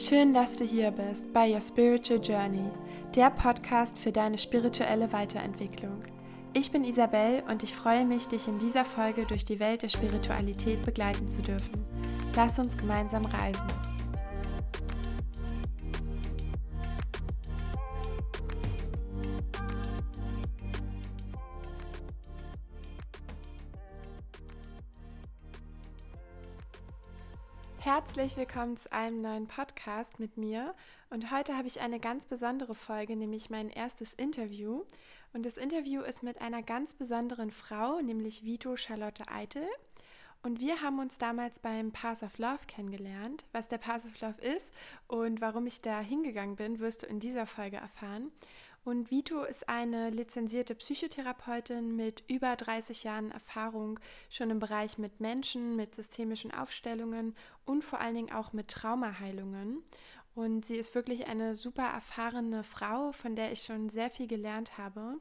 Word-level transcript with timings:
Schön, 0.00 0.32
dass 0.32 0.56
du 0.56 0.64
hier 0.64 0.92
bist 0.92 1.30
bei 1.34 1.52
Your 1.52 1.60
Spiritual 1.60 2.22
Journey, 2.22 2.70
der 3.14 3.28
Podcast 3.28 3.98
für 3.98 4.10
deine 4.10 4.38
spirituelle 4.38 5.12
Weiterentwicklung. 5.12 6.02
Ich 6.54 6.72
bin 6.72 6.84
Isabel 6.84 7.42
und 7.50 7.62
ich 7.62 7.74
freue 7.74 8.06
mich, 8.06 8.26
dich 8.26 8.48
in 8.48 8.58
dieser 8.58 8.86
Folge 8.86 9.26
durch 9.26 9.44
die 9.44 9.60
Welt 9.60 9.82
der 9.82 9.90
Spiritualität 9.90 10.86
begleiten 10.86 11.28
zu 11.28 11.42
dürfen. 11.42 11.84
Lass 12.34 12.58
uns 12.58 12.78
gemeinsam 12.78 13.26
reisen. 13.26 13.66
Herzlich 27.82 28.36
willkommen 28.36 28.76
zu 28.76 28.92
einem 28.92 29.20
neuen 29.20 29.46
Podcast 29.46 29.69
mit 30.18 30.36
mir. 30.36 30.74
Und 31.08 31.30
heute 31.30 31.56
habe 31.56 31.66
ich 31.66 31.80
eine 31.80 32.00
ganz 32.00 32.26
besondere 32.26 32.74
Folge, 32.74 33.16
nämlich 33.16 33.50
mein 33.50 33.70
erstes 33.70 34.14
Interview. 34.14 34.84
Und 35.32 35.46
das 35.46 35.56
Interview 35.56 36.02
ist 36.02 36.22
mit 36.22 36.40
einer 36.40 36.62
ganz 36.62 36.94
besonderen 36.94 37.50
Frau, 37.50 38.00
nämlich 38.00 38.44
Vito 38.44 38.76
Charlotte 38.76 39.24
Eitel. 39.28 39.66
Und 40.42 40.60
wir 40.60 40.80
haben 40.80 40.98
uns 40.98 41.18
damals 41.18 41.60
beim 41.60 41.92
Path 41.92 42.22
of 42.22 42.38
Love 42.38 42.66
kennengelernt. 42.66 43.44
Was 43.52 43.68
der 43.68 43.78
Path 43.78 44.04
of 44.06 44.20
Love 44.20 44.40
ist 44.40 44.72
und 45.06 45.40
warum 45.40 45.66
ich 45.66 45.82
da 45.82 46.00
hingegangen 46.00 46.56
bin, 46.56 46.78
wirst 46.78 47.02
du 47.02 47.06
in 47.06 47.20
dieser 47.20 47.46
Folge 47.46 47.76
erfahren. 47.76 48.32
Und 48.82 49.10
Vito 49.10 49.44
ist 49.44 49.68
eine 49.68 50.08
lizenzierte 50.08 50.74
Psychotherapeutin 50.74 51.94
mit 51.96 52.24
über 52.28 52.56
30 52.56 53.04
Jahren 53.04 53.30
Erfahrung 53.30 54.00
schon 54.30 54.50
im 54.50 54.58
Bereich 54.58 54.96
mit 54.96 55.20
Menschen, 55.20 55.76
mit 55.76 55.94
systemischen 55.94 56.52
Aufstellungen 56.52 57.36
und 57.66 57.84
vor 57.84 58.00
allen 58.00 58.14
Dingen 58.14 58.32
auch 58.32 58.54
mit 58.54 58.68
Traumaheilungen. 58.68 59.82
Und 60.34 60.64
sie 60.64 60.76
ist 60.76 60.94
wirklich 60.94 61.26
eine 61.26 61.54
super 61.54 61.84
erfahrene 61.84 62.64
Frau, 62.64 63.12
von 63.12 63.36
der 63.36 63.52
ich 63.52 63.62
schon 63.62 63.90
sehr 63.90 64.10
viel 64.10 64.26
gelernt 64.26 64.78
habe. 64.78 65.18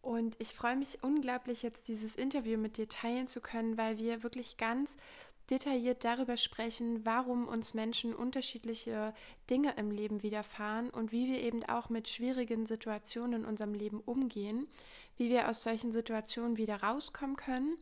Und 0.00 0.36
ich 0.38 0.54
freue 0.54 0.76
mich 0.76 1.02
unglaublich, 1.02 1.62
jetzt 1.62 1.88
dieses 1.88 2.14
Interview 2.14 2.58
mit 2.58 2.76
dir 2.76 2.88
teilen 2.88 3.26
zu 3.26 3.40
können, 3.40 3.78
weil 3.78 3.98
wir 3.98 4.22
wirklich 4.22 4.58
ganz 4.58 4.96
detailliert 5.50 6.04
darüber 6.04 6.36
sprechen, 6.36 7.04
warum 7.04 7.46
uns 7.48 7.74
Menschen 7.74 8.14
unterschiedliche 8.14 9.14
Dinge 9.50 9.74
im 9.76 9.90
Leben 9.90 10.22
widerfahren 10.22 10.90
und 10.90 11.12
wie 11.12 11.28
wir 11.28 11.40
eben 11.42 11.64
auch 11.64 11.88
mit 11.88 12.08
schwierigen 12.08 12.66
Situationen 12.66 13.42
in 13.42 13.46
unserem 13.46 13.74
Leben 13.74 14.00
umgehen, 14.00 14.66
wie 15.16 15.30
wir 15.30 15.48
aus 15.48 15.62
solchen 15.62 15.92
Situationen 15.92 16.56
wieder 16.56 16.82
rauskommen 16.82 17.36
können. 17.36 17.76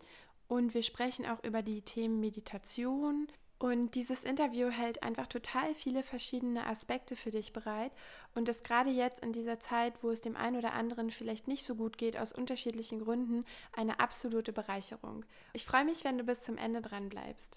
Und 0.49 0.75
wir 0.75 0.83
sprechen 0.83 1.25
auch 1.25 1.43
über 1.45 1.63
die 1.63 1.83
Themen 1.83 2.21
Meditation, 2.21 3.29
und 3.63 3.95
dieses 3.95 4.25
Interview 4.25 4.71
hält 4.71 5.05
einfach 5.05 5.29
total 5.29 5.73
viele 5.77 6.03
verschiedene 6.03 6.67
Aspekte 6.67 7.15
für 7.15 7.31
dich 7.31 7.53
bereit 7.53 7.93
und 8.35 8.49
ist 8.49 8.65
gerade 8.65 8.91
jetzt 8.91 9.23
in 9.23 9.33
dieser 9.33 9.61
Zeit, 9.61 9.95
wo 10.03 10.11
es 10.11 10.21
dem 10.21 10.37
einen 10.37 10.57
oder 10.57 10.73
anderen 10.73 11.13
vielleicht 11.13 11.47
nicht 11.47 11.63
so 11.63 11.77
gut 11.77 11.97
geht, 11.97 12.17
aus 12.17 12.33
unterschiedlichen 12.33 12.99
Gründen, 12.99 13.45
eine 13.73 14.01
absolute 14.01 14.53
Bereicherung. 14.53 15.25
Ich 15.53 15.65
freue 15.65 15.85
mich, 15.85 16.03
wenn 16.03 16.19
du 16.19 16.25
bis 16.25 16.43
zum 16.43 16.59
Ende 16.59 16.83
dran 16.83 17.09
bleibst. 17.09 17.57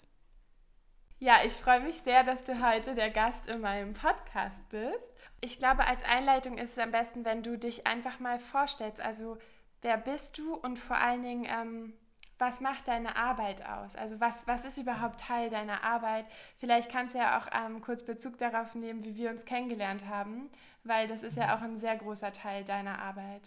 Ja, 1.18 1.38
ich 1.44 1.54
freue 1.54 1.80
mich 1.80 1.96
sehr, 1.96 2.22
dass 2.22 2.44
du 2.44 2.64
heute 2.64 2.94
der 2.94 3.10
Gast 3.10 3.48
in 3.48 3.60
meinem 3.60 3.92
Podcast 3.92 4.62
bist. 4.68 5.10
Ich 5.40 5.58
glaube, 5.58 5.88
als 5.88 6.04
Einleitung 6.04 6.56
ist 6.56 6.70
es 6.70 6.78
am 6.78 6.92
besten, 6.92 7.24
wenn 7.24 7.42
du 7.42 7.58
dich 7.58 7.84
einfach 7.84 8.20
mal 8.20 8.38
vorstellst. 8.38 9.00
Also, 9.00 9.38
wer 9.82 9.96
bist 9.96 10.38
du 10.38 10.54
und 10.54 10.78
vor 10.78 10.98
allen 10.98 11.24
Dingen, 11.24 11.46
ähm, 11.50 11.94
was 12.38 12.60
macht 12.60 12.86
deine 12.86 13.16
Arbeit 13.16 13.64
aus? 13.64 13.96
Also 13.96 14.20
was, 14.20 14.46
was 14.46 14.64
ist 14.64 14.78
überhaupt 14.78 15.20
Teil 15.20 15.50
deiner 15.50 15.82
Arbeit? 15.82 16.26
Vielleicht 16.58 16.90
kannst 16.90 17.14
du 17.14 17.18
ja 17.18 17.38
auch 17.38 17.48
ähm, 17.54 17.80
kurz 17.80 18.04
Bezug 18.04 18.38
darauf 18.38 18.74
nehmen, 18.74 19.04
wie 19.04 19.16
wir 19.16 19.30
uns 19.30 19.44
kennengelernt 19.44 20.06
haben, 20.06 20.50
weil 20.84 21.08
das 21.08 21.22
ist 21.22 21.36
ja 21.36 21.56
auch 21.56 21.62
ein 21.62 21.78
sehr 21.78 21.96
großer 21.96 22.32
Teil 22.32 22.64
deiner 22.64 22.98
Arbeit. 22.98 23.42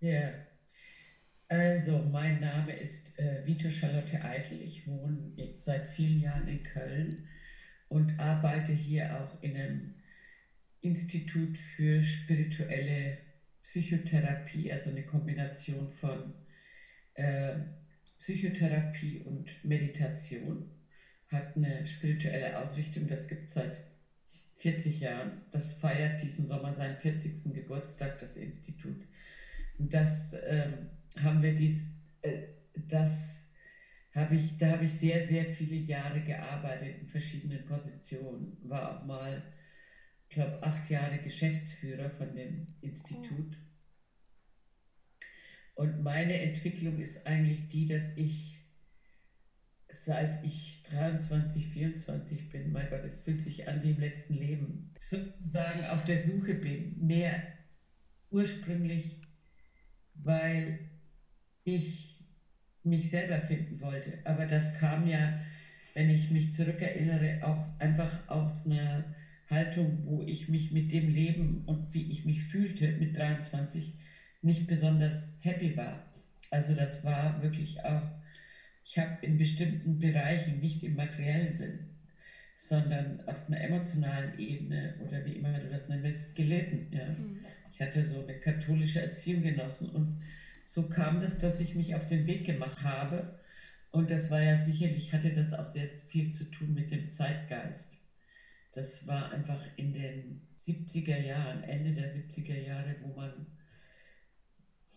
Ja, 0.00 0.32
also 1.48 1.98
mein 1.98 2.40
Name 2.40 2.72
ist 2.72 3.18
äh, 3.18 3.46
Vito 3.46 3.70
Charlotte 3.70 4.22
Eitel. 4.22 4.60
Ich 4.60 4.86
wohne 4.86 5.32
seit 5.60 5.86
vielen 5.86 6.20
Jahren 6.20 6.48
in 6.48 6.62
Köln 6.62 7.28
und 7.88 8.18
arbeite 8.18 8.72
hier 8.72 9.20
auch 9.20 9.42
in 9.42 9.56
einem 9.56 9.94
Institut 10.80 11.56
für 11.56 12.02
spirituelle 12.02 13.18
Psychotherapie, 13.62 14.70
also 14.70 14.90
eine 14.90 15.04
Kombination 15.04 15.88
von 15.88 16.34
äh, 17.14 17.54
Psychotherapie 18.24 19.20
und 19.26 19.50
Meditation, 19.64 20.70
hat 21.28 21.56
eine 21.56 21.86
spirituelle 21.86 22.58
Ausrichtung, 22.58 23.06
das 23.06 23.28
gibt 23.28 23.48
es 23.48 23.54
seit 23.54 23.76
40 24.56 25.00
Jahren. 25.00 25.42
Das 25.50 25.74
feiert 25.74 26.22
diesen 26.22 26.46
Sommer 26.46 26.72
seinen 26.72 26.96
40. 26.96 27.52
Geburtstag, 27.52 28.18
das 28.18 28.38
Institut. 28.38 29.06
Das 29.78 30.34
ähm, 30.42 30.88
haben 31.22 31.42
wir 31.42 31.54
dies, 31.54 32.00
äh, 32.22 32.44
das 32.88 33.52
habe 34.14 34.36
ich, 34.36 34.56
da 34.56 34.70
habe 34.70 34.86
ich 34.86 34.94
sehr, 34.94 35.22
sehr 35.22 35.44
viele 35.44 35.76
Jahre 35.76 36.22
gearbeitet 36.22 37.00
in 37.02 37.06
verschiedenen 37.06 37.66
Positionen. 37.66 38.56
War 38.62 39.02
auch 39.02 39.04
mal, 39.04 39.42
ich 40.30 40.34
glaube, 40.34 40.62
acht 40.62 40.88
Jahre 40.88 41.18
Geschäftsführer 41.18 42.08
von 42.08 42.34
dem 42.34 42.68
Institut. 42.80 43.58
Und 45.74 46.02
meine 46.02 46.40
Entwicklung 46.40 46.98
ist 47.00 47.26
eigentlich 47.26 47.68
die, 47.68 47.86
dass 47.86 48.16
ich 48.16 48.54
seit 50.02 50.44
ich 50.44 50.82
23, 50.90 51.68
24 51.68 52.50
bin, 52.50 52.72
mein 52.72 52.88
Gott, 52.90 53.04
es 53.04 53.20
fühlt 53.20 53.40
sich 53.40 53.68
an 53.68 53.82
wie 53.82 53.90
im 53.90 54.00
letzten 54.00 54.34
Leben, 54.34 54.92
sozusagen 54.98 55.84
auf 55.86 56.04
der 56.04 56.22
Suche 56.22 56.54
bin, 56.54 57.06
mehr 57.06 57.42
ursprünglich, 58.30 59.20
weil 60.14 60.90
ich 61.64 62.24
mich 62.82 63.10
selber 63.10 63.40
finden 63.40 63.80
wollte. 63.80 64.18
Aber 64.24 64.46
das 64.46 64.74
kam 64.74 65.06
ja, 65.06 65.40
wenn 65.94 66.10
ich 66.10 66.30
mich 66.30 66.52
zurückerinnere, 66.54 67.46
auch 67.46 67.64
einfach 67.78 68.28
aus 68.28 68.66
einer 68.66 69.14
Haltung, 69.48 70.04
wo 70.04 70.22
ich 70.22 70.48
mich 70.48 70.72
mit 70.72 70.92
dem 70.92 71.14
Leben 71.14 71.64
und 71.66 71.94
wie 71.94 72.10
ich 72.10 72.24
mich 72.24 72.42
fühlte 72.44 72.92
mit 72.98 73.16
23 73.16 73.94
nicht 74.44 74.66
besonders 74.66 75.38
happy 75.40 75.76
war. 75.76 76.04
Also 76.50 76.74
das 76.74 77.04
war 77.04 77.42
wirklich 77.42 77.82
auch, 77.84 78.02
ich 78.84 78.98
habe 78.98 79.24
in 79.24 79.38
bestimmten 79.38 79.98
Bereichen, 79.98 80.60
nicht 80.60 80.82
im 80.84 80.94
materiellen 80.94 81.54
Sinn, 81.54 81.78
sondern 82.56 83.20
auf 83.26 83.46
einer 83.48 83.60
emotionalen 83.60 84.38
Ebene 84.38 84.94
oder 85.06 85.24
wie 85.24 85.32
immer 85.32 85.58
du 85.58 85.68
das 85.70 85.88
nennen 85.88 86.02
willst, 86.02 86.34
gelitten. 86.34 86.88
Ja. 86.92 87.08
Mhm. 87.08 87.40
Ich 87.72 87.80
hatte 87.80 88.04
so 88.04 88.22
eine 88.22 88.38
katholische 88.38 89.02
Erziehung 89.02 89.42
genossen 89.42 89.88
und 89.90 90.22
so 90.66 90.88
kam 90.88 91.20
das, 91.20 91.38
dass 91.38 91.60
ich 91.60 91.74
mich 91.74 91.94
auf 91.94 92.06
den 92.06 92.26
Weg 92.26 92.44
gemacht 92.44 92.82
habe. 92.82 93.38
Und 93.90 94.10
das 94.10 94.30
war 94.30 94.42
ja 94.42 94.56
sicherlich, 94.56 95.12
hatte 95.12 95.30
das 95.30 95.52
auch 95.52 95.66
sehr 95.66 95.88
viel 96.06 96.30
zu 96.30 96.50
tun 96.50 96.74
mit 96.74 96.90
dem 96.90 97.10
Zeitgeist. 97.10 97.96
Das 98.72 99.06
war 99.06 99.32
einfach 99.32 99.60
in 99.76 99.92
den 99.92 100.40
70er 100.66 101.18
Jahren, 101.18 101.62
Ende 101.64 101.92
der 101.92 102.12
70er 102.14 102.58
Jahre, 102.58 102.96
wo 103.02 103.14
man 103.14 103.46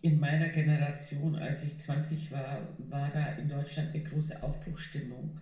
in 0.00 0.20
meiner 0.20 0.48
Generation, 0.48 1.34
als 1.36 1.64
ich 1.64 1.78
20 1.78 2.30
war, 2.30 2.68
war 2.78 3.10
da 3.10 3.32
in 3.32 3.48
Deutschland 3.48 3.94
eine 3.94 4.02
große 4.02 4.42
Aufbruchstimmung. 4.42 5.40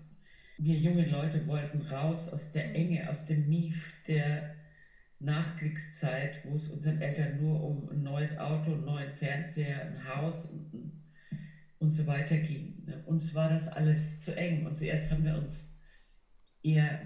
Wir 0.58 0.76
junge 0.76 1.04
Leute 1.06 1.46
wollten 1.46 1.82
raus 1.82 2.30
aus 2.30 2.52
der 2.52 2.74
Enge, 2.74 3.10
aus 3.10 3.26
dem 3.26 3.48
Mief 3.48 3.94
der 4.06 4.54
Nachkriegszeit, 5.18 6.40
wo 6.44 6.56
es 6.56 6.68
unseren 6.68 7.00
Eltern 7.00 7.40
nur 7.40 7.62
um 7.62 7.88
ein 7.90 8.02
neues 8.02 8.38
Auto, 8.38 8.72
einen 8.72 8.84
neuen 8.84 9.12
Fernseher, 9.12 9.82
ein 9.82 10.08
Haus 10.08 10.46
und, 10.46 10.92
und 11.78 11.90
so 11.90 12.06
weiter 12.06 12.38
ging. 12.38 12.84
Ne? 12.86 13.02
Uns 13.04 13.34
war 13.34 13.50
das 13.50 13.68
alles 13.68 14.20
zu 14.20 14.34
eng 14.34 14.66
und 14.66 14.76
zuerst 14.76 15.10
haben 15.10 15.24
wir 15.24 15.36
uns 15.36 15.78
eher 16.62 17.00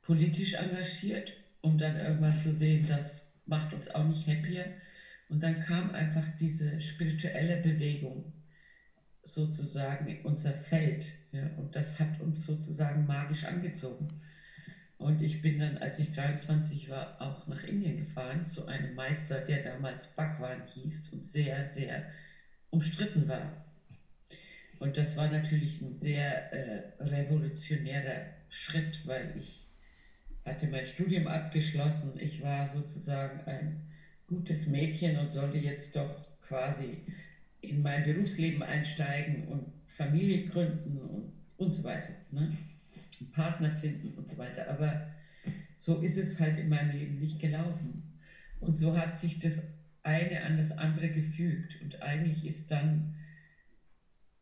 politisch 0.00 0.54
engagiert, 0.54 1.34
um 1.60 1.76
dann 1.76 1.96
irgendwann 1.96 2.40
zu 2.40 2.54
sehen, 2.54 2.86
das 2.88 3.34
macht 3.44 3.74
uns 3.74 3.90
auch 3.90 4.04
nicht 4.04 4.26
happier 4.26 4.64
und 5.28 5.42
dann 5.42 5.60
kam 5.60 5.90
einfach 5.94 6.24
diese 6.38 6.80
spirituelle 6.80 7.58
Bewegung 7.58 8.32
sozusagen 9.24 10.06
in 10.06 10.22
unser 10.22 10.54
Feld. 10.54 11.04
Ja, 11.32 11.46
und 11.58 11.76
das 11.76 12.00
hat 12.00 12.20
uns 12.20 12.46
sozusagen 12.46 13.06
magisch 13.06 13.44
angezogen. 13.44 14.08
Und 14.96 15.22
ich 15.22 15.42
bin 15.42 15.58
dann, 15.58 15.78
als 15.78 15.98
ich 15.98 16.12
23 16.12 16.88
war, 16.88 17.20
auch 17.20 17.46
nach 17.46 17.62
Indien 17.62 17.98
gefahren 17.98 18.46
zu 18.46 18.66
einem 18.66 18.94
Meister, 18.94 19.44
der 19.44 19.62
damals 19.62 20.08
Bhagwan 20.08 20.66
hieß 20.74 21.12
und 21.12 21.24
sehr, 21.24 21.68
sehr 21.68 22.10
umstritten 22.70 23.28
war. 23.28 23.64
Und 24.80 24.96
das 24.96 25.16
war 25.16 25.30
natürlich 25.30 25.80
ein 25.82 25.94
sehr 25.94 26.52
äh, 26.52 27.02
revolutionärer 27.02 28.26
Schritt, 28.48 29.06
weil 29.06 29.34
ich 29.38 29.66
hatte 30.44 30.66
mein 30.68 30.86
Studium 30.86 31.26
abgeschlossen. 31.26 32.18
Ich 32.18 32.42
war 32.42 32.66
sozusagen 32.66 33.40
ein 33.42 33.87
gutes 34.28 34.66
Mädchen 34.66 35.18
und 35.18 35.30
sollte 35.30 35.58
jetzt 35.58 35.96
doch 35.96 36.22
quasi 36.42 37.02
in 37.60 37.82
mein 37.82 38.04
Berufsleben 38.04 38.62
einsteigen 38.62 39.48
und 39.48 39.72
Familie 39.86 40.44
gründen 40.44 40.98
und, 40.98 41.32
und 41.56 41.72
so 41.72 41.82
weiter. 41.82 42.12
Ne? 42.30 42.56
Einen 43.20 43.32
Partner 43.32 43.72
finden 43.72 44.16
und 44.16 44.28
so 44.28 44.38
weiter. 44.38 44.70
Aber 44.70 45.08
so 45.78 46.00
ist 46.00 46.18
es 46.18 46.38
halt 46.38 46.58
in 46.58 46.68
meinem 46.68 46.90
Leben 46.90 47.18
nicht 47.18 47.40
gelaufen. 47.40 48.20
Und 48.60 48.76
so 48.76 48.96
hat 48.96 49.16
sich 49.16 49.40
das 49.40 49.66
eine 50.02 50.44
an 50.44 50.56
das 50.56 50.76
andere 50.76 51.08
gefügt. 51.08 51.80
Und 51.82 52.00
eigentlich 52.02 52.46
ist 52.46 52.70
dann 52.70 53.16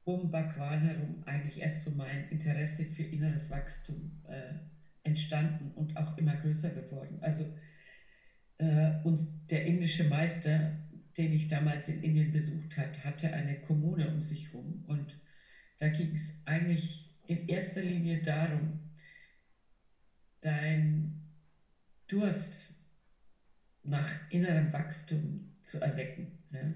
um 0.04 0.30
Bhagwan 0.30 0.80
herum 0.80 1.22
eigentlich 1.26 1.60
erst 1.60 1.84
so 1.84 1.90
mein 1.92 2.28
Interesse 2.30 2.84
für 2.84 3.02
inneres 3.02 3.50
Wachstum 3.50 4.22
äh, 4.28 4.54
entstanden 5.02 5.72
und 5.74 5.96
auch 5.96 6.16
immer 6.18 6.36
größer 6.36 6.70
geworden. 6.70 7.18
Also 7.20 7.44
und 8.58 9.28
der 9.50 9.66
indische 9.66 10.04
Meister, 10.04 10.72
den 11.16 11.32
ich 11.32 11.48
damals 11.48 11.88
in 11.88 12.02
Indien 12.02 12.32
besucht 12.32 12.76
hat, 12.76 13.04
hatte 13.04 13.32
eine 13.32 13.60
Kommune 13.60 14.08
um 14.08 14.22
sich 14.22 14.52
herum 14.52 14.84
und 14.86 15.18
da 15.78 15.88
ging 15.88 16.14
es 16.14 16.40
eigentlich 16.46 17.10
in 17.26 17.48
erster 17.48 17.82
Linie 17.82 18.22
darum, 18.22 18.80
dein 20.40 21.22
Durst 22.06 22.72
nach 23.82 24.10
innerem 24.30 24.72
Wachstum 24.72 25.56
zu 25.62 25.80
erwecken. 25.80 26.38
Ja? 26.52 26.72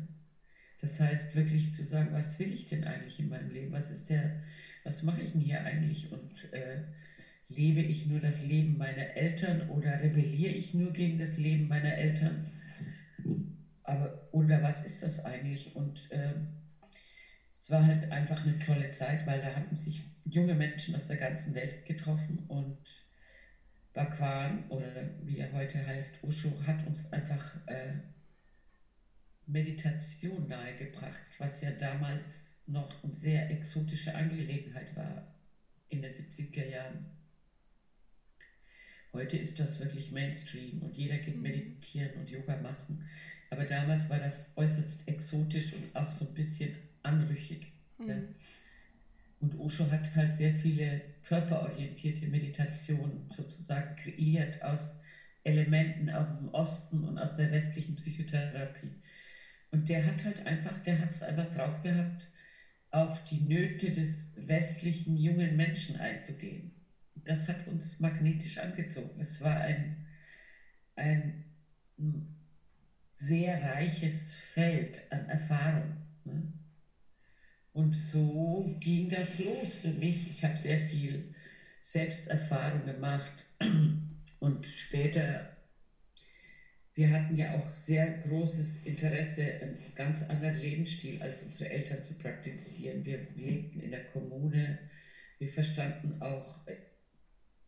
Das 0.80 0.98
heißt, 0.98 1.34
wirklich 1.34 1.72
zu 1.72 1.84
sagen, 1.84 2.12
was 2.12 2.38
will 2.38 2.52
ich 2.52 2.68
denn 2.68 2.84
eigentlich 2.84 3.20
in 3.20 3.28
meinem 3.28 3.50
Leben? 3.50 3.72
Was 3.72 3.90
ist 3.90 4.08
der, 4.10 4.42
was 4.84 5.02
mache 5.02 5.22
ich 5.22 5.32
denn 5.32 5.40
hier 5.40 5.64
eigentlich? 5.64 6.10
Und 6.10 6.52
äh, 6.52 6.82
lebe 7.50 7.80
ich 7.80 8.06
nur 8.06 8.20
das 8.20 8.42
Leben 8.42 8.76
meiner 8.78 9.16
Eltern 9.16 9.68
oder 9.70 10.00
rebelliere 10.00 10.52
ich 10.52 10.72
nur 10.72 10.92
gegen 10.92 11.18
das 11.18 11.36
Leben 11.36 11.68
meiner 11.68 11.94
Eltern? 11.94 12.46
Aber, 13.82 14.28
oder 14.32 14.62
was 14.62 14.86
ist 14.86 15.02
das 15.02 15.24
eigentlich? 15.24 15.74
Und 15.74 16.10
äh, 16.10 16.32
es 17.60 17.68
war 17.68 17.84
halt 17.84 18.10
einfach 18.10 18.44
eine 18.44 18.58
tolle 18.58 18.90
Zeit, 18.92 19.26
weil 19.26 19.40
da 19.40 19.54
hatten 19.54 19.76
sich 19.76 20.02
junge 20.24 20.54
Menschen 20.54 20.94
aus 20.94 21.08
der 21.08 21.16
ganzen 21.16 21.54
Welt 21.54 21.84
getroffen 21.84 22.44
und 22.48 22.78
Bhagwan 23.92 24.68
oder 24.68 25.10
wie 25.24 25.38
er 25.38 25.52
heute 25.52 25.84
heißt, 25.84 26.22
Osho, 26.22 26.52
hat 26.64 26.86
uns 26.86 27.12
einfach 27.12 27.56
äh, 27.66 27.94
Meditation 29.46 30.46
nahegebracht, 30.46 31.26
was 31.38 31.60
ja 31.60 31.72
damals 31.72 32.60
noch 32.66 33.02
eine 33.02 33.14
sehr 33.14 33.50
exotische 33.50 34.14
Angelegenheit 34.14 34.94
war 34.94 35.34
in 35.88 36.02
den 36.02 36.12
70er 36.12 36.66
Jahren. 36.66 37.19
Heute 39.12 39.36
ist 39.36 39.58
das 39.58 39.80
wirklich 39.80 40.12
Mainstream 40.12 40.82
und 40.82 40.96
jeder 40.96 41.18
geht 41.18 41.36
mhm. 41.36 41.42
meditieren 41.42 42.12
und 42.20 42.30
Yoga 42.30 42.56
machen. 42.58 43.08
Aber 43.50 43.64
damals 43.64 44.08
war 44.08 44.18
das 44.18 44.46
äußerst 44.54 45.06
exotisch 45.06 45.72
und 45.74 45.94
auch 45.96 46.08
so 46.08 46.26
ein 46.26 46.34
bisschen 46.34 46.74
anrüchig. 47.02 47.72
Mhm. 47.98 48.08
Ja. 48.08 48.16
Und 49.40 49.58
Osho 49.58 49.90
hat 49.90 50.14
halt 50.14 50.36
sehr 50.36 50.54
viele 50.54 51.00
körperorientierte 51.22 52.26
Meditationen 52.26 53.30
sozusagen 53.34 53.96
kreiert 53.96 54.62
aus 54.62 54.80
Elementen 55.42 56.10
aus 56.10 56.36
dem 56.36 56.48
Osten 56.50 57.04
und 57.04 57.18
aus 57.18 57.36
der 57.36 57.50
westlichen 57.50 57.96
Psychotherapie. 57.96 58.92
Und 59.70 59.88
der 59.88 60.04
hat 60.04 60.24
halt 60.24 60.44
einfach, 60.46 60.78
der 60.82 61.00
hat 61.00 61.10
es 61.10 61.22
einfach 61.22 61.50
drauf 61.54 61.82
gehabt, 61.82 62.28
auf 62.90 63.24
die 63.24 63.40
Nöte 63.40 63.90
des 63.92 64.32
westlichen 64.36 65.16
jungen 65.16 65.56
Menschen 65.56 65.96
einzugehen. 65.96 66.72
Das 67.24 67.48
hat 67.48 67.66
uns 67.66 68.00
magnetisch 68.00 68.58
angezogen. 68.58 69.20
Es 69.20 69.40
war 69.40 69.60
ein, 69.60 70.06
ein 70.96 71.44
sehr 73.14 73.62
reiches 73.62 74.34
Feld 74.34 75.02
an 75.10 75.28
Erfahrung. 75.28 75.96
Ne? 76.24 76.52
Und 77.72 77.94
so 77.94 78.76
ging 78.80 79.10
das 79.10 79.38
los 79.38 79.74
für 79.82 79.92
mich. 79.92 80.30
Ich 80.30 80.44
habe 80.44 80.56
sehr 80.56 80.80
viel 80.80 81.34
Selbsterfahrung 81.84 82.84
gemacht 82.84 83.44
und 84.40 84.66
später 84.66 85.50
wir 87.00 87.10
hatten 87.12 87.34
ja 87.34 87.54
auch 87.54 87.74
sehr 87.76 88.18
großes 88.18 88.84
Interesse, 88.84 89.42
einen 89.42 89.78
ganz 89.94 90.22
anderen 90.24 90.58
Lebensstil 90.58 91.22
als 91.22 91.42
unsere 91.42 91.70
Eltern 91.70 92.02
zu 92.02 92.12
praktizieren. 92.14 93.04
Wir 93.04 93.26
lebten 93.36 93.80
in 93.80 93.90
der 93.90 94.04
Kommune, 94.04 94.78
wir 95.38 95.48
verstanden 95.48 96.20
auch 96.20 96.60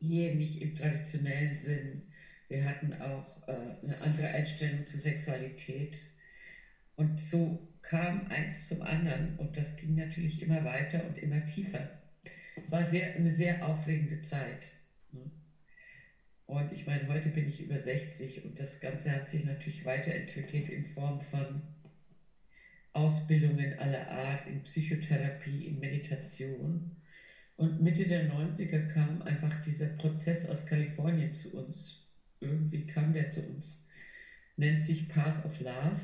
Ehe 0.03 0.35
nicht 0.37 0.61
im 0.61 0.75
traditionellen 0.75 1.59
Sinn. 1.59 2.03
Wir 2.49 2.65
hatten 2.65 2.93
auch 2.95 3.49
äh, 3.49 3.53
eine 3.83 4.01
andere 4.01 4.29
Einstellung 4.29 4.87
zur 4.87 5.01
Sexualität. 5.01 5.99
Und 6.97 7.21
so 7.21 7.69
kam 7.83 8.27
eins 8.29 8.69
zum 8.69 8.83
anderen 8.83 9.37
und 9.39 9.57
das 9.57 9.77
ging 9.77 9.95
natürlich 9.95 10.43
immer 10.43 10.65
weiter 10.65 11.05
und 11.07 11.19
immer 11.19 11.45
tiefer. 11.45 11.89
War 12.69 12.87
sehr, 12.87 13.15
eine 13.15 13.33
sehr 13.33 13.67
aufregende 13.67 14.23
Zeit. 14.23 14.73
Ne? 15.13 15.31
Und 16.47 16.73
ich 16.73 16.87
meine, 16.87 17.09
heute 17.09 17.31
bin 17.31 17.49
ich 17.49 17.63
über 17.63 17.81
60 17.81 18.45
und 18.45 18.59
das 18.59 18.81
Ganze 18.81 19.11
hat 19.11 19.29
sich 19.29 19.45
natürlich 19.45 19.85
weiterentwickelt 19.85 20.69
in 20.69 20.87
Form 20.87 21.21
von 21.21 21.63
Ausbildungen 22.93 23.79
aller 23.79 24.09
Art, 24.11 24.47
in 24.47 24.63
Psychotherapie, 24.63 25.67
in 25.67 25.81
Meditation. 25.81 26.97
Und 27.57 27.83
Mitte 27.83 28.07
der 28.07 28.33
90er 28.33 28.89
kam 28.89 29.23
einfach 29.23 29.61
dieser 29.63 29.87
Prozess 29.87 30.49
aus 30.49 30.67
Kalifornien 30.67 31.33
zu 31.33 31.57
uns. 31.57 32.11
Irgendwie 32.41 32.87
kam 32.87 33.13
der 33.13 33.31
zu 33.31 33.41
uns. 33.43 33.85
Nennt 34.57 34.81
sich 34.81 35.09
Path 35.09 35.45
of 35.45 35.61
Love. 35.61 36.01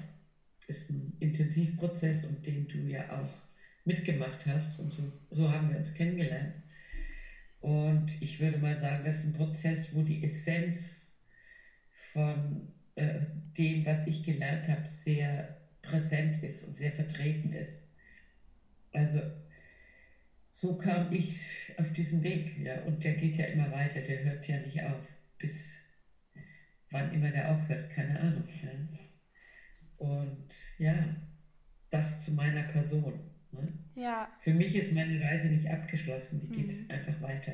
Ist 0.66 0.90
ein 0.90 1.16
Intensivprozess, 1.20 2.26
um 2.26 2.42
den 2.42 2.68
du 2.68 2.78
ja 2.78 3.20
auch 3.20 3.48
mitgemacht 3.84 4.46
hast. 4.46 4.78
Und 4.78 4.92
so, 4.92 5.02
so 5.30 5.50
haben 5.50 5.70
wir 5.70 5.78
uns 5.78 5.94
kennengelernt. 5.94 6.54
Und 7.60 8.22
ich 8.22 8.38
würde 8.38 8.58
mal 8.58 8.76
sagen, 8.76 9.04
das 9.04 9.20
ist 9.20 9.26
ein 9.26 9.32
Prozess, 9.32 9.94
wo 9.94 10.02
die 10.02 10.22
Essenz 10.22 11.12
von 12.12 12.72
äh, 12.94 13.20
dem, 13.56 13.84
was 13.84 14.06
ich 14.06 14.22
gelernt 14.22 14.68
habe, 14.68 14.86
sehr 14.86 15.56
präsent 15.82 16.42
ist 16.42 16.64
und 16.64 16.76
sehr 16.76 16.92
vertreten 16.92 17.52
ist. 17.52 17.82
Also 18.92 19.20
so 20.60 20.76
kam 20.76 21.12
ich 21.12 21.72
auf 21.78 21.92
diesen 21.92 22.24
Weg, 22.24 22.58
ja, 22.58 22.82
und 22.82 23.04
der 23.04 23.14
geht 23.14 23.36
ja 23.36 23.44
immer 23.44 23.70
weiter, 23.70 24.00
der 24.00 24.24
hört 24.24 24.48
ja 24.48 24.58
nicht 24.58 24.82
auf, 24.82 25.06
bis 25.38 25.72
wann 26.90 27.12
immer 27.12 27.30
der 27.30 27.52
aufhört, 27.52 27.90
keine 27.90 28.18
Ahnung. 28.18 28.48
Ja. 28.60 28.98
Und 29.98 30.48
ja, 30.78 31.14
das 31.90 32.24
zu 32.24 32.32
meiner 32.32 32.64
Person. 32.64 33.20
Ne? 33.52 33.72
Ja. 33.94 34.32
Für 34.40 34.52
mich 34.52 34.74
ist 34.74 34.96
meine 34.96 35.22
Reise 35.22 35.46
nicht 35.46 35.70
abgeschlossen, 35.70 36.40
die 36.40 36.48
geht 36.50 36.88
mhm. 36.88 36.90
einfach 36.90 37.22
weiter. 37.22 37.52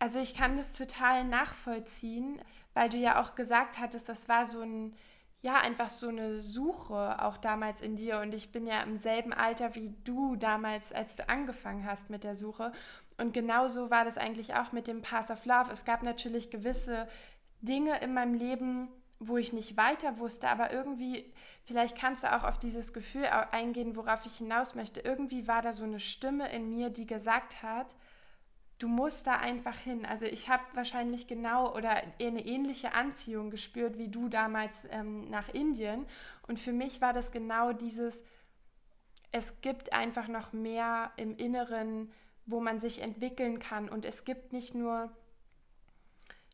Also 0.00 0.18
ich 0.18 0.34
kann 0.34 0.56
das 0.56 0.72
total 0.72 1.24
nachvollziehen, 1.24 2.40
weil 2.74 2.90
du 2.90 2.96
ja 2.96 3.22
auch 3.22 3.36
gesagt 3.36 3.78
hattest, 3.78 4.08
das 4.08 4.28
war 4.28 4.44
so 4.44 4.60
ein, 4.62 4.92
ja, 5.40 5.60
einfach 5.60 5.90
so 5.90 6.08
eine 6.08 6.40
Suche 6.40 7.22
auch 7.22 7.36
damals 7.36 7.80
in 7.80 7.96
dir. 7.96 8.20
Und 8.20 8.34
ich 8.34 8.50
bin 8.50 8.66
ja 8.66 8.82
im 8.82 8.96
selben 8.96 9.32
Alter 9.32 9.74
wie 9.74 9.94
du 10.04 10.36
damals, 10.36 10.92
als 10.92 11.16
du 11.16 11.28
angefangen 11.28 11.84
hast 11.84 12.10
mit 12.10 12.24
der 12.24 12.34
Suche. 12.34 12.72
Und 13.18 13.32
genauso 13.32 13.90
war 13.90 14.04
das 14.04 14.18
eigentlich 14.18 14.54
auch 14.54 14.72
mit 14.72 14.88
dem 14.88 15.02
Path 15.02 15.30
of 15.30 15.44
Love. 15.44 15.70
Es 15.72 15.84
gab 15.84 16.02
natürlich 16.02 16.50
gewisse 16.50 17.08
Dinge 17.60 18.00
in 18.00 18.14
meinem 18.14 18.34
Leben, 18.34 18.88
wo 19.20 19.36
ich 19.36 19.52
nicht 19.52 19.76
weiter 19.76 20.18
wusste, 20.18 20.48
aber 20.48 20.72
irgendwie, 20.72 21.32
vielleicht 21.64 21.98
kannst 21.98 22.22
du 22.22 22.36
auch 22.36 22.44
auf 22.44 22.58
dieses 22.58 22.92
Gefühl 22.92 23.26
eingehen, 23.26 23.96
worauf 23.96 24.24
ich 24.26 24.38
hinaus 24.38 24.76
möchte. 24.76 25.00
Irgendwie 25.00 25.48
war 25.48 25.62
da 25.62 25.72
so 25.72 25.84
eine 25.84 25.98
Stimme 25.98 26.50
in 26.52 26.70
mir, 26.70 26.90
die 26.90 27.06
gesagt 27.06 27.62
hat, 27.62 27.96
du 28.78 28.88
musst 28.88 29.26
da 29.26 29.36
einfach 29.36 29.76
hin. 29.76 30.06
Also 30.06 30.26
ich 30.26 30.48
habe 30.48 30.62
wahrscheinlich 30.74 31.26
genau 31.26 31.74
oder 31.74 32.02
eine 32.20 32.44
ähnliche 32.44 32.92
Anziehung 32.92 33.50
gespürt 33.50 33.98
wie 33.98 34.08
du 34.08 34.28
damals 34.28 34.86
ähm, 34.90 35.28
nach 35.30 35.48
Indien. 35.48 36.06
Und 36.46 36.60
für 36.60 36.72
mich 36.72 37.00
war 37.00 37.12
das 37.12 37.32
genau 37.32 37.72
dieses, 37.72 38.24
es 39.32 39.60
gibt 39.60 39.92
einfach 39.92 40.28
noch 40.28 40.52
mehr 40.52 41.12
im 41.16 41.36
Inneren, 41.36 42.12
wo 42.46 42.60
man 42.60 42.80
sich 42.80 43.02
entwickeln 43.02 43.58
kann. 43.58 43.88
Und 43.88 44.04
es 44.04 44.24
gibt 44.24 44.52
nicht 44.52 44.74
nur, 44.74 45.10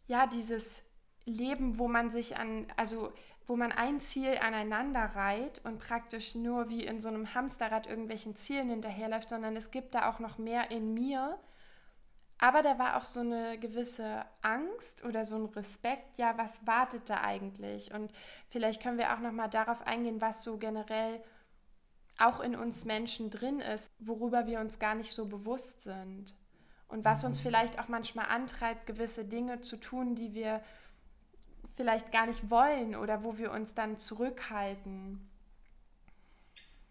ja, 0.06 0.26
dieses 0.26 0.82
Leben, 1.26 1.78
wo 1.78 1.88
man 1.88 2.10
sich 2.10 2.36
an, 2.36 2.66
also 2.76 3.12
wo 3.46 3.56
man 3.56 3.72
ein 3.72 4.00
Ziel 4.00 4.38
aneinander 4.38 5.04
reiht 5.04 5.60
und 5.64 5.78
praktisch 5.78 6.34
nur 6.34 6.70
wie 6.70 6.84
in 6.84 7.02
so 7.02 7.08
einem 7.08 7.34
Hamsterrad 7.34 7.86
irgendwelchen 7.86 8.34
Zielen 8.36 8.70
hinterherläuft, 8.70 9.28
sondern 9.28 9.54
es 9.56 9.70
gibt 9.70 9.94
da 9.94 10.08
auch 10.08 10.18
noch 10.18 10.38
mehr 10.38 10.70
in 10.70 10.94
mir. 10.94 11.38
Aber 12.38 12.62
da 12.62 12.78
war 12.78 12.96
auch 12.96 13.04
so 13.04 13.20
eine 13.20 13.58
gewisse 13.58 14.24
Angst 14.42 15.04
oder 15.04 15.24
so 15.24 15.36
ein 15.36 15.46
Respekt, 15.46 16.18
ja, 16.18 16.36
was 16.36 16.66
wartet 16.66 17.08
da 17.08 17.22
eigentlich? 17.22 17.92
Und 17.94 18.12
vielleicht 18.48 18.82
können 18.82 18.98
wir 18.98 19.14
auch 19.14 19.20
noch 19.20 19.32
mal 19.32 19.48
darauf 19.48 19.86
eingehen, 19.86 20.20
was 20.20 20.42
so 20.42 20.58
generell 20.58 21.22
auch 22.18 22.40
in 22.40 22.54
uns 22.54 22.84
Menschen 22.84 23.30
drin 23.30 23.60
ist, 23.60 23.90
worüber 23.98 24.46
wir 24.46 24.60
uns 24.60 24.78
gar 24.78 24.94
nicht 24.94 25.12
so 25.12 25.26
bewusst 25.26 25.82
sind. 25.82 26.34
Und 26.88 27.04
was 27.04 27.24
uns 27.24 27.38
mhm. 27.38 27.42
vielleicht 27.44 27.78
auch 27.78 27.88
manchmal 27.88 28.26
antreibt, 28.26 28.86
gewisse 28.86 29.24
Dinge 29.24 29.60
zu 29.60 29.76
tun, 29.76 30.14
die 30.14 30.34
wir 30.34 30.62
vielleicht 31.76 32.12
gar 32.12 32.26
nicht 32.26 32.50
wollen 32.50 32.94
oder 32.94 33.24
wo 33.24 33.38
wir 33.38 33.50
uns 33.50 33.74
dann 33.74 33.98
zurückhalten. 33.98 35.28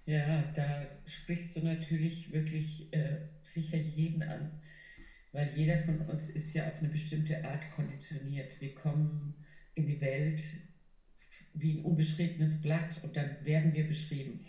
Ja, 0.05 0.41
da 0.53 0.85
sprichst 1.05 1.55
du 1.55 1.61
natürlich 1.61 2.33
wirklich 2.33 2.91
äh, 2.91 3.29
sicher 3.43 3.77
jeden 3.77 4.21
an, 4.23 4.51
weil 5.33 5.51
jeder 5.55 5.79
von 5.79 5.99
uns 6.01 6.29
ist 6.29 6.53
ja 6.53 6.67
auf 6.67 6.79
eine 6.79 6.89
bestimmte 6.89 7.43
Art 7.43 7.69
konditioniert. 7.75 8.61
Wir 8.61 8.73
kommen 8.73 9.33
in 9.75 9.87
die 9.87 9.99
Welt 9.99 10.41
wie 11.55 11.79
ein 11.79 11.85
unbeschriebenes 11.85 12.61
Blatt 12.61 13.03
und 13.03 13.15
dann 13.17 13.43
werden 13.43 13.73
wir 13.73 13.87
beschrieben. 13.87 14.45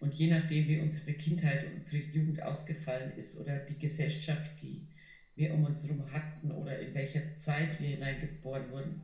Und 0.00 0.14
je 0.14 0.28
nachdem, 0.28 0.68
wie 0.68 0.80
unsere 0.80 1.12
Kindheit 1.12 1.66
und 1.66 1.74
unsere 1.76 2.02
Jugend 2.02 2.42
ausgefallen 2.42 3.12
ist 3.16 3.38
oder 3.38 3.58
die 3.58 3.78
Gesellschaft, 3.78 4.50
die 4.62 4.88
wir 5.36 5.52
um 5.54 5.64
uns 5.64 5.82
herum 5.82 6.10
hatten 6.12 6.50
oder 6.50 6.78
in 6.78 6.94
welcher 6.94 7.36
Zeit 7.36 7.80
wir 7.80 7.88
hineingeboren 7.88 8.70
wurden, 8.70 9.02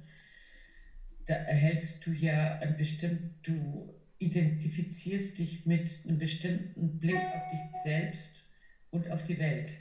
da 1.26 1.34
erhältst 1.34 2.06
du 2.06 2.12
ja 2.12 2.58
ein 2.58 2.76
bestimmt, 2.76 3.34
du 3.42 3.94
identifizierst 4.18 5.38
dich 5.38 5.64
mit 5.66 5.90
einem 6.04 6.18
bestimmten 6.18 6.99
Blick 6.99 7.16
auf 7.16 7.50
dich 7.50 7.82
selbst 7.82 8.44
und 8.90 9.10
auf 9.10 9.25
die 9.25 9.38
Welt. 9.38 9.72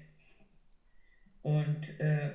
Und 1.41 1.99
äh, 1.99 2.31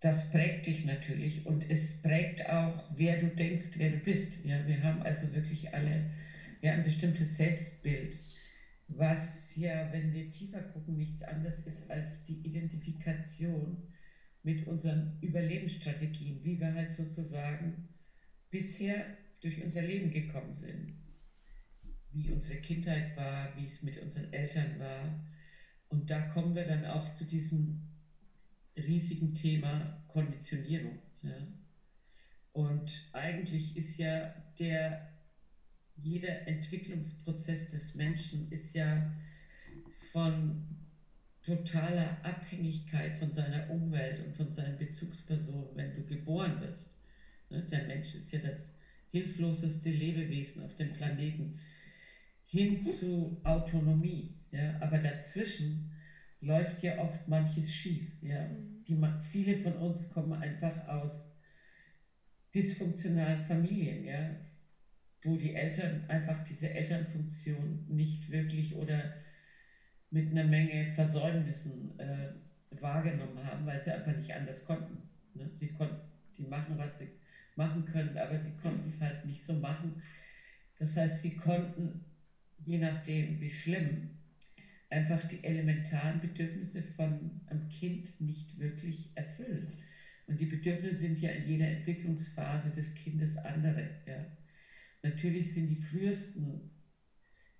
das 0.00 0.30
prägt 0.30 0.66
dich 0.66 0.86
natürlich 0.86 1.46
und 1.46 1.68
es 1.68 2.00
prägt 2.00 2.48
auch, 2.48 2.84
wer 2.96 3.20
du 3.20 3.28
denkst, 3.28 3.72
wer 3.76 3.90
du 3.90 3.98
bist. 3.98 4.44
Ja, 4.44 4.66
wir 4.66 4.82
haben 4.82 5.02
also 5.02 5.32
wirklich 5.34 5.74
alle 5.74 6.10
ja, 6.62 6.72
ein 6.72 6.84
bestimmtes 6.84 7.36
Selbstbild, 7.36 8.18
was 8.88 9.54
ja, 9.56 9.92
wenn 9.92 10.12
wir 10.12 10.30
tiefer 10.30 10.62
gucken, 10.62 10.96
nichts 10.96 11.22
anderes 11.22 11.60
ist 11.60 11.90
als 11.90 12.24
die 12.24 12.40
Identifikation 12.40 13.88
mit 14.42 14.66
unseren 14.66 15.18
Überlebensstrategien, 15.20 16.42
wie 16.44 16.58
wir 16.58 16.74
halt 16.74 16.92
sozusagen 16.92 17.88
bisher 18.50 19.04
durch 19.42 19.62
unser 19.62 19.82
Leben 19.82 20.10
gekommen 20.10 20.54
sind. 20.54 20.94
Wie 22.12 22.30
unsere 22.30 22.58
Kindheit 22.60 23.16
war, 23.16 23.54
wie 23.56 23.66
es 23.66 23.82
mit 23.82 23.98
unseren 23.98 24.32
Eltern 24.32 24.78
war. 24.80 25.24
Und 25.90 26.08
da 26.08 26.20
kommen 26.28 26.54
wir 26.54 26.64
dann 26.64 26.86
auch 26.86 27.12
zu 27.12 27.24
diesem 27.24 27.82
riesigen 28.76 29.34
Thema 29.34 30.02
Konditionierung. 30.08 30.98
Ja. 31.22 31.36
Und 32.52 33.08
eigentlich 33.12 33.76
ist 33.76 33.98
ja 33.98 34.34
der, 34.58 35.08
jeder 35.96 36.46
Entwicklungsprozess 36.48 37.70
des 37.70 37.94
Menschen 37.94 38.50
ist 38.50 38.74
ja 38.74 39.12
von 40.12 40.66
totaler 41.42 42.24
Abhängigkeit 42.24 43.18
von 43.18 43.32
seiner 43.32 43.68
Umwelt 43.70 44.24
und 44.24 44.36
von 44.36 44.52
seinen 44.52 44.78
Bezugspersonen, 44.78 45.74
wenn 45.74 45.94
du 45.94 46.04
geboren 46.04 46.60
wirst. 46.60 46.90
Ne, 47.48 47.62
der 47.62 47.86
Mensch 47.86 48.14
ist 48.14 48.32
ja 48.32 48.40
das 48.40 48.74
hilfloseste 49.10 49.90
Lebewesen 49.90 50.62
auf 50.62 50.74
dem 50.76 50.92
Planeten 50.92 51.58
hin 52.44 52.84
zu 52.84 53.40
Autonomie. 53.44 54.39
Ja? 54.50 54.80
Aber 54.80 54.98
dazwischen 54.98 55.90
läuft 56.40 56.82
ja 56.82 56.98
oft 56.98 57.28
manches 57.28 57.72
schief. 57.72 58.22
Ja? 58.22 58.48
Mhm. 58.48 58.84
Die, 58.86 58.98
viele 59.22 59.56
von 59.56 59.74
uns 59.74 60.10
kommen 60.10 60.32
einfach 60.32 60.88
aus 60.88 61.32
dysfunktionalen 62.54 63.40
Familien, 63.40 64.04
ja? 64.04 64.36
wo 65.22 65.36
die 65.36 65.54
Eltern 65.54 66.04
einfach 66.08 66.42
diese 66.44 66.70
Elternfunktion 66.70 67.86
nicht 67.88 68.30
wirklich 68.30 68.74
oder 68.74 69.14
mit 70.10 70.30
einer 70.30 70.44
Menge 70.44 70.88
Versäumnissen 70.88 71.98
äh, 71.98 72.32
wahrgenommen 72.80 73.44
haben, 73.44 73.66
weil 73.66 73.80
sie 73.80 73.92
einfach 73.92 74.16
nicht 74.16 74.34
anders 74.34 74.64
konnten. 74.64 75.08
Ne? 75.34 75.50
Sie 75.54 75.68
konnten, 75.72 76.00
die 76.36 76.44
machen, 76.44 76.76
was 76.78 76.98
sie 76.98 77.08
machen 77.54 77.84
können, 77.84 78.16
aber 78.16 78.38
sie 78.38 78.52
konnten 78.56 78.88
es 78.88 79.00
halt 79.00 79.24
nicht 79.26 79.42
so 79.42 79.52
machen. 79.54 80.02
Das 80.78 80.96
heißt, 80.96 81.22
sie 81.22 81.36
konnten, 81.36 82.04
je 82.64 82.78
nachdem 82.78 83.40
wie 83.40 83.50
schlimm, 83.50 84.10
einfach 84.90 85.22
die 85.24 85.42
elementaren 85.44 86.20
Bedürfnisse 86.20 86.82
von 86.82 87.40
einem 87.46 87.68
Kind 87.68 88.20
nicht 88.20 88.58
wirklich 88.58 89.10
erfüllen. 89.14 89.72
Und 90.26 90.38
die 90.38 90.46
Bedürfnisse 90.46 90.96
sind 90.96 91.20
ja 91.20 91.30
in 91.30 91.46
jeder 91.46 91.68
Entwicklungsphase 91.68 92.70
des 92.70 92.94
Kindes 92.94 93.36
andere. 93.38 93.88
Ja. 94.06 94.26
Natürlich 95.02 95.54
sind 95.54 95.68
die 95.68 95.80
frühesten 95.80 96.70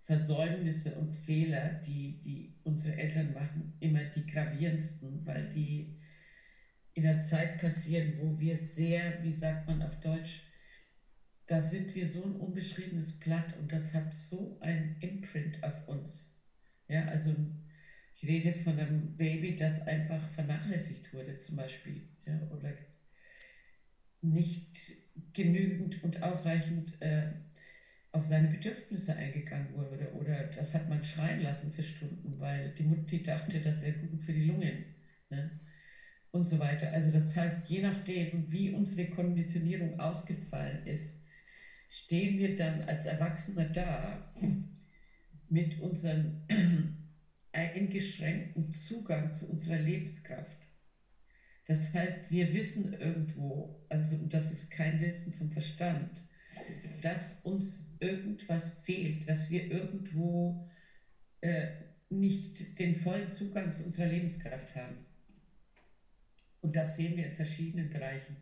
Versäumnisse 0.02 0.96
und 0.96 1.14
Fehler, 1.14 1.80
die, 1.86 2.20
die 2.20 2.54
unsere 2.64 2.96
Eltern 2.96 3.32
machen, 3.32 3.74
immer 3.78 4.04
die 4.04 4.26
gravierendsten, 4.26 5.24
weil 5.24 5.48
die 5.50 5.96
in 6.94 7.04
der 7.04 7.22
Zeit 7.22 7.60
passieren, 7.60 8.14
wo 8.18 8.38
wir 8.38 8.58
sehr, 8.58 9.22
wie 9.22 9.32
sagt 9.32 9.68
man 9.68 9.82
auf 9.82 10.00
Deutsch, 10.00 10.42
da 11.46 11.62
sind 11.62 11.94
wir 11.94 12.06
so 12.06 12.24
ein 12.24 12.36
unbeschriebenes 12.36 13.18
Blatt 13.18 13.56
und 13.58 13.70
das 13.70 13.94
hat 13.94 14.12
so 14.12 14.58
ein 14.60 14.96
Imprint 15.00 15.62
auf 15.62 15.86
uns. 15.88 16.39
Ja, 16.90 17.04
also 17.06 17.34
ich 18.14 18.28
rede 18.28 18.52
von 18.52 18.78
einem 18.78 19.16
Baby, 19.16 19.56
das 19.56 19.86
einfach 19.86 20.28
vernachlässigt 20.28 21.12
wurde 21.14 21.38
zum 21.38 21.56
Beispiel 21.56 22.02
ja, 22.26 22.40
oder 22.50 22.72
nicht 24.22 24.76
genügend 25.32 26.02
und 26.04 26.22
ausreichend 26.22 27.00
äh, 27.00 27.32
auf 28.12 28.26
seine 28.26 28.48
Bedürfnisse 28.48 29.14
eingegangen 29.14 29.72
wurde 29.74 30.12
oder 30.14 30.44
das 30.48 30.74
hat 30.74 30.88
man 30.88 31.04
schreien 31.04 31.42
lassen 31.42 31.72
für 31.72 31.82
Stunden, 31.82 32.38
weil 32.38 32.74
die 32.74 32.82
Mutti 32.82 33.22
dachte, 33.22 33.60
das 33.60 33.82
wäre 33.82 33.98
gut 33.98 34.22
für 34.22 34.32
die 34.32 34.44
Lungen. 34.44 34.84
Ne? 35.30 35.60
und 36.32 36.44
so 36.44 36.58
weiter. 36.58 36.90
Also 36.92 37.10
das 37.10 37.36
heißt, 37.36 37.68
je 37.68 37.82
nachdem, 37.82 38.50
wie 38.50 38.70
unsere 38.70 39.08
Konditionierung 39.08 39.98
ausgefallen 39.98 40.86
ist, 40.86 41.20
stehen 41.88 42.38
wir 42.38 42.54
dann 42.56 42.82
als 42.82 43.06
Erwachsene 43.06 43.70
da 43.72 44.32
mit 45.50 45.80
unserem 45.80 46.42
eingeschränkten 47.52 48.72
Zugang 48.72 49.32
zu 49.34 49.50
unserer 49.50 49.78
Lebenskraft. 49.78 50.56
Das 51.66 51.92
heißt, 51.92 52.30
wir 52.30 52.52
wissen 52.52 52.94
irgendwo, 52.94 53.84
also 53.88 54.16
das 54.26 54.52
ist 54.52 54.70
kein 54.70 55.00
Wissen 55.00 55.32
vom 55.32 55.50
Verstand, 55.50 56.22
dass 57.00 57.40
uns 57.42 57.96
irgendwas 58.00 58.74
fehlt, 58.84 59.28
dass 59.28 59.50
wir 59.50 59.70
irgendwo 59.70 60.68
äh, 61.40 61.68
nicht 62.08 62.78
den 62.78 62.94
vollen 62.94 63.28
Zugang 63.28 63.72
zu 63.72 63.84
unserer 63.84 64.06
Lebenskraft 64.06 64.74
haben. 64.74 65.06
Und 66.60 66.76
das 66.76 66.96
sehen 66.96 67.16
wir 67.16 67.26
in 67.26 67.34
verschiedenen 67.34 67.90
Bereichen. 67.90 68.36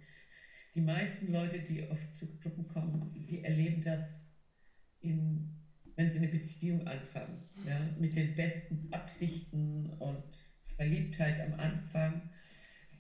Die 0.74 0.80
meisten 0.80 1.32
Leute, 1.32 1.60
die 1.60 1.88
oft 1.88 2.16
zu 2.16 2.38
Gruppen 2.38 2.66
kommen, 2.66 3.12
die 3.28 3.44
erleben 3.44 3.82
das, 3.82 4.32
in, 5.00 5.57
wenn 5.98 6.08
sie 6.08 6.18
eine 6.18 6.28
Beziehung 6.28 6.86
anfangen, 6.86 7.42
ja, 7.66 7.80
mit 7.98 8.14
den 8.14 8.36
besten 8.36 8.86
Absichten 8.92 9.90
und 9.98 10.22
Verliebtheit 10.76 11.40
am 11.40 11.58
Anfang. 11.58 12.22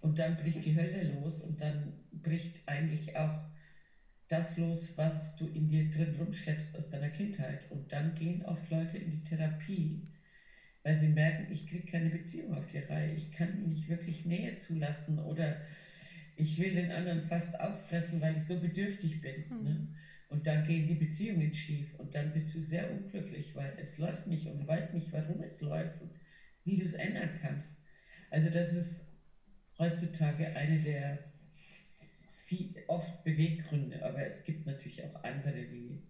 Und 0.00 0.18
dann 0.18 0.36
bricht 0.36 0.64
die 0.64 0.74
Hölle 0.74 1.12
los 1.12 1.40
und 1.42 1.60
dann 1.60 1.92
bricht 2.10 2.60
eigentlich 2.66 3.16
auch 3.16 3.40
das 4.26 4.56
los, 4.56 4.98
was 4.98 5.36
du 5.36 5.46
in 5.46 5.68
dir 5.68 5.88
drin 5.88 6.16
rumschleppst 6.18 6.76
aus 6.76 6.90
deiner 6.90 7.10
Kindheit. 7.10 7.70
Und 7.70 7.92
dann 7.92 8.16
gehen 8.16 8.44
oft 8.44 8.68
Leute 8.68 8.98
in 8.98 9.12
die 9.12 9.22
Therapie, 9.22 10.08
weil 10.82 10.96
sie 10.96 11.08
merken, 11.08 11.52
ich 11.52 11.68
kriege 11.68 11.86
keine 11.86 12.10
Beziehung 12.10 12.52
auf 12.54 12.66
die 12.66 12.78
Reihe, 12.78 13.14
ich 13.14 13.30
kann 13.30 13.68
nicht 13.68 13.88
wirklich 13.88 14.24
Nähe 14.24 14.56
zulassen 14.56 15.20
oder 15.20 15.60
ich 16.34 16.58
will 16.58 16.74
den 16.74 16.90
anderen 16.90 17.22
fast 17.22 17.60
auffressen, 17.60 18.20
weil 18.20 18.38
ich 18.38 18.44
so 18.44 18.58
bedürftig 18.58 19.20
bin. 19.20 19.44
Mhm. 19.50 19.62
Ne? 19.62 19.88
Und 20.28 20.46
dann 20.46 20.66
gehen 20.66 20.86
die 20.86 20.94
Beziehungen 20.94 21.52
schief 21.54 21.94
und 21.98 22.14
dann 22.14 22.32
bist 22.32 22.54
du 22.54 22.60
sehr 22.60 22.90
unglücklich, 22.90 23.54
weil 23.54 23.72
es 23.80 23.96
läuft 23.98 24.26
nicht 24.26 24.46
und 24.46 24.60
du 24.60 24.66
weißt 24.66 24.92
nicht, 24.92 25.10
warum 25.12 25.42
es 25.42 25.60
läuft 25.60 26.02
und 26.02 26.10
wie 26.64 26.76
du 26.76 26.84
es 26.84 26.94
ändern 26.94 27.30
kannst. 27.40 27.78
Also 28.30 28.50
das 28.50 28.74
ist 28.74 29.06
heutzutage 29.78 30.54
eine 30.54 30.80
der 30.82 31.18
viel, 32.34 32.74
oft 32.88 33.24
Beweggründe, 33.24 34.04
aber 34.04 34.24
es 34.26 34.44
gibt 34.44 34.66
natürlich 34.66 35.02
auch 35.04 35.22
andere 35.22 35.70
wie 35.70 36.02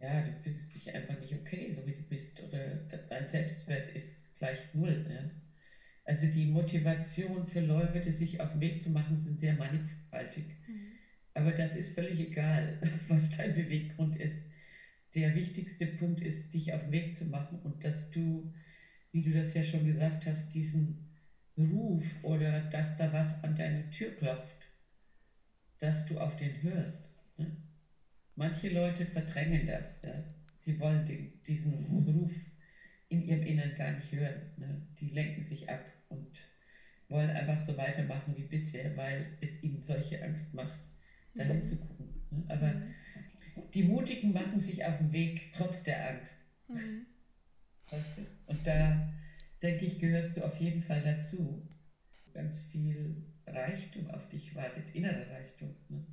ja, 0.00 0.22
du 0.22 0.32
fühlst 0.32 0.74
dich 0.74 0.94
einfach 0.94 1.18
nicht 1.20 1.34
okay, 1.34 1.72
so 1.74 1.86
wie 1.86 1.92
du 1.92 2.02
bist, 2.02 2.42
oder 2.42 2.76
dein 3.08 3.28
Selbstwert 3.28 3.90
ist 3.90 4.34
gleich 4.38 4.74
null. 4.74 5.06
Ja? 5.08 5.30
Also 6.04 6.26
die 6.26 6.46
Motivation 6.46 7.46
für 7.46 7.60
Leute, 7.60 8.10
sich 8.10 8.40
auf 8.40 8.52
den 8.52 8.60
Weg 8.60 8.82
zu 8.82 8.90
machen, 8.90 9.18
sind 9.18 9.38
sehr 9.38 9.54
mannigfaltig. 9.54 10.46
Mhm. 10.66 10.89
Aber 11.40 11.52
das 11.52 11.74
ist 11.74 11.94
völlig 11.94 12.20
egal, 12.20 12.78
was 13.08 13.34
dein 13.36 13.54
Beweggrund 13.54 14.16
ist. 14.16 14.42
Der 15.14 15.34
wichtigste 15.34 15.86
Punkt 15.86 16.20
ist, 16.20 16.52
dich 16.52 16.74
auf 16.74 16.82
den 16.82 16.92
Weg 16.92 17.16
zu 17.16 17.24
machen 17.24 17.60
und 17.62 17.82
dass 17.82 18.10
du, 18.10 18.52
wie 19.10 19.22
du 19.22 19.32
das 19.32 19.54
ja 19.54 19.62
schon 19.64 19.86
gesagt 19.86 20.26
hast, 20.26 20.50
diesen 20.50 21.08
Ruf 21.56 22.22
oder 22.22 22.60
dass 22.60 22.96
da 22.96 23.10
was 23.12 23.42
an 23.42 23.56
deine 23.56 23.88
Tür 23.88 24.14
klopft, 24.16 24.68
dass 25.78 26.04
du 26.04 26.18
auf 26.18 26.36
den 26.36 26.62
hörst. 26.62 27.10
Ne? 27.38 27.56
Manche 28.36 28.68
Leute 28.68 29.06
verdrängen 29.06 29.66
das. 29.66 30.02
Ja. 30.02 30.22
Die 30.66 30.78
wollen 30.78 31.06
den, 31.06 31.42
diesen 31.44 31.86
Ruf 31.86 32.32
in 33.08 33.22
ihrem 33.22 33.42
Innern 33.42 33.74
gar 33.74 33.92
nicht 33.92 34.12
hören. 34.12 34.42
Ne. 34.58 34.86
Die 35.00 35.08
lenken 35.08 35.42
sich 35.42 35.70
ab 35.70 35.84
und 36.10 36.38
wollen 37.08 37.30
einfach 37.30 37.58
so 37.58 37.76
weitermachen 37.78 38.36
wie 38.36 38.44
bisher, 38.44 38.94
weil 38.94 39.38
es 39.40 39.62
ihnen 39.62 39.82
solche 39.82 40.22
Angst 40.22 40.52
macht, 40.54 40.78
dahin 41.34 41.58
mhm. 41.58 41.64
zu 41.64 41.76
gucken. 41.76 42.24
Ne. 42.30 42.44
Aber 42.48 42.68
mhm. 42.68 42.94
die 43.74 43.84
Mutigen 43.84 44.32
machen 44.32 44.60
sich 44.60 44.84
auf 44.84 44.98
den 44.98 45.12
Weg 45.12 45.52
trotz 45.52 45.82
der 45.82 46.10
Angst. 46.10 46.36
Mhm. 46.68 47.06
Weißt 47.90 48.18
du? 48.18 48.26
Und 48.46 48.66
da 48.66 49.08
denke 49.62 49.84
ich, 49.84 49.98
gehörst 49.98 50.36
du 50.36 50.44
auf 50.44 50.60
jeden 50.60 50.80
Fall 50.80 51.02
dazu. 51.02 51.68
Ganz 52.32 52.60
viel 52.60 53.24
Reichtum 53.46 54.08
auf 54.10 54.28
dich 54.28 54.54
wartet, 54.54 54.94
innerer 54.94 55.28
Reichtum. 55.30 55.74
Ne? 55.88 56.06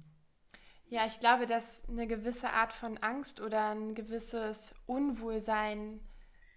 Ja, 0.89 1.05
ich 1.05 1.19
glaube, 1.19 1.45
dass 1.45 1.87
eine 1.87 2.07
gewisse 2.07 2.51
Art 2.51 2.73
von 2.73 2.97
Angst 2.97 3.41
oder 3.41 3.71
ein 3.71 3.93
gewisses 3.93 4.73
Unwohlsein 4.85 5.99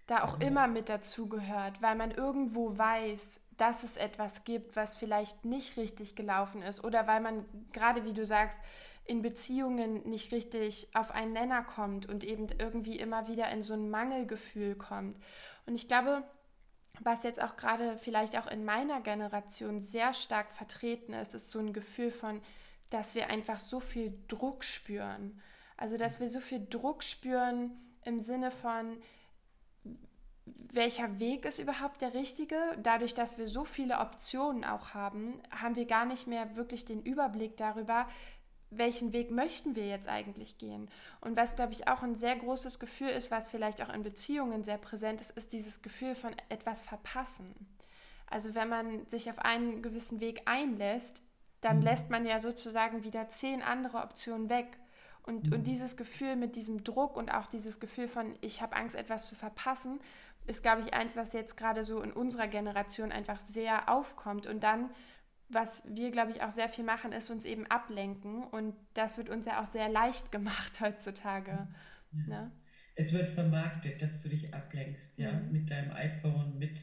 da 0.07 0.23
auch 0.23 0.39
ja. 0.39 0.47
immer 0.47 0.67
mit 0.67 0.89
dazugehört, 0.89 1.81
weil 1.81 1.95
man 1.95 2.11
irgendwo 2.11 2.77
weiß, 2.77 3.41
dass 3.61 3.83
es 3.83 3.95
etwas 3.95 4.43
gibt, 4.43 4.75
was 4.75 4.97
vielleicht 4.97 5.45
nicht 5.45 5.77
richtig 5.77 6.15
gelaufen 6.15 6.63
ist 6.63 6.83
oder 6.83 7.05
weil 7.05 7.21
man 7.21 7.45
gerade, 7.71 8.05
wie 8.05 8.13
du 8.13 8.25
sagst, 8.25 8.57
in 9.05 9.21
Beziehungen 9.21 10.01
nicht 10.09 10.31
richtig 10.31 10.87
auf 10.95 11.11
einen 11.11 11.33
Nenner 11.33 11.61
kommt 11.61 12.07
und 12.07 12.23
eben 12.23 12.47
irgendwie 12.57 12.97
immer 12.97 13.27
wieder 13.27 13.51
in 13.51 13.61
so 13.61 13.75
ein 13.75 13.91
Mangelgefühl 13.91 14.73
kommt. 14.73 15.15
Und 15.67 15.75
ich 15.75 15.87
glaube, 15.87 16.23
was 17.01 17.21
jetzt 17.21 17.39
auch 17.39 17.55
gerade 17.55 17.97
vielleicht 17.97 18.35
auch 18.35 18.47
in 18.47 18.65
meiner 18.65 18.99
Generation 18.99 19.79
sehr 19.79 20.15
stark 20.15 20.51
vertreten 20.51 21.13
ist, 21.13 21.35
ist 21.35 21.51
so 21.51 21.59
ein 21.59 21.71
Gefühl 21.71 22.09
von, 22.09 22.41
dass 22.89 23.13
wir 23.13 23.29
einfach 23.29 23.59
so 23.59 23.79
viel 23.79 24.11
Druck 24.27 24.63
spüren. 24.63 25.39
Also, 25.77 25.97
dass 25.97 26.19
wir 26.19 26.29
so 26.29 26.39
viel 26.39 26.65
Druck 26.67 27.03
spüren 27.03 27.71
im 28.05 28.19
Sinne 28.19 28.49
von, 28.49 28.97
welcher 30.45 31.19
Weg 31.19 31.45
ist 31.45 31.59
überhaupt 31.59 32.01
der 32.01 32.13
richtige? 32.13 32.57
Dadurch, 32.81 33.13
dass 33.13 33.37
wir 33.37 33.47
so 33.47 33.65
viele 33.65 33.99
Optionen 33.99 34.63
auch 34.63 34.93
haben, 34.93 35.39
haben 35.51 35.75
wir 35.75 35.85
gar 35.85 36.05
nicht 36.05 36.27
mehr 36.27 36.55
wirklich 36.55 36.85
den 36.85 37.03
Überblick 37.03 37.57
darüber, 37.57 38.07
welchen 38.71 39.11
Weg 39.11 39.31
möchten 39.31 39.75
wir 39.75 39.85
jetzt 39.87 40.07
eigentlich 40.07 40.57
gehen? 40.57 40.89
Und 41.19 41.35
was, 41.35 41.57
glaube 41.57 41.73
ich, 41.73 41.89
auch 41.89 42.03
ein 42.03 42.15
sehr 42.15 42.37
großes 42.37 42.79
Gefühl 42.79 43.09
ist, 43.09 43.29
was 43.29 43.49
vielleicht 43.49 43.81
auch 43.81 43.93
in 43.93 44.01
Beziehungen 44.01 44.63
sehr 44.63 44.77
präsent 44.77 45.19
ist, 45.19 45.31
ist 45.31 45.51
dieses 45.51 45.81
Gefühl 45.81 46.15
von 46.15 46.33
etwas 46.47 46.81
verpassen. 46.81 47.53
Also 48.27 48.55
wenn 48.55 48.69
man 48.69 49.05
sich 49.07 49.29
auf 49.29 49.39
einen 49.39 49.81
gewissen 49.81 50.21
Weg 50.21 50.43
einlässt, 50.45 51.21
dann 51.59 51.77
mhm. 51.77 51.83
lässt 51.83 52.09
man 52.09 52.25
ja 52.25 52.39
sozusagen 52.39 53.03
wieder 53.03 53.29
zehn 53.29 53.61
andere 53.61 53.97
Optionen 53.97 54.49
weg. 54.49 54.77
Und, 55.23 55.47
mhm. 55.47 55.53
und 55.53 55.63
dieses 55.67 55.97
Gefühl 55.97 56.37
mit 56.37 56.55
diesem 56.55 56.83
Druck 56.85 57.17
und 57.17 57.29
auch 57.31 57.47
dieses 57.47 57.79
Gefühl 57.81 58.07
von, 58.07 58.35
ich 58.39 58.61
habe 58.61 58.77
Angst, 58.77 58.95
etwas 58.95 59.27
zu 59.27 59.35
verpassen, 59.35 59.99
ist, 60.47 60.63
glaube 60.63 60.81
ich, 60.81 60.93
eins, 60.93 61.15
was 61.15 61.33
jetzt 61.33 61.57
gerade 61.57 61.83
so 61.83 62.01
in 62.01 62.11
unserer 62.11 62.47
Generation 62.47 63.11
einfach 63.11 63.39
sehr 63.39 63.89
aufkommt. 63.89 64.47
Und 64.47 64.63
dann 64.63 64.89
was 65.53 65.83
wir, 65.87 66.11
glaube 66.11 66.31
ich, 66.31 66.41
auch 66.41 66.51
sehr 66.51 66.69
viel 66.69 66.83
machen, 66.83 67.11
ist 67.11 67.29
uns 67.29 67.45
eben 67.45 67.67
ablenken. 67.67 68.43
Und 68.43 68.73
das 68.93 69.17
wird 69.17 69.29
uns 69.29 69.45
ja 69.45 69.61
auch 69.61 69.65
sehr 69.65 69.89
leicht 69.89 70.31
gemacht 70.31 70.79
heutzutage. 70.81 71.67
Ja. 72.13 72.27
Ne? 72.27 72.51
Es 72.95 73.13
wird 73.13 73.29
vermarktet, 73.29 74.01
dass 74.01 74.21
du 74.21 74.29
dich 74.29 74.53
ablenkst, 74.53 75.17
ja, 75.17 75.31
mhm. 75.31 75.51
mit 75.51 75.69
deinem 75.69 75.91
iPhone, 75.91 76.57
mit 76.57 76.79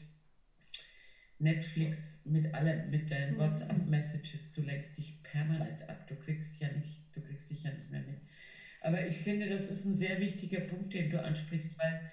Netflix, 1.37 2.25
mit 2.25 2.53
allem, 2.53 2.89
mit 2.89 3.09
deinen 3.11 3.35
mhm. 3.35 3.39
WhatsApp-Messages. 3.39 4.51
Du 4.51 4.61
lenkst 4.61 4.97
dich 4.97 5.23
permanent 5.23 5.87
ab. 5.87 6.07
Du 6.07 6.15
kriegst 6.15 6.61
ja 6.61 6.71
nicht, 6.71 7.15
du 7.15 7.21
kriegst 7.21 7.49
dich 7.49 7.63
ja 7.63 7.71
nicht 7.71 7.89
mehr 7.89 8.01
mit. 8.01 8.19
Aber 8.81 9.05
ich 9.05 9.17
finde, 9.17 9.49
das 9.49 9.69
ist 9.69 9.85
ein 9.85 9.95
sehr 9.95 10.19
wichtiger 10.19 10.61
Punkt, 10.61 10.93
den 10.93 11.09
du 11.09 11.21
ansprichst, 11.21 11.77
weil 11.77 12.11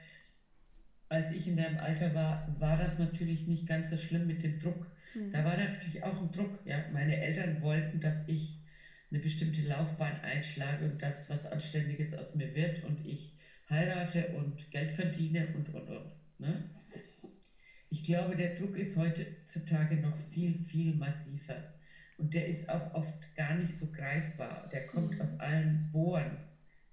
als 1.09 1.31
ich 1.33 1.49
in 1.49 1.57
deinem 1.57 1.79
Alter 1.79 2.15
war, 2.15 2.55
war 2.59 2.77
das 2.77 2.99
natürlich 2.99 3.47
nicht 3.47 3.67
ganz 3.67 3.91
so 3.91 3.97
schlimm 3.97 4.27
mit 4.27 4.43
dem 4.43 4.59
Druck 4.59 4.87
Mhm. 5.17 5.33
Da 5.33 5.45
war 5.45 5.57
natürlich 5.57 6.03
auch 6.03 6.21
ein 6.21 6.31
Druck. 6.31 6.59
Ja? 6.65 6.85
Meine 6.93 7.21
Eltern 7.21 7.61
wollten, 7.63 8.01
dass 8.01 8.29
ich 8.29 8.59
eine 9.11 9.21
bestimmte 9.21 9.63
Laufbahn 9.63 10.21
einschlage 10.21 10.85
und 10.85 11.01
das, 11.01 11.31
was 11.31 11.47
Anständiges 11.47 12.15
aus 12.15 12.35
mir 12.35 12.55
wird 12.55 12.85
und 12.85 13.07
ich 13.07 13.37
heirate 13.71 14.29
und 14.37 14.71
Geld 14.71 14.91
verdiene 14.91 15.49
und, 15.55 15.73
und, 15.75 15.89
und. 15.89 16.13
Ne? 16.39 16.71
Ich 17.89 18.05
glaube, 18.05 18.37
der 18.37 18.55
Druck 18.55 18.77
ist 18.77 18.97
heutzutage 18.97 19.97
noch 19.97 20.17
viel, 20.33 20.55
viel 20.55 20.95
massiver. 20.95 21.75
Und 22.19 22.35
der 22.35 22.47
ist 22.47 22.69
auch 22.69 22.95
oft 22.95 23.35
gar 23.37 23.55
nicht 23.55 23.77
so 23.77 23.87
greifbar. 23.93 24.69
Der 24.73 24.87
kommt 24.87 25.15
mhm. 25.15 25.21
aus 25.21 25.39
allen 25.39 25.91
Bohren, 25.93 26.37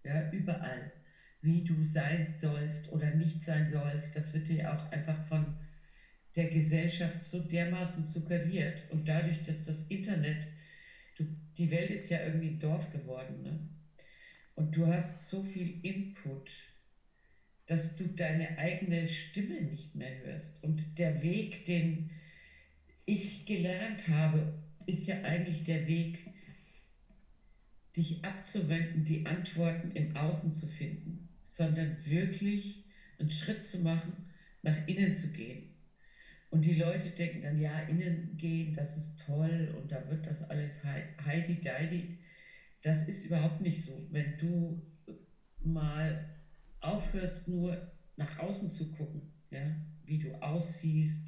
ja, 0.03 0.29
überall. 0.31 0.91
Wie 1.43 1.63
du 1.63 1.83
sein 1.83 2.33
sollst 2.37 2.91
oder 2.91 3.13
nicht 3.13 3.43
sein 3.43 3.69
sollst, 3.69 4.15
das 4.15 4.33
wird 4.33 4.47
dir 4.47 4.73
auch 4.73 4.91
einfach 4.91 5.23
von 5.25 5.57
der 6.35 6.49
Gesellschaft 6.49 7.23
so 7.25 7.41
dermaßen 7.41 8.03
suggeriert. 8.03 8.81
Und 8.89 9.07
dadurch, 9.07 9.43
dass 9.43 9.65
das 9.65 9.85
Internet, 9.87 10.47
du, 11.17 11.25
die 11.57 11.69
Welt 11.69 11.91
ist 11.91 12.09
ja 12.09 12.23
irgendwie 12.23 12.47
ein 12.47 12.59
Dorf 12.59 12.91
geworden, 12.91 13.43
ne? 13.43 13.59
und 14.55 14.75
du 14.75 14.87
hast 14.87 15.29
so 15.29 15.43
viel 15.43 15.79
Input, 15.83 16.49
dass 17.65 17.95
du 17.97 18.07
deine 18.07 18.57
eigene 18.57 19.07
Stimme 19.07 19.61
nicht 19.61 19.95
mehr 19.95 20.17
hörst. 20.23 20.63
Und 20.63 20.97
der 20.97 21.21
Weg, 21.21 21.65
den 21.65 22.09
ich 23.05 23.45
gelernt 23.45 24.07
habe, 24.07 24.53
ist 24.85 25.07
ja 25.07 25.21
eigentlich 25.23 25.63
der 25.63 25.87
Weg, 25.87 26.19
dich 27.95 28.23
abzuwenden, 28.25 29.05
die 29.05 29.25
Antworten 29.25 29.91
im 29.91 30.15
Außen 30.15 30.51
zu 30.51 30.67
finden, 30.67 31.22
sondern 31.53 31.97
wirklich 32.05 32.85
einen 33.19 33.29
Schritt 33.29 33.65
zu 33.65 33.79
machen, 33.79 34.13
nach 34.61 34.87
innen 34.87 35.13
zu 35.13 35.31
gehen 35.31 35.73
und 36.53 36.63
die 36.63 36.75
Leute 36.75 37.09
denken 37.09 37.41
dann, 37.41 37.59
ja, 37.59 37.79
innen 37.79 38.37
gehen, 38.37 38.75
das 38.75 38.95
ist 38.95 39.25
toll 39.25 39.73
und 39.75 39.91
da 39.91 40.07
wird 40.07 40.27
das 40.27 40.47
alles 40.51 40.83
heidi 40.83 41.59
deidi. 41.59 42.19
Das 42.83 43.07
ist 43.07 43.25
überhaupt 43.25 43.61
nicht 43.61 43.83
so. 43.83 44.07
Wenn 44.11 44.37
du 44.37 44.79
mal 45.63 46.29
aufhörst, 46.79 47.47
nur 47.47 47.91
nach 48.17 48.37
außen 48.37 48.69
zu 48.69 48.91
gucken, 48.91 49.33
ja, 49.49 49.75
wie 50.05 50.19
du 50.19 50.31
aussiehst, 50.43 51.27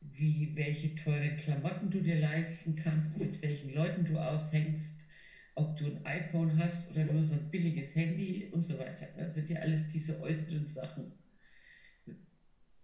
wie, 0.00 0.50
welche 0.56 0.96
teuren 0.96 1.36
Klamotten 1.36 1.88
du 1.92 2.00
dir 2.00 2.18
leisten 2.18 2.74
kannst, 2.74 3.16
mit 3.16 3.40
welchen 3.40 3.72
Leuten 3.72 4.04
du 4.04 4.18
aushängst, 4.18 4.98
ob 5.54 5.76
du 5.76 5.86
ein 5.86 6.04
iPhone 6.04 6.58
hast 6.58 6.90
oder 6.90 7.04
nur 7.04 7.22
so 7.22 7.34
ein 7.34 7.50
billiges 7.50 7.94
Handy 7.94 8.48
und 8.52 8.62
so 8.62 8.78
weiter. 8.78 9.06
Das 9.16 9.34
sind 9.34 9.48
ja 9.48 9.60
alles 9.60 9.88
diese 9.88 10.20
äußeren 10.20 10.66
Sachen. 10.66 11.12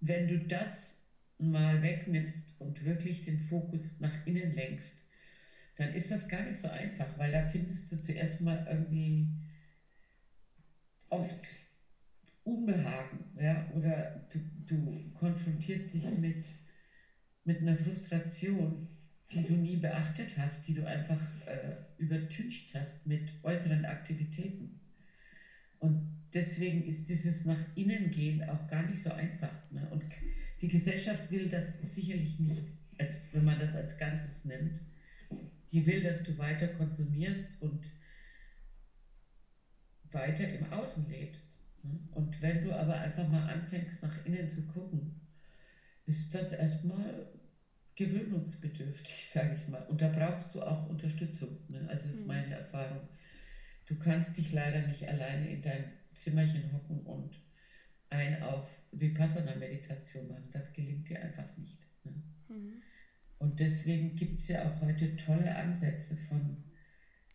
Wenn 0.00 0.28
du 0.28 0.38
das 0.38 0.96
mal 1.38 1.83
wegnimmst 1.83 2.61
und 2.61 2.85
wirklich 2.85 3.22
den 3.22 3.38
Fokus 3.38 3.98
nach 4.00 4.26
innen 4.26 4.54
lenkst, 4.54 4.94
dann 5.76 5.94
ist 5.94 6.11
das 6.11 6.28
gar 6.28 6.44
nicht 6.44 6.61
so 6.61 6.68
einfach, 6.68 7.18
weil 7.18 7.33
da 7.33 7.42
findest 7.42 7.90
du 7.90 8.00
zuerst 8.00 8.40
mal 8.42 8.66
irgendwie 8.70 9.28
oft 11.09 11.46
Unbehagen, 12.44 13.24
ja, 13.37 13.70
oder 13.74 14.26
du, 14.33 14.38
du 14.66 15.11
konfrontierst 15.14 15.92
dich 15.92 16.04
mit, 16.18 16.46
mit 17.44 17.61
einer 17.61 17.76
Frustration, 17.76 18.88
die 19.33 19.43
du 19.43 19.55
nie 19.55 19.77
beachtet 19.77 20.37
hast, 20.38 20.66
die 20.66 20.75
du 20.75 20.87
einfach 20.87 21.21
äh, 21.47 21.77
übertüncht 21.99 22.75
hast 22.75 23.07
mit 23.07 23.31
äußeren 23.43 23.85
Aktivitäten. 23.85 24.81
Und 25.79 26.27
deswegen 26.35 26.85
ist 26.85 27.09
dieses 27.09 27.45
nach 27.45 27.61
innen 27.77 28.11
gehen 28.11 28.43
auch 28.49 28.66
gar 28.66 28.83
nicht 28.83 29.03
so 29.03 29.12
einfach. 29.12 29.71
Ne? 29.71 29.87
Und 29.90 30.05
die 30.61 30.69
Gesellschaft 30.69 31.31
will 31.31 31.49
das 31.49 31.81
sicherlich 31.83 32.38
nicht, 32.40 32.64
als, 32.99 33.33
wenn 33.33 33.45
man 33.45 33.59
das 33.59 33.75
als 33.75 33.97
Ganzes 33.99 34.45
nimmt. 34.45 34.81
Die 35.71 35.87
will, 35.87 36.03
dass 36.03 36.25
du 36.25 36.37
weiter 36.37 36.69
konsumierst 36.69 37.62
und 37.62 37.85
weiter 40.11 40.49
im 40.49 40.73
Außen 40.73 41.09
lebst. 41.09 41.47
Ne? 41.85 41.99
Und 42.11 42.43
wenn 42.43 42.64
du 42.64 42.75
aber 42.75 42.97
einfach 42.97 43.29
mal 43.29 43.49
anfängst, 43.49 44.03
nach 44.03 44.25
innen 44.27 44.49
zu 44.49 44.66
gucken, 44.66 45.21
ist 46.07 46.35
das 46.35 46.53
erstmal 46.53 47.29
gewöhnungsbedürftig, 48.00 49.28
sage 49.32 49.54
ich 49.54 49.68
mal. 49.68 49.82
Und 49.82 50.00
da 50.00 50.08
brauchst 50.08 50.54
du 50.54 50.62
auch 50.62 50.88
Unterstützung. 50.88 51.58
Ne? 51.68 51.86
Also 51.88 52.08
ist 52.08 52.22
mhm. 52.22 52.28
meine 52.28 52.54
Erfahrung. 52.54 53.08
Du 53.86 53.96
kannst 53.98 54.36
dich 54.36 54.52
leider 54.52 54.86
nicht 54.86 55.06
alleine 55.08 55.50
in 55.50 55.62
dein 55.62 55.84
Zimmerchen 56.14 56.72
hocken 56.72 57.00
und 57.00 57.36
ein 58.08 58.42
auf 58.42 58.68
Vipassana-Meditation 58.92 60.28
machen. 60.28 60.48
Das 60.52 60.72
gelingt 60.72 61.08
dir 61.08 61.20
einfach 61.20 61.56
nicht. 61.58 61.78
Ne? 62.04 62.12
Mhm. 62.48 62.82
Und 63.38 63.60
deswegen 63.60 64.16
gibt 64.16 64.40
es 64.40 64.48
ja 64.48 64.64
auch 64.64 64.80
heute 64.80 65.16
tolle 65.16 65.54
Ansätze 65.54 66.16
von 66.16 66.64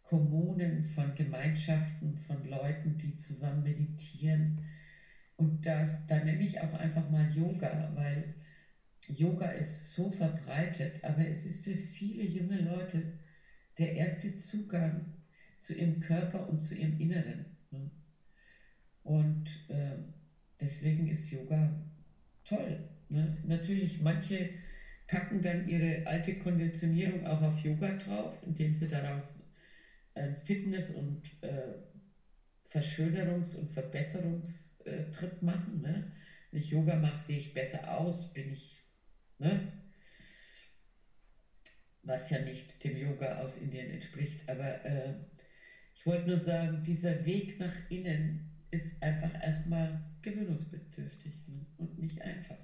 Kommunen, 0.04 0.84
von 0.84 1.15
Gemeinschaften, 1.15 2.17
von 2.17 2.47
Leuten, 2.47 2.97
die 2.97 3.15
zusammen 3.15 3.63
meditieren. 3.63 4.62
Und 5.36 5.65
das, 5.65 6.06
da 6.08 6.23
nenne 6.23 6.43
ich 6.43 6.60
auch 6.60 6.73
einfach 6.73 7.10
mal 7.10 7.30
Yoga, 7.36 7.91
weil 7.95 8.36
Yoga 9.10 9.50
ist 9.50 9.94
so 9.94 10.10
verbreitet, 10.10 11.04
aber 11.04 11.28
es 11.28 11.46
ist 11.46 11.63
für 11.63 11.76
viele 11.76 12.24
junge 12.24 12.62
Leute 12.62 13.20
der 13.78 13.94
erste 13.94 14.36
Zugang 14.38 15.13
zu 15.60 15.74
ihrem 15.74 16.00
Körper 16.00 16.48
und 16.50 16.62
zu 16.62 16.76
ihrem 16.76 17.00
Inneren. 17.00 17.46
Ne? 17.72 17.91
Und 19.04 19.48
äh, 19.70 19.98
deswegen 20.60 21.08
ist 21.08 21.32
Yoga 21.32 21.84
toll. 22.44 22.89
Ne? 23.10 23.38
Natürlich, 23.46 24.02
manche 24.02 24.50
packen 25.08 25.41
dann 25.41 25.68
ihre 25.68 26.06
alte 26.08 26.39
Konditionierung 26.39 27.26
auch 27.28 27.41
auf 27.41 27.60
Yoga 27.60 27.98
drauf, 27.98 28.44
indem 28.46 28.74
sie 28.74 28.88
daraus 28.88 29.39
einen 30.15 30.36
Fitness- 30.36 30.91
und 30.91 31.22
äh, 31.41 31.74
Verschönerungs- 32.68 33.56
und 33.56 33.72
Verbesserungstrip 33.72 35.41
machen. 35.41 35.82
Ne? 35.82 36.12
wenn 36.56 36.62
ich 36.62 36.70
Yoga 36.70 36.96
mache, 36.96 37.18
sehe 37.18 37.38
ich 37.38 37.54
besser 37.54 37.98
aus, 37.98 38.34
bin 38.34 38.54
ich, 38.54 38.75
ne? 39.39 39.71
Was 42.04 42.30
ja 42.30 42.39
nicht 42.39 42.84
dem 42.84 42.98
Yoga 42.98 43.39
aus 43.39 43.58
Indien 43.58 43.89
entspricht. 43.89 44.48
Aber 44.48 44.86
äh, 44.86 45.13
ich 45.95 46.06
wollte 46.06 46.28
nur 46.28 46.39
sagen, 46.39 46.84
dieser 46.84 47.26
Weg 47.26 47.60
nach 47.60 47.74
innen 47.89 48.52
ist 48.69 49.02
einfach 49.02 49.34
erstmal 49.41 50.04
gewöhnungsbedürftig 50.21 51.48
ne? 51.48 51.65
und 51.78 51.98
nicht 51.98 52.21
einfach. 52.21 52.58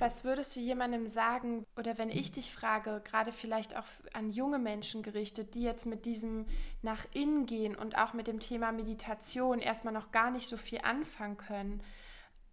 Was 0.00 0.24
würdest 0.24 0.56
du 0.56 0.60
jemandem 0.60 1.08
sagen, 1.08 1.66
oder 1.76 1.98
wenn 1.98 2.08
ich 2.08 2.32
dich 2.32 2.50
frage, 2.50 3.02
gerade 3.04 3.32
vielleicht 3.32 3.76
auch 3.76 3.84
an 4.14 4.30
junge 4.30 4.58
Menschen 4.58 5.02
gerichtet, 5.02 5.54
die 5.54 5.62
jetzt 5.62 5.84
mit 5.84 6.06
diesem 6.06 6.46
nach 6.80 7.04
innen 7.12 7.44
gehen 7.44 7.76
und 7.76 7.98
auch 7.98 8.14
mit 8.14 8.26
dem 8.26 8.40
Thema 8.40 8.72
Meditation 8.72 9.58
erstmal 9.58 9.92
noch 9.92 10.10
gar 10.10 10.30
nicht 10.30 10.48
so 10.48 10.56
viel 10.56 10.78
anfangen 10.78 11.36
können, 11.36 11.82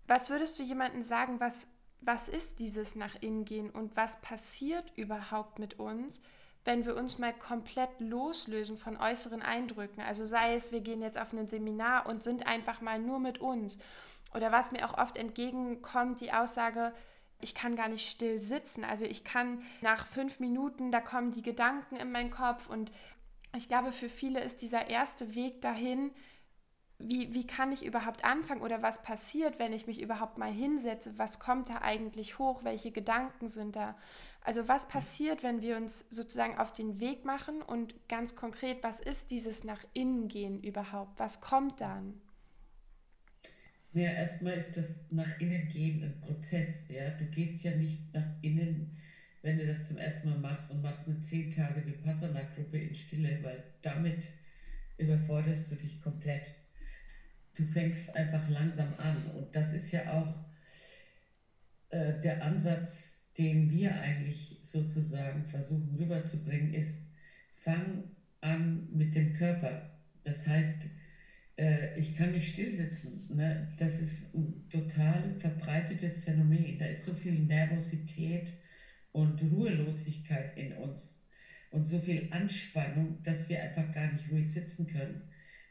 was 0.08 0.30
würdest 0.30 0.60
du 0.60 0.63
jemandem 0.63 1.03
sagen, 1.03 1.39
was, 1.39 1.67
was 2.01 2.29
ist 2.29 2.60
dieses 2.60 2.95
nach 2.95 3.15
innen 3.21 3.45
gehen 3.45 3.69
und 3.69 3.95
was 3.95 4.21
passiert 4.21 4.91
überhaupt 4.95 5.60
mit 5.60 5.79
uns, 5.79 6.21
wenn 6.65 6.86
wir 6.86 6.95
uns 6.95 7.17
mal 7.17 7.33
komplett 7.33 7.99
loslösen 7.99 8.77
von 8.77 8.97
äußeren 8.97 9.41
Eindrücken? 9.41 10.01
Also 10.01 10.25
sei 10.25 10.55
es, 10.55 10.71
wir 10.71 10.81
gehen 10.81 11.01
jetzt 11.01 11.19
auf 11.19 11.33
ein 11.33 11.47
Seminar 11.47 12.07
und 12.07 12.23
sind 12.23 12.47
einfach 12.47 12.81
mal 12.81 12.99
nur 12.99 13.19
mit 13.19 13.39
uns. 13.39 13.79
Oder 14.33 14.51
was 14.51 14.71
mir 14.71 14.88
auch 14.88 14.97
oft 14.97 15.17
entgegenkommt, 15.17 16.21
die 16.21 16.33
Aussage, 16.33 16.93
ich 17.39 17.55
kann 17.55 17.75
gar 17.75 17.88
nicht 17.88 18.10
still 18.10 18.39
sitzen. 18.39 18.83
Also 18.83 19.05
ich 19.05 19.23
kann 19.23 19.62
nach 19.81 20.07
fünf 20.07 20.39
Minuten, 20.39 20.91
da 20.91 21.01
kommen 21.01 21.31
die 21.31 21.41
Gedanken 21.41 21.95
in 21.95 22.12
meinen 22.12 22.31
Kopf 22.31 22.67
und 22.67 22.91
ich 23.55 23.67
glaube, 23.67 23.91
für 23.91 24.10
viele 24.10 24.41
ist 24.41 24.62
dieser 24.62 24.89
erste 24.89 25.33
Weg 25.33 25.62
dahin, 25.62 26.12
wie, 26.99 27.33
wie 27.33 27.45
kann 27.45 27.71
ich 27.71 27.86
überhaupt 27.86 28.23
anfangen 28.23 28.62
oder 28.62 28.81
was 28.81 29.03
passiert, 29.03 29.60
wenn 29.60 29.73
ich 29.73 29.86
mich 29.86 30.01
überhaupt 30.01 30.38
mal 30.38 30.51
hinsetze? 30.51 31.13
Was 31.17 31.39
kommt 31.39 31.69
da 31.69 31.81
eigentlich 31.81 32.39
hoch? 32.39 32.63
Welche 32.63 32.91
Gedanken 32.91 33.47
sind 33.47 33.75
da? 33.75 33.95
Also 34.41 34.67
was 34.67 34.88
passiert, 34.88 35.43
wenn 35.43 35.62
wir 35.62 35.77
uns 35.77 36.05
sozusagen 36.10 36.57
auf 36.57 36.73
den 36.73 36.99
Weg 36.99 37.25
machen 37.25 37.62
und 37.62 37.95
ganz 38.07 38.36
konkret, 38.36 38.81
was 38.81 38.99
ist 38.99 39.29
dieses 39.29 39.63
nach 39.63 39.83
innen 39.93 40.27
gehen 40.27 40.63
überhaupt? 40.63 41.19
Was 41.19 41.41
kommt 41.41 41.81
dann? 41.81 42.19
Ja, 43.93 44.12
erstmal 44.12 44.53
ist 44.53 44.75
das 44.75 45.05
nach 45.12 45.39
innen 45.39 45.67
gehen 45.67 46.03
ein 46.03 46.19
Prozess. 46.21 46.88
Ja? 46.89 47.12
Du 47.12 47.25
gehst 47.25 47.63
ja 47.63 47.75
nicht 47.75 48.13
nach 48.13 48.27
innen, 48.41 48.97
wenn 49.43 49.57
du 49.57 49.67
das 49.67 49.88
zum 49.88 49.97
ersten 49.97 50.29
Mal 50.29 50.39
machst 50.39 50.71
und 50.71 50.81
machst 50.81 51.07
eine 51.07 51.19
zehn 51.21 51.53
Tage 51.53 51.86
Vipassana-Gruppe 51.86 52.77
in 52.77 52.95
Stille, 52.95 53.39
weil 53.43 53.63
damit 53.81 54.23
überforderst 54.97 55.71
du 55.71 55.75
dich 55.75 56.01
komplett. 56.01 56.55
Du 57.58 57.65
fängst 57.65 58.15
einfach 58.15 58.48
langsam 58.50 58.93
an. 58.98 59.32
Und 59.32 59.56
das 59.56 59.74
ist 59.74 59.91
ja 59.91 60.13
auch 60.13 60.46
äh, 61.89 62.20
der 62.22 62.43
Ansatz, 62.43 63.17
den 63.38 63.70
wir 63.72 64.00
eigentlich 64.00 64.60
sozusagen 64.63 65.46
versuchen 65.46 65.96
rüberzubringen, 65.98 66.74
ist, 66.74 67.08
fang 67.52 68.04
an 68.41 68.88
mit 68.93 69.15
dem 69.15 69.34
Körper. 69.34 70.00
Das 70.24 70.48
heißt, 70.48 70.84
äh, 71.58 72.00
ich 72.00 72.15
kann 72.15 72.32
nicht 72.32 72.54
stillsitzen. 72.54 73.28
Ne? 73.36 73.74
Das 73.78 74.00
ist 74.00 74.36
ein 74.36 74.70
total 74.70 75.36
verbreitetes 75.39 76.20
Phänomen. 76.20 76.78
Da 76.78 76.86
ist 76.86 77.06
so 77.06 77.13
viel 77.13 77.39
Nervosität 77.39 78.54
und 79.12 79.41
Ruhelosigkeit 79.41 80.56
in 80.58 80.74
uns 80.74 81.24
und 81.72 81.86
so 81.86 82.00
viel 82.00 82.28
Anspannung, 82.32 83.22
dass 83.24 83.50
wir 83.50 83.62
einfach 83.62 83.91
gar 83.91 84.12
nicht 84.12 84.32
ruhig 84.32 84.52
sitzen 84.52 84.88
können, 84.88 85.24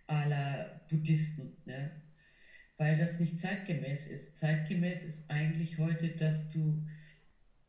la 0.08 0.80
Buddhisten. 0.88 1.56
Ne? 1.64 1.90
Weil 2.76 2.98
das 2.98 3.20
nicht 3.20 3.40
zeitgemäß 3.40 4.06
ist. 4.06 4.36
Zeitgemäß 4.36 5.02
ist 5.02 5.30
eigentlich 5.30 5.78
heute, 5.78 6.08
dass 6.08 6.50
du 6.50 6.86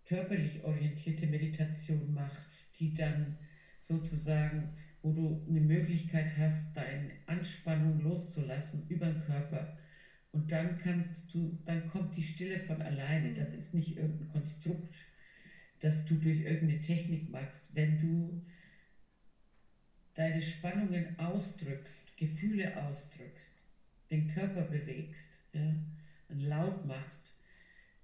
körperlich 0.06 0.64
orientierte 0.64 1.28
Meditation 1.28 2.14
machst, 2.14 2.80
die 2.80 2.94
dann 2.94 3.38
sozusagen 3.82 4.74
wo 5.02 5.14
du 5.14 5.46
eine 5.48 5.62
Möglichkeit 5.62 6.38
hast, 6.38 6.76
deine 6.76 7.12
Anspannung 7.28 8.02
loszulassen 8.02 8.88
über 8.90 9.06
den 9.06 9.22
Körper. 9.22 9.78
Und 10.32 10.52
dann 10.52 10.78
kannst 10.78 11.34
du, 11.34 11.58
dann 11.66 11.88
kommt 11.88 12.16
die 12.16 12.24
Stille 12.24 12.60
von 12.60 12.82
alleine. 12.82 13.34
Das 13.34 13.54
ist 13.54 13.74
nicht 13.74 13.98
irgendein 13.98 14.28
Konstrukt, 14.28 14.94
das 15.80 16.06
du 16.06 16.16
durch 16.16 16.42
irgendeine 16.42 16.82
Technik 16.82 17.30
machst. 17.30 17.74
Wenn 17.74 17.98
du 17.98 18.46
deine 20.18 20.42
Spannungen 20.42 21.18
ausdrückst, 21.20 22.18
Gefühle 22.18 22.76
ausdrückst, 22.84 23.64
den 24.10 24.28
Körper 24.28 24.64
bewegst, 24.64 25.40
ja, 25.54 25.76
laut 26.30 26.86
machst, 26.86 27.32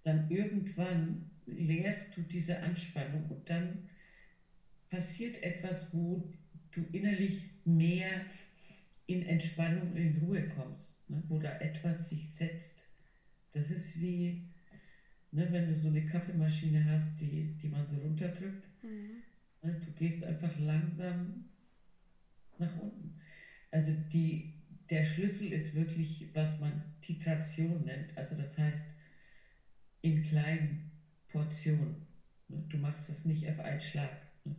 dann 0.03 0.29
irgendwann 0.29 1.31
lehrst 1.47 2.15
du 2.15 2.21
diese 2.21 2.59
Anspannung 2.59 3.25
und 3.29 3.49
dann 3.49 3.89
passiert 4.89 5.41
etwas, 5.41 5.91
wo 5.91 6.31
du 6.71 6.85
innerlich 6.91 7.49
mehr 7.65 8.21
in 9.07 9.25
Entspannung 9.25 9.91
und 9.91 9.97
in 9.97 10.17
Ruhe 10.17 10.47
kommst, 10.49 11.09
ne, 11.09 11.21
wo 11.27 11.39
da 11.39 11.57
etwas 11.59 12.09
sich 12.09 12.29
setzt. 12.29 12.85
Das 13.53 13.71
ist 13.71 13.99
wie, 13.99 14.43
ne, 15.31 15.47
wenn 15.51 15.67
du 15.67 15.75
so 15.75 15.87
eine 15.87 16.05
Kaffeemaschine 16.05 16.85
hast, 16.85 17.19
die, 17.19 17.55
die 17.57 17.69
man 17.69 17.85
so 17.85 17.97
runterdrückt. 17.97 18.67
Mhm. 18.83 19.23
Ne, 19.63 19.81
du 19.83 19.91
gehst 19.93 20.23
einfach 20.23 20.57
langsam 20.59 21.45
nach 22.59 22.75
unten. 22.79 23.19
Also 23.71 23.91
die, 24.11 24.53
der 24.89 25.03
Schlüssel 25.03 25.51
ist 25.51 25.73
wirklich, 25.73 26.29
was 26.33 26.59
man 26.59 26.83
Titration 27.01 27.83
nennt. 27.85 28.17
Also 28.17 28.35
das 28.35 28.57
heißt, 28.57 28.85
in 30.01 30.21
kleinen 30.21 30.91
Portionen. 31.29 32.05
Ne, 32.47 32.63
du 32.69 32.77
machst 32.77 33.09
das 33.09 33.25
nicht 33.25 33.49
auf 33.49 33.59
einen 33.59 33.81
Schlag. 33.81 34.15
Ne. 34.45 34.55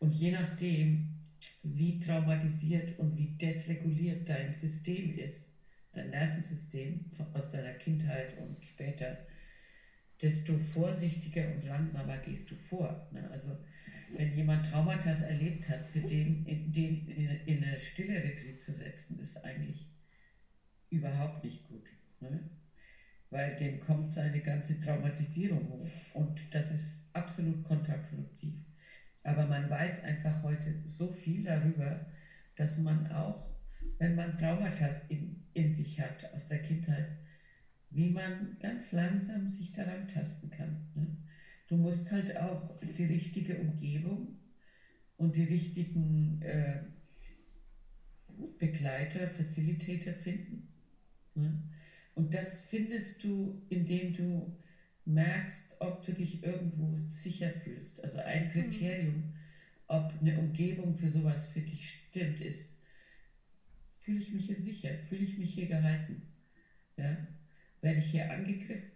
Und 0.00 0.12
je 0.12 0.32
nachdem, 0.32 1.14
wie 1.62 2.00
traumatisiert 2.00 2.98
und 2.98 3.16
wie 3.16 3.36
desreguliert 3.36 4.28
dein 4.28 4.52
System 4.52 5.16
ist, 5.16 5.52
dein 5.92 6.10
Nervensystem 6.10 7.04
aus 7.34 7.50
deiner 7.50 7.74
Kindheit 7.74 8.36
und 8.38 8.64
später, 8.64 9.18
desto 10.20 10.58
vorsichtiger 10.58 11.52
und 11.54 11.64
langsamer 11.64 12.18
gehst 12.18 12.50
du 12.50 12.56
vor. 12.56 13.08
Ne? 13.12 13.28
Also 13.30 13.56
wenn 14.16 14.34
jemand 14.34 14.66
Traumata 14.66 15.10
erlebt 15.10 15.68
hat, 15.68 15.86
für 15.86 16.00
den, 16.00 16.44
den 16.72 17.08
in 17.46 17.64
eine 17.64 17.78
stille 17.78 18.22
Retreat 18.22 18.60
zu 18.60 18.72
setzen, 18.72 19.18
ist 19.18 19.44
eigentlich 19.44 19.90
überhaupt 20.90 21.44
nicht 21.44 21.66
gut. 21.68 21.88
Ne? 22.20 22.50
Weil 23.30 23.56
dem 23.56 23.80
kommt 23.80 24.12
seine 24.12 24.40
ganze 24.40 24.80
Traumatisierung 24.80 25.68
hoch 25.68 25.88
und 26.14 26.54
das 26.54 26.70
ist 26.70 27.08
absolut 27.12 27.64
kontraproduktiv. 27.64 28.54
Aber 29.24 29.46
man 29.46 29.68
weiß 29.68 30.04
einfach 30.04 30.42
heute 30.42 30.82
so 30.86 31.10
viel 31.10 31.42
darüber, 31.42 32.06
dass 32.56 32.78
man 32.78 33.10
auch, 33.10 33.46
wenn 33.98 34.14
man 34.14 34.38
Traumata 34.38 34.88
in, 35.08 35.44
in 35.54 35.72
sich 35.72 36.00
hat 36.00 36.32
aus 36.34 36.46
der 36.46 36.62
Kindheit, 36.62 37.08
wie 37.90 38.10
man 38.10 38.56
ganz 38.60 38.92
langsam 38.92 39.48
sich 39.48 39.72
daran 39.72 40.06
tasten 40.06 40.50
kann. 40.50 40.88
Ne? 40.94 41.16
Du 41.66 41.76
musst 41.76 42.10
halt 42.10 42.36
auch 42.36 42.78
die 42.82 43.04
richtige 43.04 43.58
Umgebung 43.58 44.38
und 45.16 45.36
die 45.36 45.44
richtigen 45.44 46.42
äh, 46.42 46.82
Begleiter, 48.58 49.28
Facilitator 49.28 50.14
finden. 50.14 50.68
Ne? 51.34 51.62
Und 52.14 52.34
das 52.34 52.62
findest 52.62 53.24
du, 53.24 53.62
indem 53.68 54.14
du 54.14 54.56
merkst, 55.04 55.76
ob 55.80 56.04
du 56.04 56.12
dich 56.12 56.42
irgendwo 56.42 56.96
sicher 57.08 57.50
fühlst. 57.50 58.02
Also 58.02 58.18
ein 58.18 58.52
hm. 58.52 58.52
Kriterium, 58.52 59.34
ob 59.86 60.12
eine 60.20 60.38
Umgebung 60.38 60.94
für 60.94 61.08
sowas 61.08 61.46
für 61.46 61.60
dich 61.60 61.88
stimmt, 61.90 62.40
ist, 62.40 62.78
fühle 63.98 64.20
ich 64.20 64.32
mich 64.32 64.46
hier 64.46 64.60
sicher, 64.60 64.90
fühle 65.08 65.24
ich 65.24 65.38
mich 65.38 65.54
hier 65.54 65.66
gehalten? 65.66 66.22
Ja? 66.96 67.16
Werde 67.80 67.98
ich 67.98 68.06
hier 68.06 68.30
angegriffen? 68.30 68.93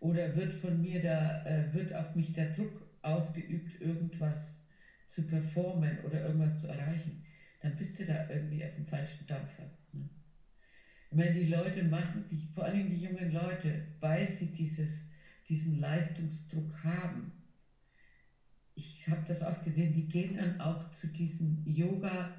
Oder 0.00 0.34
wird 0.36 0.52
von 0.52 0.80
mir 0.80 1.02
da, 1.02 1.44
äh, 1.44 1.72
wird 1.72 1.92
auf 1.92 2.14
mich 2.14 2.32
der 2.32 2.50
Druck 2.52 2.86
ausgeübt, 3.02 3.80
irgendwas 3.80 4.64
zu 5.06 5.26
performen 5.26 5.98
oder 6.04 6.22
irgendwas 6.22 6.58
zu 6.58 6.68
erreichen? 6.68 7.24
Dann 7.60 7.76
bist 7.76 7.98
du 7.98 8.06
da 8.06 8.28
irgendwie 8.30 8.64
auf 8.64 8.74
dem 8.74 8.84
falschen 8.84 9.26
Dampfer. 9.26 9.70
Ne? 9.92 10.08
Wenn 11.10 11.34
die 11.34 11.46
Leute 11.46 11.82
machen, 11.82 12.24
die, 12.30 12.48
vor 12.52 12.64
allem 12.64 12.88
die 12.88 13.02
jungen 13.02 13.32
Leute, 13.32 13.86
weil 14.00 14.30
sie 14.30 14.46
dieses 14.52 15.08
diesen 15.48 15.80
Leistungsdruck 15.80 16.84
haben. 16.84 17.32
Ich 18.74 19.08
habe 19.08 19.24
das 19.26 19.42
oft 19.42 19.64
gesehen, 19.64 19.92
die 19.92 20.06
gehen 20.06 20.36
dann 20.36 20.60
auch 20.60 20.90
zu 20.90 21.08
diesen 21.08 21.64
Yoga-Arten, 21.66 22.38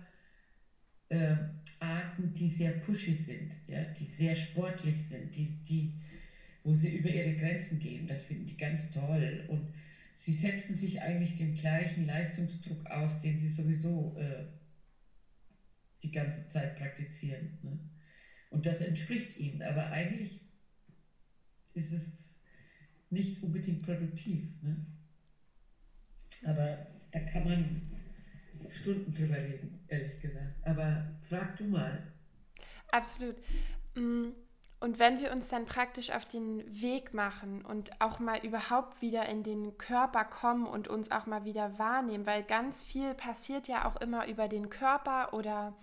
äh, 1.90 2.34
die 2.34 2.50
sehr 2.50 2.72
pushy 2.80 3.14
sind, 3.14 3.56
ja, 3.68 3.84
die 3.84 4.06
sehr 4.06 4.36
sportlich 4.36 5.08
sind, 5.08 5.36
die, 5.36 5.48
die, 5.68 6.00
wo 6.70 6.74
sie 6.76 6.98
über 6.98 7.10
ihre 7.10 7.36
Grenzen 7.36 7.80
gehen. 7.80 8.08
Das 8.08 8.26
finden 8.26 8.46
die 8.46 8.56
ganz 8.56 8.92
toll. 8.92 9.44
Und 9.48 9.74
sie 10.14 10.34
setzen 10.34 10.76
sich 10.76 11.02
eigentlich 11.02 11.36
den 11.36 11.56
gleichen 11.56 12.06
Leistungsdruck 12.06 12.86
aus, 12.86 13.22
den 13.22 13.40
sie 13.40 13.50
sowieso 13.50 14.16
äh, 14.20 14.46
die 16.04 16.12
ganze 16.12 16.48
Zeit 16.48 16.78
praktizieren. 16.78 17.58
Ne? 17.64 17.80
Und 18.52 18.68
das 18.68 18.82
entspricht 18.82 19.36
ihnen. 19.38 19.64
Aber 19.64 19.88
eigentlich 19.88 20.42
ist 21.74 21.92
es 21.92 22.38
nicht 23.10 23.42
unbedingt 23.42 23.82
produktiv. 23.82 24.44
Ne? 24.62 24.86
Aber 26.46 26.86
da 27.10 27.20
kann 27.22 27.46
man 27.46 27.82
Stunden 28.70 29.12
drüber 29.16 29.38
reden, 29.38 29.80
ehrlich 29.88 30.22
gesagt. 30.22 30.54
Aber 30.68 31.18
frag 31.24 31.58
du 31.58 31.64
mal. 31.64 32.14
Absolut. 32.92 33.38
Mm, 33.96 34.34
und 34.82 34.98
wenn 34.98 35.20
wir 35.20 35.32
uns 35.34 35.50
dann 35.50 35.66
praktisch 35.66 36.10
auf 36.12 36.24
den 36.26 36.64
Weg 36.82 37.14
machen 37.14 37.66
und 37.66 38.02
auch 38.02 38.20
mal 38.20 38.40
überhaupt 38.46 39.02
wieder 39.02 39.28
in 39.28 39.44
den 39.44 39.78
Körper 39.78 40.24
kommen 40.24 40.66
und 40.66 40.88
uns 40.88 41.12
auch 41.12 41.26
mal 41.26 41.44
wieder 41.44 41.78
wahrnehmen, 41.78 42.26
weil 42.26 42.44
ganz 42.44 42.82
viel 42.82 43.14
passiert 43.14 43.68
ja 43.68 43.86
auch 43.86 43.98
immer 43.98 44.28
über 44.28 44.48
den 44.48 44.70
Körper 44.70 45.34
oder 45.34 45.74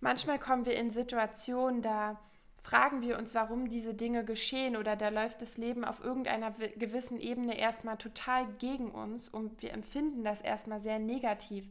manchmal 0.00 0.40
kommen 0.40 0.66
wir 0.66 0.74
in 0.74 0.90
Situationen, 0.90 1.82
da 1.82 2.18
fragen 2.62 3.00
wir 3.00 3.16
uns, 3.16 3.34
warum 3.36 3.68
diese 3.68 3.94
Dinge 3.94 4.24
geschehen 4.24 4.76
oder 4.76 4.96
da 4.96 5.10
läuft 5.10 5.40
das 5.40 5.56
Leben 5.56 5.84
auf 5.84 6.02
irgendeiner 6.02 6.50
gewissen 6.50 7.20
Ebene 7.20 7.56
erstmal 7.56 7.96
total 7.96 8.46
gegen 8.58 8.90
uns 8.90 9.28
und 9.28 9.62
wir 9.62 9.72
empfinden 9.72 10.24
das 10.24 10.40
erstmal 10.40 10.80
sehr 10.80 10.98
negativ. 10.98 11.68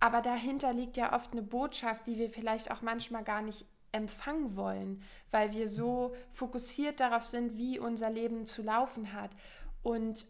Aber 0.00 0.20
dahinter 0.20 0.74
liegt 0.74 0.98
ja 0.98 1.14
oft 1.14 1.32
eine 1.32 1.42
Botschaft, 1.42 2.06
die 2.06 2.18
wir 2.18 2.28
vielleicht 2.28 2.70
auch 2.70 2.82
manchmal 2.82 3.24
gar 3.24 3.40
nicht 3.40 3.64
empfangen 3.94 4.56
wollen, 4.56 5.02
weil 5.30 5.54
wir 5.54 5.68
so 5.68 6.14
fokussiert 6.32 7.00
darauf 7.00 7.24
sind, 7.24 7.56
wie 7.56 7.78
unser 7.78 8.10
Leben 8.10 8.44
zu 8.44 8.62
laufen 8.62 9.12
hat. 9.12 9.30
Und 9.82 10.26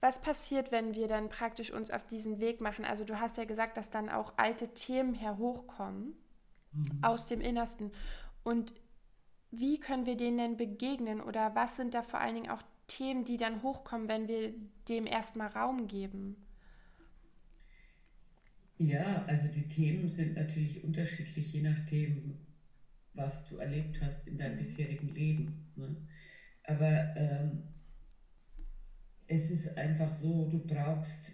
was 0.00 0.20
passiert, 0.20 0.70
wenn 0.70 0.94
wir 0.94 1.08
dann 1.08 1.28
praktisch 1.28 1.72
uns 1.72 1.90
auf 1.90 2.06
diesen 2.06 2.38
Weg 2.38 2.60
machen? 2.60 2.84
Also 2.84 3.04
du 3.04 3.18
hast 3.20 3.36
ja 3.36 3.44
gesagt, 3.44 3.76
dass 3.76 3.90
dann 3.90 4.08
auch 4.08 4.34
alte 4.36 4.68
Themen 4.74 5.14
herhochkommen 5.14 6.14
mhm. 6.72 6.98
aus 7.02 7.26
dem 7.26 7.40
Innersten. 7.40 7.90
Und 8.44 8.72
wie 9.50 9.80
können 9.80 10.06
wir 10.06 10.16
denen 10.16 10.38
denn 10.38 10.56
begegnen? 10.56 11.20
Oder 11.20 11.54
was 11.54 11.76
sind 11.76 11.94
da 11.94 12.02
vor 12.02 12.20
allen 12.20 12.34
Dingen 12.34 12.50
auch 12.50 12.62
Themen, 12.86 13.24
die 13.24 13.36
dann 13.36 13.62
hochkommen, 13.62 14.08
wenn 14.08 14.28
wir 14.28 14.54
dem 14.88 15.06
erstmal 15.06 15.48
Raum 15.48 15.88
geben? 15.88 16.36
Ja, 18.78 19.24
also 19.26 19.48
die 19.48 19.68
Themen 19.68 20.08
sind 20.08 20.36
natürlich 20.36 20.84
unterschiedlich, 20.84 21.52
je 21.52 21.62
nachdem, 21.62 22.38
was 23.18 23.46
du 23.48 23.56
erlebt 23.58 24.00
hast 24.00 24.28
in 24.28 24.38
deinem 24.38 24.58
bisherigen 24.58 25.08
Leben. 25.08 25.72
Ne? 25.76 25.96
Aber 26.62 27.16
ähm, 27.16 27.64
es 29.26 29.50
ist 29.50 29.76
einfach 29.76 30.08
so, 30.08 30.48
du 30.48 30.66
brauchst 30.66 31.32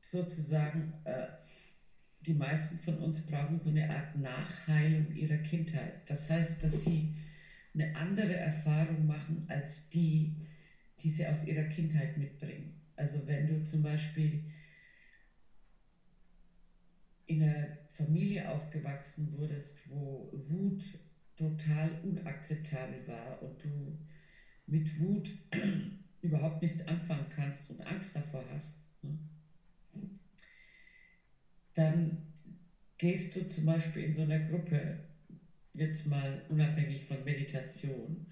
sozusagen, 0.00 0.94
äh, 1.04 1.26
die 2.20 2.34
meisten 2.34 2.78
von 2.78 2.98
uns 2.98 3.24
brauchen 3.24 3.60
so 3.60 3.70
eine 3.70 3.88
Art 3.88 4.16
Nachheilung 4.16 5.14
ihrer 5.14 5.38
Kindheit. 5.38 6.08
Das 6.08 6.28
heißt, 6.28 6.64
dass 6.64 6.84
sie 6.84 7.16
eine 7.74 7.94
andere 7.94 8.34
Erfahrung 8.34 9.06
machen 9.06 9.44
als 9.48 9.88
die, 9.90 10.34
die 11.00 11.10
sie 11.10 11.26
aus 11.26 11.44
ihrer 11.44 11.64
Kindheit 11.64 12.16
mitbringen. 12.16 12.80
Also 12.96 13.24
wenn 13.26 13.46
du 13.46 13.62
zum 13.62 13.82
Beispiel 13.82 14.44
in 17.26 17.42
einer 17.42 17.87
Familie 17.98 18.48
aufgewachsen 18.48 19.36
wurdest, 19.36 19.76
wo 19.88 20.30
Wut 20.48 20.82
total 21.36 21.90
unakzeptabel 22.04 23.06
war 23.08 23.42
und 23.42 23.62
du 23.62 23.98
mit 24.66 24.98
Wut 25.00 25.28
überhaupt 26.22 26.62
nichts 26.62 26.86
anfangen 26.86 27.26
kannst 27.28 27.70
und 27.70 27.80
Angst 27.80 28.14
davor 28.14 28.44
hast, 28.52 28.76
ne? 29.02 29.18
dann 31.74 32.18
gehst 32.98 33.34
du 33.34 33.48
zum 33.48 33.66
Beispiel 33.66 34.04
in 34.04 34.14
so 34.14 34.22
einer 34.22 34.40
Gruppe, 34.40 35.00
jetzt 35.74 36.06
mal 36.06 36.42
unabhängig 36.48 37.04
von 37.04 37.24
Meditation, 37.24 38.26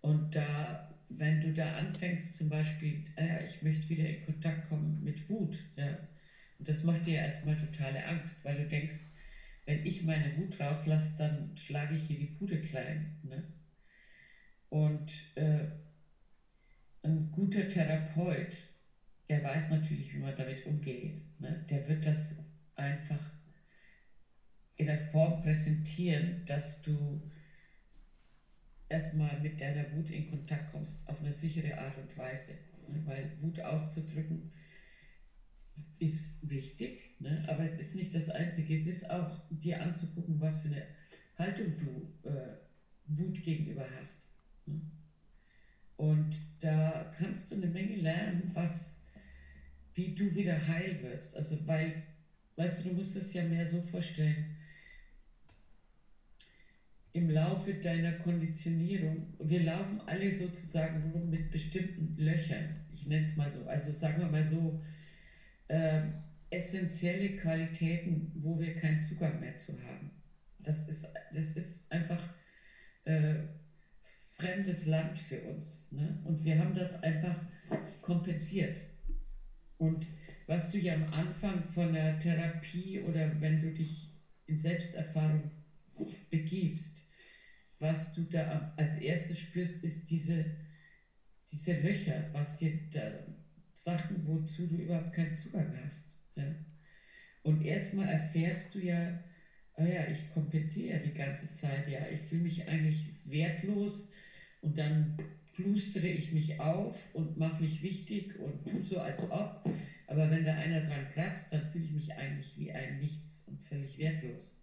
und 0.00 0.34
da, 0.34 0.94
wenn 1.08 1.40
du 1.40 1.52
da 1.52 1.76
anfängst, 1.76 2.36
zum 2.36 2.48
Beispiel, 2.48 3.04
äh, 3.16 3.46
ich 3.46 3.62
möchte 3.62 3.88
wieder 3.88 4.08
in 4.08 4.24
Kontakt 4.24 4.68
kommen 4.68 5.02
mit 5.02 5.28
Wut, 5.28 5.58
ja, 5.76 5.98
und 6.58 6.68
das 6.68 6.82
macht 6.82 7.06
dir 7.06 7.16
erstmal 7.16 7.56
totale 7.56 8.04
Angst, 8.04 8.44
weil 8.44 8.56
du 8.56 8.66
denkst, 8.66 8.98
wenn 9.64 9.84
ich 9.86 10.02
meine 10.02 10.36
Wut 10.36 10.58
rauslasse, 10.58 11.14
dann 11.18 11.56
schlage 11.56 11.94
ich 11.94 12.04
hier 12.04 12.18
die 12.18 12.26
Bude 12.26 12.60
klein. 12.60 13.20
Ne? 13.22 13.44
Und 14.70 15.12
äh, 15.36 15.66
ein 17.02 17.30
guter 17.30 17.68
Therapeut, 17.68 18.56
der 19.28 19.44
weiß 19.44 19.70
natürlich, 19.70 20.14
wie 20.14 20.18
man 20.18 20.36
damit 20.36 20.66
umgeht. 20.66 21.20
Ne? 21.38 21.64
Der 21.70 21.86
wird 21.86 22.04
das 22.04 22.34
einfach 22.74 23.20
in 24.76 24.86
der 24.86 24.98
Form 24.98 25.42
präsentieren, 25.42 26.44
dass 26.46 26.82
du 26.82 27.30
erstmal 28.88 29.38
mit 29.40 29.60
deiner 29.60 29.92
Wut 29.92 30.10
in 30.10 30.30
Kontakt 30.30 30.72
kommst, 30.72 31.06
auf 31.06 31.20
eine 31.20 31.34
sichere 31.34 31.78
Art 31.78 31.98
und 31.98 32.16
Weise. 32.16 32.52
Ne? 32.88 33.02
Weil 33.04 33.30
Wut 33.42 33.60
auszudrücken 33.60 34.50
ist 35.98 36.38
wichtig, 36.42 37.16
ne? 37.20 37.44
aber 37.48 37.64
es 37.64 37.78
ist 37.78 37.94
nicht 37.94 38.14
das 38.14 38.30
Einzige. 38.30 38.76
Es 38.76 38.86
ist 38.86 39.10
auch 39.10 39.40
dir 39.50 39.82
anzugucken, 39.82 40.40
was 40.40 40.58
für 40.58 40.68
eine 40.68 40.86
Haltung 41.36 41.72
du 41.78 42.28
äh, 42.28 42.56
Wut 43.06 43.42
gegenüber 43.42 43.86
hast. 43.98 44.22
Ne? 44.66 44.80
Und 45.96 46.36
da 46.60 47.12
kannst 47.18 47.50
du 47.50 47.56
eine 47.56 47.66
Menge 47.66 47.96
lernen, 47.96 48.50
was, 48.54 49.00
wie 49.94 50.14
du 50.14 50.32
wieder 50.34 50.66
heil 50.68 51.02
wirst. 51.02 51.36
Also 51.36 51.66
weil, 51.66 52.04
weißt 52.56 52.84
du, 52.84 52.90
du 52.90 52.94
musst 52.94 53.16
es 53.16 53.32
ja 53.32 53.42
mehr 53.42 53.68
so 53.68 53.82
vorstellen, 53.82 54.56
im 57.12 57.30
Laufe 57.30 57.74
deiner 57.74 58.12
Konditionierung, 58.12 59.26
wir 59.40 59.64
laufen 59.64 60.00
alle 60.06 60.30
sozusagen 60.30 61.10
rum 61.10 61.30
mit 61.30 61.50
bestimmten 61.50 62.14
Löchern, 62.16 62.76
ich 62.92 63.06
nenne 63.06 63.24
es 63.24 63.34
mal 63.34 63.50
so, 63.52 63.68
also 63.68 63.90
sagen 63.90 64.20
wir 64.20 64.28
mal 64.28 64.44
so, 64.44 64.80
äh, 65.68 66.02
essentielle 66.50 67.36
Qualitäten, 67.36 68.32
wo 68.36 68.58
wir 68.58 68.74
keinen 68.74 69.00
Zugang 69.00 69.38
mehr 69.40 69.56
zu 69.58 69.72
haben. 69.84 70.10
Das 70.58 70.88
ist, 70.88 71.06
das 71.32 71.50
ist 71.56 71.90
einfach 71.92 72.22
äh, 73.04 73.34
fremdes 74.32 74.86
Land 74.86 75.18
für 75.18 75.40
uns. 75.42 75.90
Ne? 75.92 76.22
Und 76.24 76.44
wir 76.44 76.58
haben 76.58 76.74
das 76.74 77.02
einfach 77.02 77.36
kompensiert. 78.00 78.76
Und 79.76 80.06
was 80.46 80.70
du 80.72 80.78
ja 80.78 80.94
am 80.94 81.12
Anfang 81.12 81.62
von 81.64 81.92
der 81.92 82.18
Therapie 82.18 83.00
oder 83.00 83.40
wenn 83.40 83.60
du 83.60 83.72
dich 83.72 84.14
in 84.46 84.58
Selbsterfahrung 84.58 85.50
begibst, 86.30 87.02
was 87.78 88.12
du 88.14 88.22
da 88.22 88.74
als 88.76 88.98
erstes 88.98 89.38
spürst, 89.38 89.84
ist 89.84 90.10
diese, 90.10 90.44
diese 91.52 91.80
Löcher, 91.80 92.30
was 92.32 92.58
dir 92.58 92.78
da 92.90 93.00
Sachen, 93.84 94.26
wozu 94.26 94.66
du 94.66 94.76
überhaupt 94.76 95.12
keinen 95.12 95.36
Zugang 95.36 95.72
hast. 95.84 96.18
Ja? 96.34 96.54
Und 97.42 97.64
erstmal 97.64 98.08
erfährst 98.08 98.74
du 98.74 98.80
ja, 98.80 99.22
oh 99.76 99.84
ja, 99.84 100.08
ich 100.08 100.30
kompensiere 100.30 101.00
die 101.00 101.14
ganze 101.14 101.52
Zeit, 101.52 101.88
ja, 101.88 102.00
ich 102.12 102.20
fühle 102.20 102.42
mich 102.42 102.68
eigentlich 102.68 103.06
wertlos 103.24 104.10
und 104.60 104.76
dann 104.76 105.16
plustere 105.54 106.08
ich 106.08 106.32
mich 106.32 106.60
auf 106.60 107.14
und 107.14 107.38
mache 107.38 107.62
mich 107.62 107.82
wichtig 107.82 108.38
und 108.38 108.66
tue 108.66 108.82
so, 108.82 108.98
als 108.98 109.30
ob. 109.30 109.62
Aber 110.06 110.30
wenn 110.30 110.44
da 110.44 110.54
einer 110.54 110.80
dran 110.82 111.08
kratzt, 111.12 111.52
dann 111.52 111.70
fühle 111.70 111.84
ich 111.84 111.92
mich 111.92 112.14
eigentlich 112.14 112.58
wie 112.58 112.72
ein 112.72 112.98
Nichts 112.98 113.44
und 113.46 113.60
völlig 113.62 113.98
wertlos. 113.98 114.56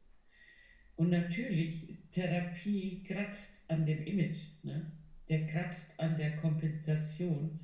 Und 0.96 1.10
natürlich, 1.10 1.98
Therapie 2.12 3.04
kratzt 3.04 3.64
an 3.68 3.86
dem 3.86 4.04
Image, 4.06 4.64
ne? 4.64 4.92
der 5.30 5.46
kratzt 5.46 6.00
an 6.00 6.18
der 6.18 6.38
Kompensation 6.38 7.60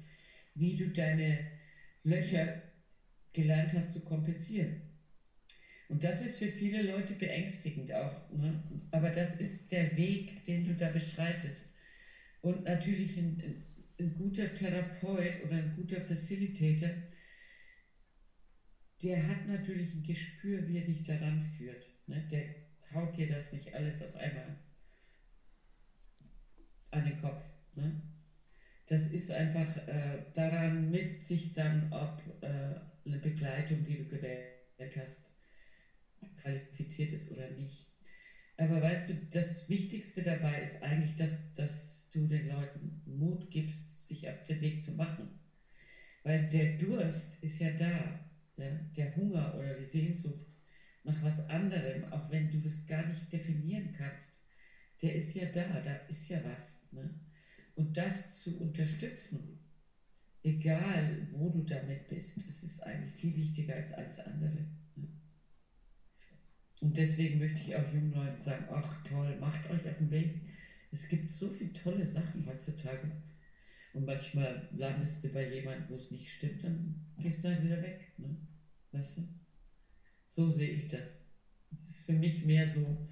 wie 0.55 0.75
du 0.75 0.89
deine 0.89 1.39
Löcher 2.03 2.61
gelernt 3.33 3.73
hast 3.73 3.93
zu 3.93 4.01
kompensieren. 4.01 4.81
Und 5.91 6.03
das 6.03 6.21
ist 6.21 6.39
für 6.39 6.49
viele 6.49 6.83
Leute 6.83 7.13
beängstigend 7.15 7.91
auch. 7.93 8.31
Ne? 8.31 8.63
Aber 8.91 9.09
das 9.09 9.35
ist 9.35 9.71
der 9.71 9.95
Weg, 9.97 10.45
den 10.45 10.65
du 10.65 10.73
da 10.73 10.89
beschreitest. 10.89 11.69
Und 12.41 12.63
natürlich 12.63 13.17
ein, 13.17 13.65
ein 13.99 14.15
guter 14.15 14.53
Therapeut 14.53 15.43
oder 15.43 15.57
ein 15.57 15.73
guter 15.75 16.01
Facilitator, 16.01 16.89
der 19.03 19.27
hat 19.27 19.47
natürlich 19.47 19.93
ein 19.93 20.03
Gespür, 20.03 20.67
wie 20.67 20.77
er 20.77 20.85
dich 20.85 21.03
daran 21.03 21.41
führt. 21.41 21.85
Ne? 22.07 22.25
Der 22.31 22.43
haut 22.93 23.17
dir 23.17 23.27
das 23.27 23.51
nicht 23.51 23.73
alles 23.73 24.01
auf 24.01 24.15
einmal 24.15 24.57
an 26.91 27.05
den 27.05 27.19
Kopf. 27.19 27.43
Ne? 27.75 28.01
Das 28.91 29.07
ist 29.07 29.31
einfach, 29.31 29.87
äh, 29.87 30.25
daran 30.33 30.91
misst 30.91 31.25
sich 31.25 31.53
dann, 31.53 31.87
ob 31.93 32.21
äh, 32.41 32.75
eine 33.05 33.19
Begleitung, 33.19 33.85
die 33.85 33.99
du 33.99 34.03
gewählt 34.03 34.97
hast, 34.97 35.21
qualifiziert 36.41 37.13
ist 37.13 37.31
oder 37.31 37.49
nicht. 37.51 37.87
Aber 38.57 38.81
weißt 38.81 39.11
du, 39.11 39.13
das 39.31 39.69
Wichtigste 39.69 40.23
dabei 40.23 40.61
ist 40.61 40.83
eigentlich, 40.83 41.15
dass, 41.15 41.53
dass 41.53 42.09
du 42.11 42.27
den 42.27 42.49
Leuten 42.49 43.01
Mut 43.05 43.49
gibst, 43.49 44.07
sich 44.09 44.29
auf 44.29 44.43
den 44.43 44.59
Weg 44.59 44.83
zu 44.83 44.91
machen. 44.91 45.39
Weil 46.23 46.49
der 46.49 46.77
Durst 46.77 47.41
ist 47.41 47.61
ja 47.61 47.71
da, 47.71 48.19
ja? 48.57 48.77
der 48.97 49.15
Hunger 49.15 49.55
oder 49.55 49.73
die 49.75 49.85
Sehnsucht 49.85 50.47
nach 51.05 51.23
was 51.23 51.49
anderem, 51.49 52.11
auch 52.11 52.29
wenn 52.29 52.51
du 52.51 52.59
das 52.59 52.85
gar 52.85 53.05
nicht 53.05 53.31
definieren 53.31 53.95
kannst, 53.97 54.31
der 55.01 55.15
ist 55.15 55.33
ja 55.33 55.45
da, 55.45 55.79
da 55.79 55.95
ist 56.09 56.27
ja 56.27 56.43
was. 56.43 56.81
Ne? 56.91 57.09
Und 57.81 57.97
das 57.97 58.37
zu 58.37 58.59
unterstützen, 58.59 59.57
egal 60.43 61.27
wo 61.31 61.49
du 61.49 61.63
damit 61.63 62.07
bist, 62.09 62.37
das 62.47 62.61
ist 62.61 62.83
eigentlich 62.83 63.15
viel 63.15 63.35
wichtiger 63.35 63.73
als 63.73 63.91
alles 63.93 64.19
andere. 64.19 64.67
Und 66.79 66.95
deswegen 66.95 67.39
möchte 67.39 67.61
ich 67.61 67.75
auch 67.75 67.91
jungen 67.91 68.13
Leuten 68.13 68.39
sagen, 68.39 68.67
ach 68.71 69.03
toll, 69.03 69.35
macht 69.39 69.67
euch 69.71 69.89
auf 69.89 69.97
den 69.97 70.11
Weg. 70.11 70.41
Es 70.91 71.09
gibt 71.09 71.31
so 71.31 71.49
viele 71.49 71.73
tolle 71.73 72.07
Sachen 72.07 72.45
heutzutage. 72.45 73.11
Und 73.93 74.05
manchmal 74.05 74.69
landest 74.73 75.23
du 75.23 75.29
bei 75.29 75.51
jemandem, 75.51 75.89
wo 75.89 75.95
es 75.95 76.11
nicht 76.11 76.29
stimmt, 76.29 76.63
dann 76.63 77.03
gehst 77.17 77.43
du 77.43 77.47
halt 77.47 77.63
wieder 77.63 77.81
weg. 77.81 78.13
Ne? 78.19 78.37
Weißt 78.91 79.17
du? 79.17 79.27
So 80.27 80.51
sehe 80.51 80.69
ich 80.69 80.87
das. 80.87 81.19
Das 81.71 81.95
ist 81.95 82.05
für 82.05 82.13
mich 82.13 82.45
mehr 82.45 82.67
so, 82.67 83.07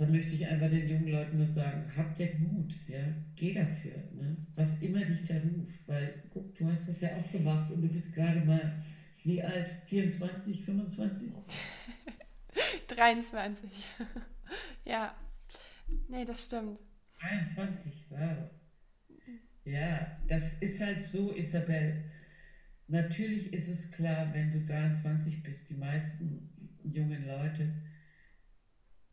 dann 0.00 0.12
möchte 0.12 0.34
ich 0.34 0.46
einfach 0.46 0.70
den 0.70 0.88
jungen 0.88 1.08
Leuten 1.08 1.36
nur 1.36 1.46
sagen, 1.46 1.84
habt 1.94 2.18
den 2.18 2.42
Mut, 2.42 2.72
ja, 2.88 3.04
geh 3.36 3.52
dafür, 3.52 3.92
ne? 4.14 4.34
was 4.54 4.80
immer 4.80 5.04
dich 5.04 5.24
da 5.24 5.34
ruft, 5.34 5.86
weil 5.86 6.22
guck, 6.30 6.54
du 6.54 6.70
hast 6.70 6.88
das 6.88 7.02
ja 7.02 7.10
auch 7.16 7.30
gemacht 7.30 7.70
und 7.70 7.82
du 7.82 7.88
bist 7.88 8.14
gerade 8.14 8.40
mal, 8.40 8.82
wie 9.24 9.42
alt, 9.42 9.68
24, 9.84 10.64
25? 10.64 11.28
23, 12.88 13.70
ja, 14.86 15.14
nee, 16.08 16.24
das 16.24 16.46
stimmt. 16.46 16.78
23, 17.20 17.92
wow. 18.08 18.50
Ja, 19.66 20.16
das 20.26 20.62
ist 20.62 20.80
halt 20.80 21.06
so, 21.06 21.36
Isabel. 21.36 22.04
Natürlich 22.88 23.52
ist 23.52 23.68
es 23.68 23.90
klar, 23.90 24.32
wenn 24.32 24.50
du 24.50 24.64
23 24.64 25.42
bist, 25.42 25.68
die 25.68 25.74
meisten 25.74 26.48
jungen 26.84 27.26
Leute, 27.26 27.70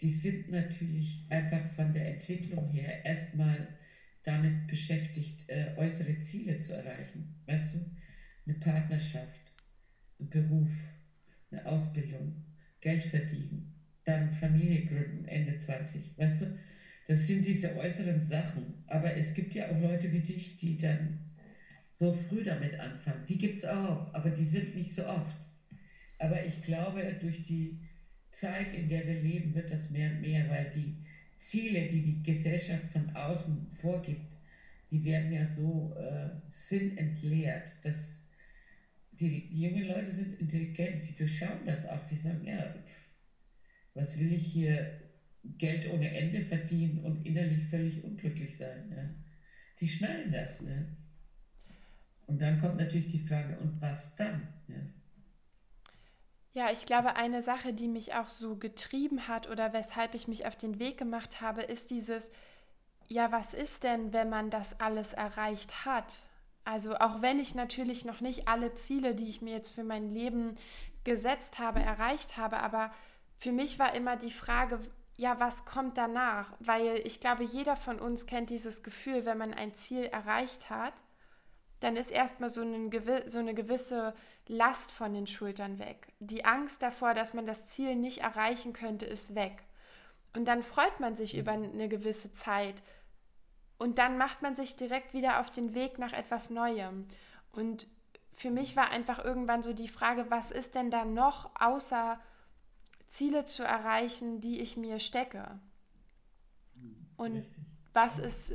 die 0.01 0.11
sind 0.11 0.51
natürlich 0.51 1.25
einfach 1.29 1.65
von 1.67 1.91
der 1.91 2.13
Entwicklung 2.15 2.69
her 2.71 3.03
erstmal 3.03 3.67
damit 4.23 4.67
beschäftigt, 4.67 5.45
äh, 5.47 5.73
äußere 5.77 6.19
Ziele 6.19 6.59
zu 6.59 6.73
erreichen. 6.73 7.35
Weißt 7.45 7.73
du, 7.73 7.79
eine 8.45 8.59
Partnerschaft, 8.59 9.41
ein 10.19 10.29
Beruf, 10.29 10.71
eine 11.49 11.65
Ausbildung, 11.65 12.43
Geld 12.81 13.03
verdienen, 13.03 13.73
dann 14.03 14.31
Familie 14.31 14.85
gründen, 14.85 15.25
Ende 15.25 15.57
20. 15.57 16.17
Weißt 16.17 16.41
du, 16.41 16.57
das 17.07 17.25
sind 17.25 17.45
diese 17.45 17.75
äußeren 17.77 18.21
Sachen. 18.21 18.83
Aber 18.87 19.15
es 19.15 19.33
gibt 19.33 19.55
ja 19.55 19.69
auch 19.69 19.79
Leute 19.79 20.11
wie 20.11 20.19
dich, 20.19 20.57
die 20.57 20.77
dann 20.77 21.19
so 21.93 22.13
früh 22.13 22.43
damit 22.43 22.79
anfangen. 22.79 23.25
Die 23.27 23.37
gibt 23.37 23.59
es 23.59 23.65
auch, 23.65 24.13
aber 24.13 24.29
die 24.29 24.45
sind 24.45 24.75
nicht 24.75 24.93
so 24.93 25.07
oft. 25.07 25.37
Aber 26.19 26.45
ich 26.45 26.61
glaube, 26.63 27.15
durch 27.19 27.43
die 27.43 27.79
Zeit, 28.31 28.73
in 28.73 28.87
der 28.87 29.05
wir 29.05 29.21
leben, 29.21 29.53
wird 29.55 29.71
das 29.71 29.89
mehr 29.89 30.11
und 30.11 30.21
mehr, 30.21 30.49
weil 30.49 30.69
die 30.69 30.95
Ziele, 31.37 31.87
die 31.87 32.01
die 32.01 32.23
Gesellschaft 32.23 32.91
von 32.91 33.09
außen 33.15 33.69
vorgibt, 33.69 34.37
die 34.89 35.03
werden 35.03 35.31
ja 35.31 35.45
so 35.45 35.95
äh, 35.97 36.29
sinnentleert. 36.47 37.69
Dass 37.83 38.27
die, 39.11 39.49
die 39.49 39.61
jungen 39.61 39.87
Leute 39.87 40.11
sind 40.11 40.39
intelligent, 40.39 41.07
die 41.07 41.15
durchschauen 41.15 41.65
das 41.65 41.87
auch, 41.87 42.05
die 42.07 42.15
sagen, 42.15 42.45
ja, 42.45 42.73
pff, 42.85 43.07
was 43.93 44.19
will 44.19 44.33
ich 44.33 44.45
hier 44.45 45.01
Geld 45.57 45.89
ohne 45.91 46.09
Ende 46.09 46.41
verdienen 46.41 47.03
und 47.03 47.25
innerlich 47.25 47.63
völlig 47.63 48.03
unglücklich 48.03 48.57
sein. 48.57 48.89
Ne? 48.89 49.15
Die 49.79 49.87
schnallen 49.87 50.31
das. 50.31 50.61
Ne? 50.61 50.95
Und 52.25 52.41
dann 52.41 52.59
kommt 52.59 52.77
natürlich 52.77 53.07
die 53.07 53.19
Frage, 53.19 53.57
und 53.59 53.79
was 53.81 54.15
dann? 54.15 54.47
Ne? 54.67 54.93
Ja, 56.57 56.71
ich 56.71 56.87
glaube, 56.87 57.15
eine 57.15 57.43
Sache, 57.43 57.71
die 57.71 57.87
mich 57.87 58.15
auch 58.15 58.29
so 58.29 58.55
getrieben 58.55 59.27
hat 59.27 59.47
oder 59.47 59.73
weshalb 59.73 60.15
ich 60.15 60.27
mich 60.27 60.47
auf 60.47 60.55
den 60.55 60.79
Weg 60.79 60.97
gemacht 60.97 61.39
habe, 61.39 61.61
ist 61.61 61.91
dieses, 61.91 62.31
ja, 63.07 63.31
was 63.31 63.53
ist 63.53 63.83
denn, 63.83 64.11
wenn 64.11 64.31
man 64.31 64.49
das 64.49 64.79
alles 64.79 65.13
erreicht 65.13 65.85
hat? 65.85 66.23
Also 66.65 66.95
auch 66.95 67.21
wenn 67.21 67.39
ich 67.39 67.53
natürlich 67.53 68.05
noch 68.05 68.21
nicht 68.21 68.47
alle 68.47 68.73
Ziele, 68.73 69.13
die 69.13 69.29
ich 69.29 69.43
mir 69.43 69.53
jetzt 69.53 69.69
für 69.69 69.83
mein 69.83 70.09
Leben 70.15 70.55
gesetzt 71.03 71.59
habe, 71.59 71.79
erreicht 71.79 72.37
habe, 72.37 72.57
aber 72.57 72.91
für 73.37 73.51
mich 73.51 73.77
war 73.77 73.93
immer 73.93 74.15
die 74.15 74.31
Frage, 74.31 74.79
ja, 75.15 75.39
was 75.39 75.63
kommt 75.65 75.95
danach? 75.95 76.53
Weil 76.59 77.01
ich 77.05 77.19
glaube, 77.19 77.43
jeder 77.43 77.75
von 77.75 77.99
uns 77.99 78.25
kennt 78.25 78.49
dieses 78.49 78.81
Gefühl, 78.81 79.27
wenn 79.27 79.37
man 79.37 79.53
ein 79.53 79.75
Ziel 79.75 80.05
erreicht 80.05 80.71
hat, 80.71 80.93
dann 81.81 81.97
ist 81.97 82.09
erstmal 82.09 82.49
so, 82.49 82.63
so 83.27 83.39
eine 83.39 83.53
gewisse 83.53 84.15
Last 84.47 84.91
von 84.91 85.13
den 85.13 85.27
Schultern 85.27 85.79
weg. 85.79 86.07
Die 86.19 86.45
Angst 86.45 86.81
davor, 86.81 87.13
dass 87.13 87.33
man 87.33 87.45
das 87.45 87.69
Ziel 87.69 87.95
nicht 87.95 88.19
erreichen 88.19 88.73
könnte, 88.73 89.05
ist 89.05 89.35
weg. 89.35 89.63
Und 90.33 90.45
dann 90.45 90.63
freut 90.63 90.99
man 90.99 91.15
sich 91.15 91.37
über 91.37 91.51
eine 91.51 91.89
gewisse 91.89 92.31
Zeit. 92.33 92.83
Und 93.77 93.97
dann 93.97 94.17
macht 94.17 94.41
man 94.41 94.55
sich 94.55 94.75
direkt 94.75 95.13
wieder 95.13 95.39
auf 95.39 95.51
den 95.51 95.73
Weg 95.73 95.99
nach 95.99 96.13
etwas 96.13 96.49
Neuem. 96.49 97.07
Und 97.51 97.87
für 98.33 98.51
mich 98.51 98.75
war 98.75 98.89
einfach 98.89 99.23
irgendwann 99.23 99.63
so 99.63 99.73
die 99.73 99.87
Frage, 99.87 100.29
was 100.29 100.51
ist 100.51 100.75
denn 100.75 100.91
da 100.91 101.05
noch 101.05 101.51
außer 101.59 102.19
Ziele 103.07 103.45
zu 103.45 103.63
erreichen, 103.63 104.41
die 104.41 104.59
ich 104.61 104.77
mir 104.77 104.99
stecke? 104.99 105.59
Und 107.17 107.37
Richtig. 107.37 107.63
was 107.93 108.19
ist 108.19 108.53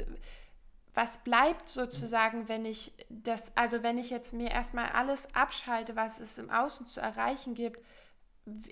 was 0.94 1.18
bleibt 1.18 1.68
sozusagen, 1.68 2.48
wenn 2.48 2.66
ich 2.66 2.92
das, 3.09 3.57
also 3.57 3.83
wenn 3.83 3.98
ich 3.98 4.11
jetzt 4.11 4.35
mir 4.35 4.50
erstmal 4.50 4.90
alles 4.90 5.35
abschalte, 5.35 5.96
was 5.96 6.20
es 6.20 6.37
im 6.38 6.50
Außen 6.50 6.87
zu 6.87 7.00
erreichen 7.00 7.55
gibt, 7.55 7.81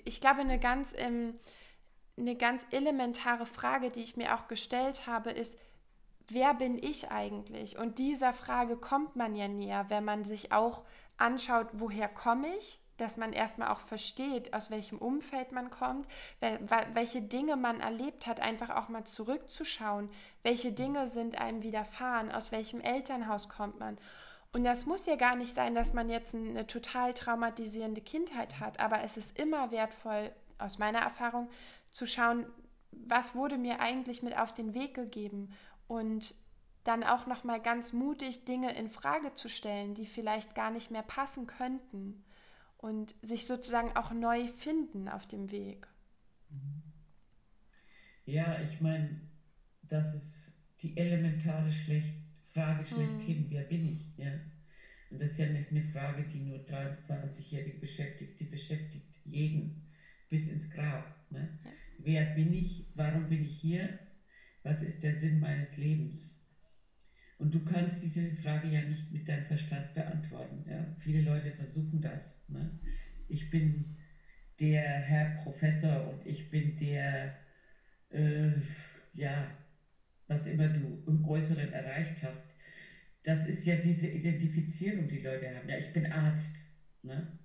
ich 0.03 0.21
glaube, 0.21 0.41
eine 0.41 0.59
ganz, 0.59 0.93
ähm, 0.97 1.35
eine 2.17 2.35
ganz 2.35 2.67
elementare 2.71 3.45
Frage, 3.45 3.89
die 3.89 4.01
ich 4.01 4.17
mir 4.17 4.35
auch 4.35 4.47
gestellt 4.47 5.07
habe, 5.07 5.31
ist, 5.31 5.57
wer 6.27 6.53
bin 6.53 6.77
ich 6.77 7.09
eigentlich? 7.09 7.77
Und 7.77 7.97
dieser 7.97 8.33
Frage 8.33 8.77
kommt 8.77 9.15
man 9.15 9.35
ja 9.35 9.47
näher, 9.47 9.85
wenn 9.89 10.05
man 10.05 10.23
sich 10.23 10.51
auch 10.51 10.83
anschaut, 11.17 11.67
woher 11.73 12.09
komme 12.09 12.55
ich? 12.57 12.80
Dass 13.01 13.17
man 13.17 13.33
erstmal 13.33 13.69
auch 13.69 13.79
versteht, 13.79 14.53
aus 14.53 14.69
welchem 14.69 14.99
Umfeld 14.99 15.51
man 15.51 15.71
kommt, 15.71 16.07
welche 16.93 17.21
Dinge 17.21 17.55
man 17.55 17.79
erlebt 17.79 18.27
hat, 18.27 18.39
einfach 18.39 18.69
auch 18.69 18.89
mal 18.89 19.05
zurückzuschauen, 19.05 20.09
welche 20.43 20.71
Dinge 20.71 21.07
sind 21.07 21.41
einem 21.41 21.63
widerfahren, 21.63 22.31
aus 22.31 22.51
welchem 22.51 22.79
Elternhaus 22.79 23.49
kommt 23.49 23.79
man. 23.79 23.97
Und 24.53 24.65
das 24.65 24.85
muss 24.85 25.07
ja 25.07 25.15
gar 25.15 25.35
nicht 25.35 25.51
sein, 25.51 25.73
dass 25.73 25.93
man 25.93 26.09
jetzt 26.09 26.35
eine 26.35 26.67
total 26.67 27.13
traumatisierende 27.13 28.01
Kindheit 28.01 28.59
hat, 28.59 28.79
aber 28.79 29.01
es 29.01 29.17
ist 29.17 29.39
immer 29.39 29.71
wertvoll, 29.71 30.31
aus 30.59 30.77
meiner 30.77 30.99
Erfahrung, 30.99 31.49
zu 31.89 32.05
schauen, 32.05 32.45
was 32.91 33.33
wurde 33.33 33.57
mir 33.57 33.79
eigentlich 33.79 34.21
mit 34.21 34.37
auf 34.37 34.53
den 34.53 34.75
Weg 34.75 34.93
gegeben 34.93 35.57
und 35.87 36.35
dann 36.83 37.03
auch 37.03 37.25
noch 37.25 37.43
mal 37.43 37.59
ganz 37.59 37.93
mutig 37.93 38.45
Dinge 38.45 38.75
in 38.75 38.89
Frage 38.89 39.33
zu 39.33 39.49
stellen, 39.49 39.95
die 39.95 40.05
vielleicht 40.05 40.53
gar 40.53 40.69
nicht 40.69 40.91
mehr 40.91 41.03
passen 41.03 41.47
könnten 41.47 42.23
und 42.81 43.15
sich 43.21 43.45
sozusagen 43.45 43.95
auch 43.95 44.11
neu 44.11 44.47
finden 44.47 45.07
auf 45.07 45.27
dem 45.27 45.51
Weg. 45.51 45.87
Ja, 48.25 48.61
ich 48.61 48.81
meine, 48.81 49.21
das 49.83 50.15
ist 50.15 50.55
die 50.81 50.97
elementare 50.97 51.71
Schlecht 51.71 52.21
Frage 52.53 52.83
schlechthin, 52.83 53.43
hm. 53.43 53.47
wer 53.49 53.63
bin 53.63 53.93
ich? 53.93 54.17
Ja? 54.17 54.31
Und 55.09 55.21
das 55.21 55.31
ist 55.31 55.39
ja 55.39 55.47
nicht 55.47 55.71
eine 55.71 55.83
Frage, 55.83 56.23
die 56.23 56.39
nur 56.39 56.59
23-Jährige 56.59 57.79
beschäftigt, 57.79 58.39
die 58.39 58.45
beschäftigt 58.45 59.05
jeden 59.25 59.89
bis 60.29 60.49
ins 60.49 60.69
Grab. 60.69 61.15
Ne? 61.31 61.59
Ja. 61.63 61.71
Wer 61.99 62.25
bin 62.35 62.53
ich? 62.53 62.87
Warum 62.95 63.29
bin 63.29 63.43
ich 63.43 63.57
hier? 63.57 63.99
Was 64.63 64.81
ist 64.81 65.03
der 65.03 65.15
Sinn 65.15 65.39
meines 65.39 65.77
Lebens? 65.77 66.40
Und 67.41 67.55
du 67.55 67.65
kannst 67.65 68.03
diese 68.03 68.35
Frage 68.35 68.67
ja 68.67 68.83
nicht 68.83 69.11
mit 69.11 69.27
deinem 69.27 69.43
Verstand 69.43 69.95
beantworten. 69.95 70.63
Ja? 70.69 70.85
Viele 70.99 71.21
Leute 71.21 71.51
versuchen 71.51 71.99
das. 71.99 72.39
Ne? 72.47 72.79
Ich 73.27 73.49
bin 73.49 73.97
der 74.59 74.83
Herr 74.83 75.41
Professor 75.41 76.07
und 76.07 76.23
ich 76.23 76.51
bin 76.51 76.77
der, 76.77 77.35
äh, 78.09 78.51
ja, 79.15 79.57
was 80.27 80.45
immer 80.45 80.69
du 80.69 81.03
im 81.07 81.25
Äußeren 81.25 81.73
erreicht 81.73 82.21
hast. 82.21 82.45
Das 83.23 83.47
ist 83.47 83.65
ja 83.65 83.75
diese 83.77 84.07
Identifizierung, 84.07 85.07
die 85.07 85.21
Leute 85.21 85.55
haben. 85.55 85.67
Ja, 85.67 85.79
ich 85.79 85.91
bin 85.93 86.11
Arzt. 86.11 86.67
Ne? 87.01 87.39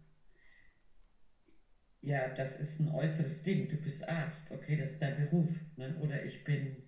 Ja, 2.03 2.29
das 2.35 2.61
ist 2.61 2.81
ein 2.81 2.91
äußeres 2.91 3.43
Ding. 3.45 3.67
Du 3.71 3.79
bist 3.79 4.07
Arzt, 4.07 4.51
okay, 4.51 4.77
das 4.77 4.93
ist 4.93 5.01
dein 5.01 5.17
Beruf. 5.17 5.59
Ne? 5.79 5.97
Oder 6.03 6.23
ich 6.23 6.45
bin 6.45 6.83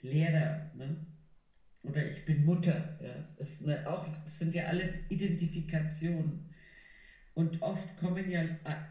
Lehrer. 0.00 0.70
Ne? 0.76 1.06
Oder 1.82 2.08
ich 2.08 2.24
bin 2.24 2.44
Mutter. 2.44 2.98
Ja. 3.02 3.28
Das, 3.36 3.64
auch, 3.86 4.06
das 4.24 4.38
sind 4.38 4.54
ja 4.54 4.64
alles 4.64 5.10
Identifikationen. 5.10 6.50
Und 7.34 7.62
oft 7.62 7.96
kommen 7.96 8.30
ja, 8.30 8.42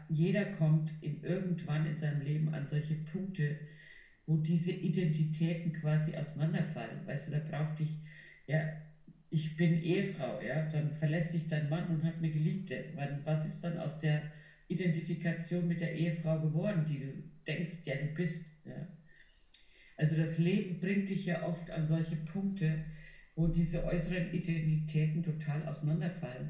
jeder 0.08 0.46
kommt 0.46 0.90
in, 1.02 1.22
irgendwann 1.22 1.86
in 1.86 1.96
seinem 1.96 2.22
Leben 2.22 2.52
an 2.52 2.66
solche 2.66 2.94
Punkte, 2.94 3.58
wo 4.26 4.38
diese 4.38 4.72
Identitäten 4.72 5.72
quasi 5.72 6.16
auseinanderfallen. 6.16 7.06
Weißt 7.06 7.28
du, 7.28 7.32
da 7.32 7.38
braucht 7.38 7.78
dich, 7.78 7.98
ja, 8.46 8.60
ich 9.28 9.56
bin 9.56 9.80
Ehefrau, 9.80 10.40
ja, 10.40 10.68
dann 10.68 10.92
verlässt 10.92 11.34
dich 11.34 11.46
dein 11.46 11.68
Mann 11.68 11.86
und 11.88 12.04
hat 12.04 12.16
eine 12.16 12.30
Geliebte. 12.30 12.84
Was 13.24 13.46
ist 13.46 13.62
dann 13.62 13.78
aus 13.78 14.00
der 14.00 14.22
Identifikation 14.66 15.68
mit 15.68 15.80
der 15.80 15.94
Ehefrau 15.94 16.40
geworden, 16.40 16.84
die 16.88 17.00
du 17.00 17.12
denkst, 17.46 17.84
ja, 17.84 17.96
du 17.96 18.06
bist, 18.14 18.46
ja. 18.64 18.86
Also 20.00 20.16
das 20.16 20.38
Leben 20.38 20.80
bringt 20.80 21.10
dich 21.10 21.26
ja 21.26 21.46
oft 21.46 21.70
an 21.70 21.86
solche 21.86 22.16
Punkte, 22.16 22.86
wo 23.36 23.48
diese 23.48 23.84
äußeren 23.84 24.32
Identitäten 24.32 25.22
total 25.22 25.68
auseinanderfallen. 25.68 26.48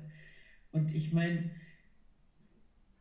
Und 0.71 0.95
ich 0.95 1.13
meine, 1.13 1.51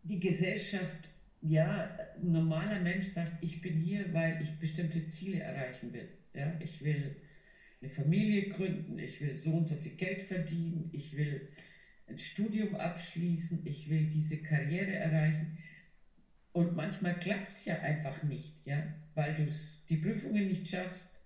die 0.01 0.19
Gesellschaft, 0.19 1.09
ja, 1.43 1.95
ein 2.19 2.31
normaler 2.31 2.79
Mensch 2.79 3.09
sagt, 3.09 3.43
ich 3.43 3.61
bin 3.61 3.75
hier, 3.75 4.11
weil 4.11 4.41
ich 4.41 4.57
bestimmte 4.57 5.07
Ziele 5.07 5.39
erreichen 5.39 5.93
will. 5.93 6.09
Ja, 6.33 6.51
ich 6.59 6.83
will 6.83 7.15
eine 7.79 7.89
Familie 7.91 8.49
gründen, 8.49 8.97
ich 8.97 9.21
will 9.21 9.37
so 9.37 9.51
und 9.51 9.69
so 9.69 9.75
viel 9.75 9.97
Geld 9.97 10.23
verdienen, 10.23 10.89
ich 10.93 11.15
will 11.15 11.47
ein 12.07 12.17
Studium 12.17 12.75
abschließen, 12.75 13.61
ich 13.65 13.87
will 13.87 14.07
diese 14.07 14.37
Karriere 14.37 14.93
erreichen. 14.93 15.59
Und 16.59 16.75
manchmal 16.75 17.17
klappt 17.17 17.53
es 17.53 17.63
ja 17.63 17.79
einfach 17.79 18.21
nicht, 18.23 18.53
ja, 18.65 18.83
weil 19.15 19.33
du 19.33 19.49
die 19.87 19.95
Prüfungen 19.95 20.45
nicht 20.45 20.67
schaffst, 20.67 21.21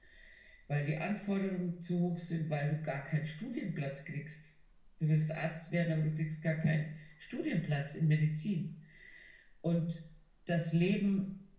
weil 0.68 0.86
die 0.86 0.96
Anforderungen 0.96 1.82
zu 1.82 2.00
hoch 2.02 2.20
sind, 2.20 2.52
weil 2.52 2.70
du 2.70 2.84
gar 2.84 3.04
keinen 3.08 3.26
Studienplatz 3.26 4.06
kriegst. 4.06 4.46
Du 5.00 5.08
willst 5.08 5.32
Arzt 5.32 5.72
werden, 5.72 5.94
aber 5.94 6.04
du 6.04 6.16
kriegst 6.16 6.44
gar 6.44 6.54
keinen 6.58 6.86
Studienplatz 7.18 7.96
in 7.96 8.08
Medizin. 8.08 8.80
Und 9.62 10.04
das 10.46 10.72
Leben, 10.72 11.50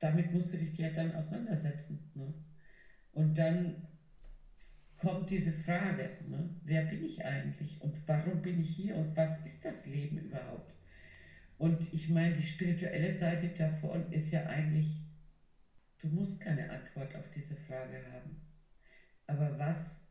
damit 0.00 0.32
musst 0.32 0.52
du 0.52 0.56
dich 0.56 0.76
ja 0.76 0.90
dann 0.90 1.14
auseinandersetzen. 1.14 2.10
Ne? 2.16 2.34
Und 3.12 3.38
dann 3.38 3.86
kommt 4.96 5.30
diese 5.30 5.52
Frage, 5.52 6.16
ne? 6.26 6.50
wer 6.64 6.82
bin 6.86 7.04
ich 7.04 7.24
eigentlich 7.24 7.80
und 7.80 7.96
warum 8.08 8.42
bin 8.42 8.60
ich 8.60 8.74
hier 8.74 8.96
und 8.96 9.16
was 9.16 9.46
ist 9.46 9.64
das 9.64 9.86
Leben 9.86 10.18
überhaupt? 10.18 10.79
Und 11.60 11.92
ich 11.92 12.08
meine, 12.08 12.34
die 12.34 12.42
spirituelle 12.42 13.14
Seite 13.14 13.48
davon 13.50 14.10
ist 14.10 14.30
ja 14.30 14.46
eigentlich, 14.46 15.02
du 15.98 16.08
musst 16.08 16.40
keine 16.40 16.70
Antwort 16.70 17.14
auf 17.14 17.30
diese 17.32 17.54
Frage 17.54 18.02
haben. 18.10 18.40
Aber 19.26 19.58
was 19.58 20.10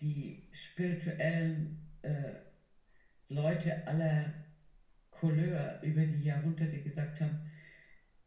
die 0.00 0.50
spirituellen 0.52 1.88
äh, 2.02 2.34
Leute 3.30 3.86
aller 3.86 4.34
Couleur 5.10 5.80
über 5.80 6.04
die 6.04 6.24
Jahrhunderte 6.24 6.82
gesagt 6.82 7.22
haben, 7.22 7.50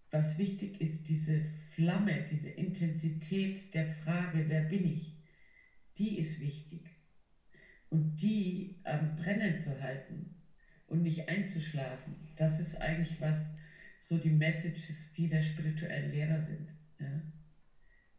was 0.09 0.39
wichtig 0.39 0.81
ist, 0.81 1.07
diese 1.07 1.45
Flamme, 1.45 2.25
diese 2.31 2.49
Intensität 2.49 3.75
der 3.75 3.85
Frage, 3.91 4.45
wer 4.49 4.61
bin 4.61 4.91
ich, 4.91 5.19
die 5.99 6.17
ist 6.17 6.41
wichtig. 6.41 6.89
Und 7.91 8.15
die 8.23 8.81
am 8.85 9.15
Brennen 9.15 9.59
zu 9.59 9.79
halten 9.79 10.34
und 10.95 11.03
nicht 11.03 11.27
einzuschlafen, 11.27 12.15
das 12.37 12.59
ist 12.59 12.81
eigentlich 12.81 13.19
was 13.19 13.51
so 13.99 14.17
die 14.17 14.29
Messages 14.29 15.05
vieler 15.13 15.41
spirituellen 15.41 16.11
Lehrer 16.11 16.41
sind. 16.41 16.69
Ja? 16.99 17.21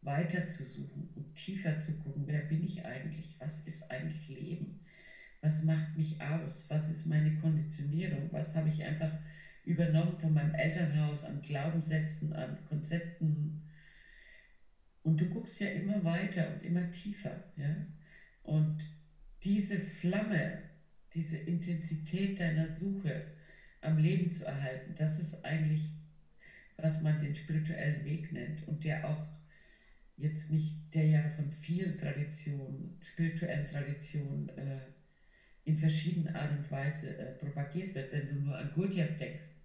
Weiter 0.03 0.47
zu 0.47 0.65
suchen 0.65 1.09
und 1.15 1.35
tiefer 1.35 1.81
zu 1.81 1.97
gucken, 1.99 2.25
wer 2.27 2.43
bin 2.43 2.65
ich 2.65 2.85
eigentlich, 2.85 3.37
was 3.39 3.61
ist 3.67 3.91
eigentlich 3.91 4.29
Leben, 4.29 4.81
was 5.41 5.65
macht 5.65 5.97
mich 5.97 6.21
aus, 6.21 6.67
was 6.69 6.91
ist 6.91 7.07
meine 7.07 7.37
Konditionierung, 7.37 8.29
was 8.31 8.55
habe 8.55 8.69
ich 8.69 8.85
einfach 8.85 9.13
übernommen 9.65 10.17
von 10.19 10.35
meinem 10.35 10.55
Elternhaus 10.55 11.25
an 11.25 11.43
Glaubenssätzen, 11.43 12.33
an 12.33 12.59
Konzepten. 12.69 13.63
Und 15.03 15.21
du 15.21 15.27
guckst 15.27 15.61
ja 15.61 15.69
immer 15.69 16.05
weiter 16.05 16.55
und 16.55 16.63
immer 16.63 16.91
tiefer. 16.91 17.45
Ja? 17.57 17.75
Und 18.43 18.79
diese 19.43 19.79
Flamme, 19.79 20.63
diese 21.17 21.39
Intensität 21.39 22.39
deiner 22.39 22.69
Suche 22.69 23.23
am 23.81 23.97
Leben 23.97 24.31
zu 24.31 24.45
erhalten, 24.45 24.95
das 24.97 25.19
ist 25.19 25.45
eigentlich, 25.45 25.89
was 26.77 27.01
man 27.01 27.21
den 27.21 27.35
spirituellen 27.35 28.05
Weg 28.05 28.33
nennt 28.33 28.69
und 28.69 28.85
der 28.85 29.09
auch 29.09 29.27
jetzt 30.19 30.51
nicht, 30.51 30.95
der 30.95 31.07
ja 31.07 31.29
von 31.31 31.51
vielen 31.51 31.97
Traditionen, 31.97 32.99
spirituellen 33.03 33.67
Traditionen 33.67 34.49
äh, 34.51 34.81
in 35.65 35.77
verschiedenen 35.77 36.35
Art 36.35 36.53
und 36.53 36.71
Weise 36.71 37.17
äh, 37.17 37.33
propagiert 37.35 37.95
wird. 37.95 38.13
Wenn 38.13 38.29
du 38.29 38.35
nur 38.35 38.57
an 38.57 38.73
Gurdjieff 38.75 39.17
denkst, 39.17 39.57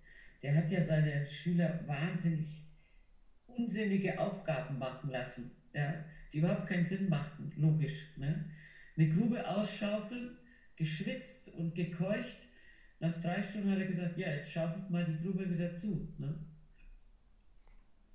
der 0.41 0.55
hat 0.55 0.71
ja 0.71 0.81
seine 0.83 1.25
Schüler 1.25 1.85
wahnsinnig 1.85 2.65
unsinnige 3.45 4.19
Aufgaben 4.19 4.79
machen 4.79 5.09
lassen, 5.09 5.51
ja, 5.73 5.93
die 6.31 6.39
überhaupt 6.39 6.67
keinen 6.67 6.85
Sinn 6.85 7.09
machten, 7.09 7.51
logisch. 7.57 8.17
Ne? 8.17 8.45
Eine 8.97 9.09
Grube 9.09 9.47
ausschaufeln, 9.47 10.37
geschwitzt 10.81 11.49
und 11.49 11.75
gekeucht. 11.75 12.39
Nach 12.99 13.13
drei 13.21 13.41
Stunden 13.43 13.69
hat 13.69 13.79
er 13.79 13.85
gesagt, 13.85 14.17
ja, 14.17 14.33
jetzt 14.33 14.51
schaufelt 14.51 14.89
mal 14.89 15.05
die 15.05 15.23
Grube 15.23 15.47
wieder 15.47 15.75
zu. 15.75 16.11
Ne? 16.17 16.33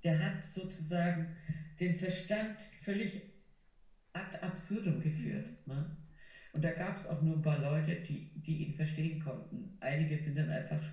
Der 0.03 0.19
hat 0.19 0.43
sozusagen 0.43 1.35
den 1.79 1.95
Verstand 1.95 2.59
völlig 2.81 3.21
ad 4.11 4.37
absurdum 4.41 5.01
geführt. 5.01 5.47
Ne? 5.65 5.97
Und 6.51 6.61
da 6.61 6.71
gab 6.71 6.97
es 6.97 7.07
auch 7.07 7.21
nur 7.21 7.37
ein 7.37 7.41
paar 7.41 7.59
Leute, 7.59 7.95
die, 8.01 8.31
die 8.41 8.65
ihn 8.65 8.75
verstehen 8.75 9.23
konnten. 9.23 9.77
Einige 9.79 10.17
sind 10.17 10.37
dann 10.37 10.49
einfach 10.49 10.83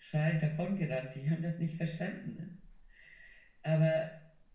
schreiend 0.00 0.42
davongerannt. 0.42 1.14
Die 1.14 1.30
haben 1.30 1.42
das 1.42 1.58
nicht 1.58 1.76
verstanden. 1.76 2.34
Ne? 2.36 2.58
Aber 3.62 4.10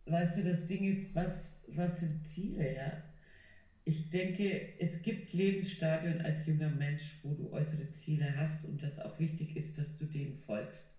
weißt 0.06 0.38
du, 0.38 0.44
das 0.44 0.68
Ding 0.68 0.84
ist, 0.84 1.16
was, 1.16 1.64
was 1.70 2.02
sind 2.02 2.24
Ziele, 2.28 2.76
ja? 2.76 3.04
Ich 3.88 4.10
denke, 4.10 4.78
es 4.80 5.02
gibt 5.02 5.32
Lebensstadien 5.32 6.22
als 6.22 6.46
junger 6.46 6.68
Mensch, 6.68 7.20
wo 7.24 7.34
du 7.34 7.54
äußere 7.54 7.90
Ziele 7.94 8.36
hast 8.36 8.66
und 8.66 8.84
das 8.84 9.00
auch 9.00 9.18
wichtig 9.18 9.56
ist, 9.56 9.78
dass 9.78 9.98
du 9.98 10.04
denen 10.04 10.36
folgst. 10.36 10.94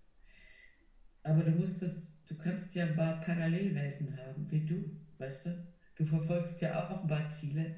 Aber 1.21 1.43
du 1.43 1.51
musst 1.51 1.83
das, 1.83 2.23
du 2.25 2.35
kannst 2.35 2.73
ja 2.73 2.87
ein 2.87 2.95
paar 2.95 3.21
Parallelwelten 3.21 4.17
haben, 4.17 4.49
wie 4.49 4.65
du, 4.65 4.89
weißt 5.19 5.45
du? 5.45 5.67
Du 5.97 6.03
verfolgst 6.03 6.59
ja 6.61 6.89
auch 6.89 7.03
ein 7.03 7.07
paar 7.07 7.29
Ziele, 7.29 7.75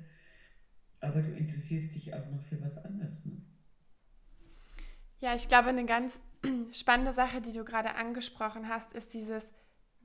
aber 1.01 1.21
du 1.21 1.33
interessierst 1.33 1.93
dich 1.93 2.13
auch 2.13 2.29
noch 2.29 2.43
für 2.43 2.61
was 2.61 2.77
anderes. 2.77 3.25
Ne? 3.25 3.41
Ja, 5.19 5.35
ich 5.35 5.49
glaube, 5.49 5.67
eine 5.67 5.85
ganz 5.85 6.21
spannende 6.71 7.11
Sache, 7.11 7.41
die 7.41 7.51
du 7.51 7.65
gerade 7.65 7.95
angesprochen 7.95 8.69
hast, 8.69 8.93
ist 8.93 9.13
dieses, 9.13 9.51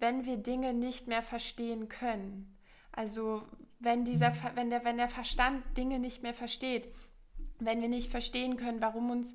wenn 0.00 0.26
wir 0.26 0.38
Dinge 0.38 0.74
nicht 0.74 1.07
mehr 1.07 1.22
verstehen 1.22 1.88
können. 1.88 2.55
Also 2.97 3.42
wenn, 3.78 4.05
dieser, 4.05 4.32
wenn, 4.57 4.70
der, 4.70 4.84
wenn 4.84 4.97
der 4.97 5.09
Verstand 5.09 5.62
Dinge 5.76 6.01
nicht 6.01 6.22
mehr 6.22 6.34
versteht, 6.34 6.92
wenn 7.61 7.80
wir 7.80 7.88
nicht 7.88 8.11
verstehen 8.11 8.57
können, 8.57 8.80
warum 8.80 9.11
uns 9.11 9.34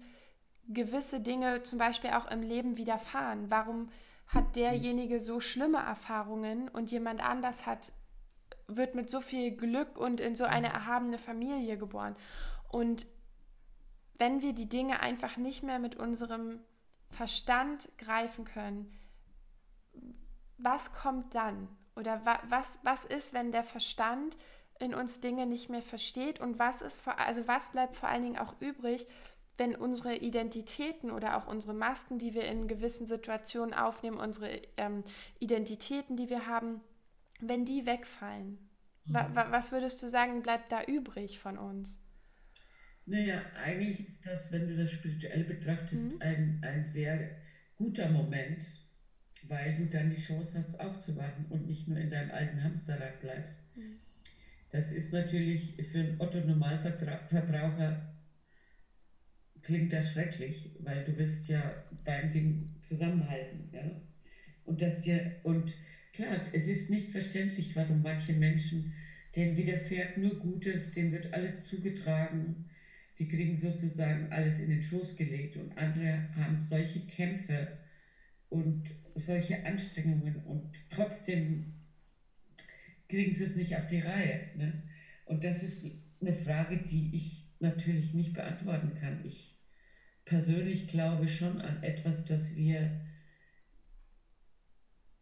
gewisse 0.67 1.21
Dinge 1.21 1.63
zum 1.63 1.79
Beispiel 1.79 2.11
auch 2.11 2.29
im 2.29 2.41
Leben 2.41 2.77
widerfahren, 2.77 3.49
warum 3.49 3.89
hat 4.27 4.55
derjenige 4.55 5.19
so 5.19 5.39
schlimme 5.39 5.77
Erfahrungen 5.77 6.69
und 6.69 6.91
jemand 6.91 7.23
anders 7.23 7.65
hat, 7.65 7.91
wird 8.67 8.95
mit 8.95 9.09
so 9.09 9.21
viel 9.21 9.51
Glück 9.51 9.97
und 9.97 10.19
in 10.19 10.35
so 10.35 10.45
eine 10.45 10.67
erhabene 10.67 11.17
Familie 11.17 11.77
geboren. 11.77 12.15
Und 12.69 13.05
wenn 14.17 14.41
wir 14.41 14.53
die 14.53 14.69
Dinge 14.69 15.01
einfach 15.01 15.37
nicht 15.37 15.61
mehr 15.63 15.79
mit 15.79 15.95
unserem 15.95 16.61
Verstand 17.09 17.89
greifen 17.97 18.45
können, 18.45 18.91
was 20.57 20.93
kommt 20.93 21.35
dann? 21.35 21.67
Oder 21.95 22.25
wa 22.25 22.39
was, 22.47 22.79
was 22.83 23.05
ist, 23.05 23.33
wenn 23.33 23.51
der 23.51 23.63
Verstand 23.63 24.37
in 24.79 24.93
uns 24.93 25.19
Dinge 25.19 25.45
nicht 25.45 25.69
mehr 25.69 25.81
versteht? 25.81 26.39
Und 26.39 26.59
was 26.59 26.81
ist 26.81 26.99
vor, 26.99 27.19
also 27.19 27.47
was 27.47 27.71
bleibt 27.71 27.95
vor 27.95 28.09
allen 28.09 28.23
Dingen 28.23 28.37
auch 28.37 28.55
übrig, 28.59 29.05
wenn 29.57 29.75
unsere 29.75 30.15
Identitäten 30.15 31.11
oder 31.11 31.37
auch 31.37 31.47
unsere 31.47 31.73
Masken, 31.73 32.17
die 32.17 32.33
wir 32.33 32.45
in 32.45 32.67
gewissen 32.67 33.05
Situationen 33.05 33.73
aufnehmen, 33.73 34.17
unsere 34.17 34.61
ähm, 34.77 35.03
Identitäten, 35.39 36.17
die 36.17 36.29
wir 36.29 36.47
haben, 36.47 36.81
wenn 37.39 37.65
die 37.65 37.85
wegfallen? 37.85 38.57
Mhm. 39.05 39.13
Wa 39.13 39.47
was 39.51 39.71
würdest 39.71 40.01
du 40.01 40.07
sagen, 40.07 40.41
bleibt 40.41 40.71
da 40.71 40.83
übrig 40.83 41.39
von 41.39 41.57
uns? 41.57 41.97
Naja, 43.05 43.41
eigentlich 43.63 43.99
ist 43.99 44.25
das, 44.25 44.51
wenn 44.51 44.67
du 44.67 44.77
das 44.77 44.91
spirituell 44.91 45.43
betrachtest, 45.43 46.13
mhm. 46.13 46.21
ein, 46.21 46.61
ein 46.63 46.87
sehr 46.87 47.35
guter 47.75 48.09
Moment, 48.09 48.63
weil 49.47 49.75
du 49.75 49.85
dann 49.85 50.09
die 50.09 50.21
Chance 50.21 50.57
hast, 50.57 50.79
aufzuwachen 50.79 51.45
und 51.49 51.67
nicht 51.67 51.87
nur 51.87 51.97
in 51.97 52.09
deinem 52.09 52.31
alten 52.31 52.63
Hamsterrad 52.63 53.19
bleibst. 53.19 53.59
Mhm. 53.75 53.95
Das 54.71 54.91
ist 54.91 55.11
natürlich 55.11 55.75
für 55.91 55.99
einen 55.99 56.21
Otto-Normalverbraucher 56.21 58.11
klingt 59.61 59.93
das 59.93 60.11
schrecklich, 60.11 60.71
weil 60.79 61.03
du 61.03 61.17
willst 61.17 61.47
ja 61.49 61.83
dein 62.03 62.31
Ding 62.31 62.75
zusammenhalten. 62.81 63.69
Ja? 63.71 64.01
Und 64.65 64.81
das 64.81 65.01
dir, 65.01 65.39
und 65.43 65.73
klar, 66.13 66.39
es 66.53 66.67
ist 66.67 66.89
nicht 66.89 67.11
verständlich, 67.11 67.75
warum 67.75 68.01
manche 68.01 68.33
Menschen, 68.33 68.93
denen 69.35 69.55
widerfährt 69.55 70.17
nur 70.17 70.39
Gutes, 70.39 70.91
denen 70.93 71.11
wird 71.11 71.33
alles 71.33 71.61
zugetragen, 71.61 72.69
die 73.17 73.27
kriegen 73.27 73.57
sozusagen 73.57 74.31
alles 74.31 74.59
in 74.59 74.69
den 74.69 74.81
Schoß 74.81 75.15
gelegt 75.15 75.57
und 75.57 75.77
andere 75.77 76.29
haben 76.35 76.59
solche 76.59 77.01
Kämpfe 77.01 77.77
und 78.49 78.83
solche 79.15 79.65
Anstrengungen 79.65 80.43
und 80.45 80.71
trotzdem 80.89 81.73
kriegen 83.07 83.33
sie 83.33 83.43
es 83.43 83.55
nicht 83.55 83.75
auf 83.75 83.87
die 83.87 83.99
Reihe. 83.99 84.49
Ne? 84.55 84.83
Und 85.25 85.43
das 85.43 85.63
ist 85.63 85.85
eine 86.21 86.33
Frage, 86.33 86.77
die 86.77 87.15
ich 87.15 87.45
natürlich 87.59 88.13
nicht 88.13 88.33
beantworten 88.33 88.93
kann. 88.95 89.23
Ich 89.25 89.59
persönlich 90.25 90.87
glaube 90.87 91.27
schon 91.27 91.61
an 91.61 91.83
etwas, 91.83 92.25
das 92.25 92.55
wir 92.55 93.01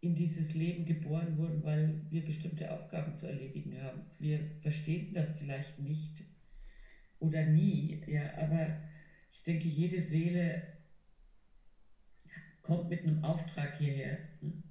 in 0.02 0.16
dieses 0.16 0.54
Leben 0.54 0.86
geboren 0.86 1.38
wurden, 1.38 1.64
weil 1.64 2.06
wir 2.10 2.24
bestimmte 2.24 2.72
Aufgaben 2.72 3.16
zu 3.16 3.28
erledigen 3.28 3.82
haben. 3.82 4.02
Wir 4.20 4.40
verstehen 4.62 5.14
das 5.14 5.38
vielleicht 5.38 5.80
nicht 5.80 6.24
oder 7.20 7.46
nie, 7.46 8.02
ja, 8.08 8.34
aber 8.38 8.78
ich 9.32 9.44
denke, 9.44 9.68
jede 9.68 10.02
Seele 10.02 10.79
kommt 12.70 12.90
mit 12.90 13.04
einem 13.04 13.24
Auftrag 13.24 13.80
hierher. 13.80 14.20
Hm? 14.42 14.64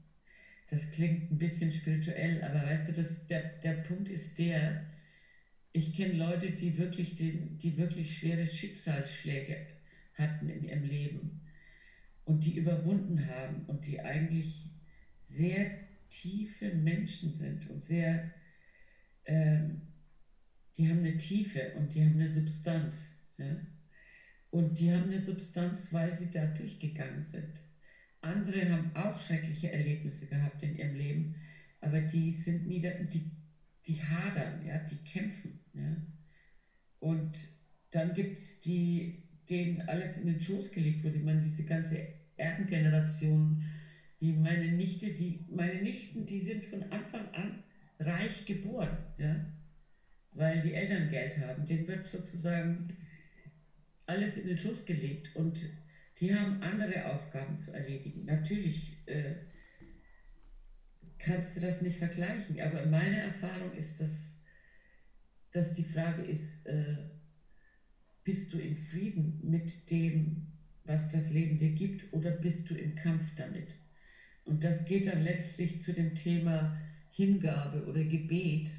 Das 0.71 0.93
klingt 0.93 1.33
ein 1.33 1.39
bisschen 1.39 1.73
spirituell, 1.73 2.41
aber 2.45 2.63
weißt 2.63 2.91
du, 2.91 2.93
das, 2.93 3.27
der, 3.27 3.43
der 3.59 3.73
Punkt 3.73 4.09
ist 4.09 4.39
der, 4.39 4.87
ich 5.73 5.97
kenne 5.97 6.15
Leute, 6.15 6.53
die 6.53 6.79
wirklich, 6.79 7.17
den, 7.17 7.59
die 7.59 7.77
wirklich 7.77 8.17
schwere 8.17 8.47
Schicksalsschläge 8.47 9.67
hatten 10.15 10.49
in 10.49 10.63
ihrem 10.63 10.85
Leben 10.85 11.41
und 12.25 12.45
die 12.45 12.57
überwunden 12.57 13.27
haben 13.27 13.65
und 13.67 13.85
die 13.85 14.01
eigentlich 14.01 14.71
sehr 15.27 15.71
tiefe 16.09 16.73
Menschen 16.75 17.35
sind 17.35 17.69
und 17.69 17.85
sehr, 17.85 18.31
ähm, 19.25 19.83
die 20.77 20.89
haben 20.89 21.01
eine 21.01 21.19
Tiefe 21.19 21.73
und 21.77 21.93
die 21.93 22.03
haben 22.03 22.15
eine 22.15 22.29
Substanz. 22.29 23.17
Ja? 23.39 23.57
Und 24.51 24.79
die 24.79 24.93
haben 24.93 25.11
eine 25.11 25.21
Substanz, 25.21 25.93
weil 25.93 26.15
sie 26.15 26.31
da 26.31 26.47
durchgegangen 26.47 27.25
sind. 27.25 27.68
Andere 28.21 28.71
haben 28.71 28.91
auch 28.95 29.19
schreckliche 29.19 29.73
Erlebnisse 29.73 30.27
gehabt 30.27 30.63
in 30.63 30.77
ihrem 30.77 30.97
Leben, 30.97 31.35
aber 31.81 32.01
die 32.01 32.33
sind 32.33 32.67
nieder, 32.67 32.91
die, 32.91 33.31
die 33.87 34.03
hadern, 34.03 34.65
ja, 34.67 34.79
die 34.79 34.97
kämpfen. 35.09 35.61
Ja. 35.75 35.97
Und 37.01 37.37
dann 37.91 38.15
gibt 38.15 38.37
es 38.39 38.61
die, 38.61 39.23
denen 39.49 39.83
alles 39.83 40.19
in 40.19 40.27
den 40.27 40.41
Schoß 40.41 40.73
gelegt 40.73 41.05
wurde. 41.05 41.17
Ich 41.17 41.25
meine, 41.25 41.43
diese 41.43 41.65
ganze 41.65 42.07
Erdengeneration 42.37 43.63
wie 44.21 44.33
meine 44.33 44.73
Nichte, 44.73 45.13
die, 45.13 45.45
meine 45.49 45.81
Nichten, 45.83 46.27
die 46.27 46.41
sind 46.41 46.65
von 46.65 46.83
Anfang 46.91 47.29
an 47.33 47.63
reich 48.01 48.45
geboren, 48.47 48.97
ja, 49.17 49.47
weil 50.33 50.61
die 50.63 50.75
Eltern 50.75 51.11
Geld 51.11 51.39
haben. 51.39 51.67
Denen 51.67 51.87
wird 51.87 52.07
sozusagen 52.07 52.97
alles 54.07 54.39
in 54.39 54.49
den 54.49 54.59
Schuss 54.59 54.87
gelegt 54.87 55.35
und 55.37 55.59
die 56.21 56.35
haben 56.35 56.63
andere 56.63 57.13
Aufgaben 57.13 57.59
zu 57.59 57.73
erledigen. 57.73 58.25
Natürlich 58.25 58.97
äh, 59.07 59.35
kannst 61.19 61.57
du 61.57 61.61
das 61.61 61.83
nicht 61.83 61.99
vergleichen, 61.99 62.61
aber 62.61 62.87
meine 62.87 63.21
Erfahrung 63.21 63.73
ist, 63.75 64.01
dass, 64.01 64.37
dass 65.53 65.73
die 65.75 65.85
Frage 65.85 66.23
ist, 66.23 66.67
äh, 66.67 66.97
bist 68.25 68.53
du 68.53 68.59
in 68.59 68.77
Frieden 68.77 69.41
mit 69.43 69.91
dem, 69.91 70.49
was 70.85 71.09
das 71.11 71.31
Leben 71.31 71.59
dir 71.59 71.71
gibt, 71.71 72.13
oder 72.13 72.31
bist 72.31 72.69
du 72.71 72.75
im 72.75 72.95
Kampf 72.95 73.35
damit? 73.37 73.77
Und 74.45 74.65
das 74.65 74.87
geht 74.87 75.07
dann 75.07 75.23
letztlich 75.23 75.83
zu 75.83 75.93
dem 75.93 76.15
Thema 76.15 76.81
Hingabe 77.11 77.85
oder 77.87 78.03
Gebet. 78.05 78.71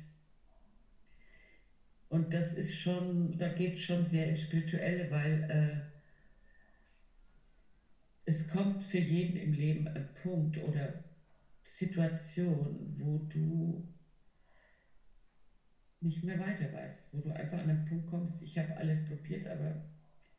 Und 2.10 2.34
das 2.34 2.56
ist 2.56 2.76
schon, 2.76 3.38
da 3.38 3.50
geht 3.50 3.76
es 3.76 3.82
schon 3.82 4.04
sehr 4.04 4.28
ins 4.28 4.42
Spirituelle, 4.42 5.12
weil 5.12 5.44
äh, 5.44 5.89
es 8.30 8.48
kommt 8.48 8.84
für 8.84 9.00
jeden 9.00 9.38
im 9.38 9.54
Leben 9.54 9.88
ein 9.88 10.08
Punkt 10.22 10.60
oder 10.60 11.04
Situation, 11.64 12.96
wo 13.00 13.18
du 13.28 13.92
nicht 16.00 16.24
mehr 16.24 16.40
weiter 16.40 16.72
weißt, 16.72 17.12
wo 17.12 17.22
du 17.22 17.36
einfach 17.36 17.58
an 17.58 17.72
einen 17.72 17.86
Punkt 17.86 18.06
kommst, 18.06 18.44
ich 18.44 18.56
habe 18.60 18.78
alles 18.78 19.04
probiert, 19.06 19.48
aber 19.48 19.84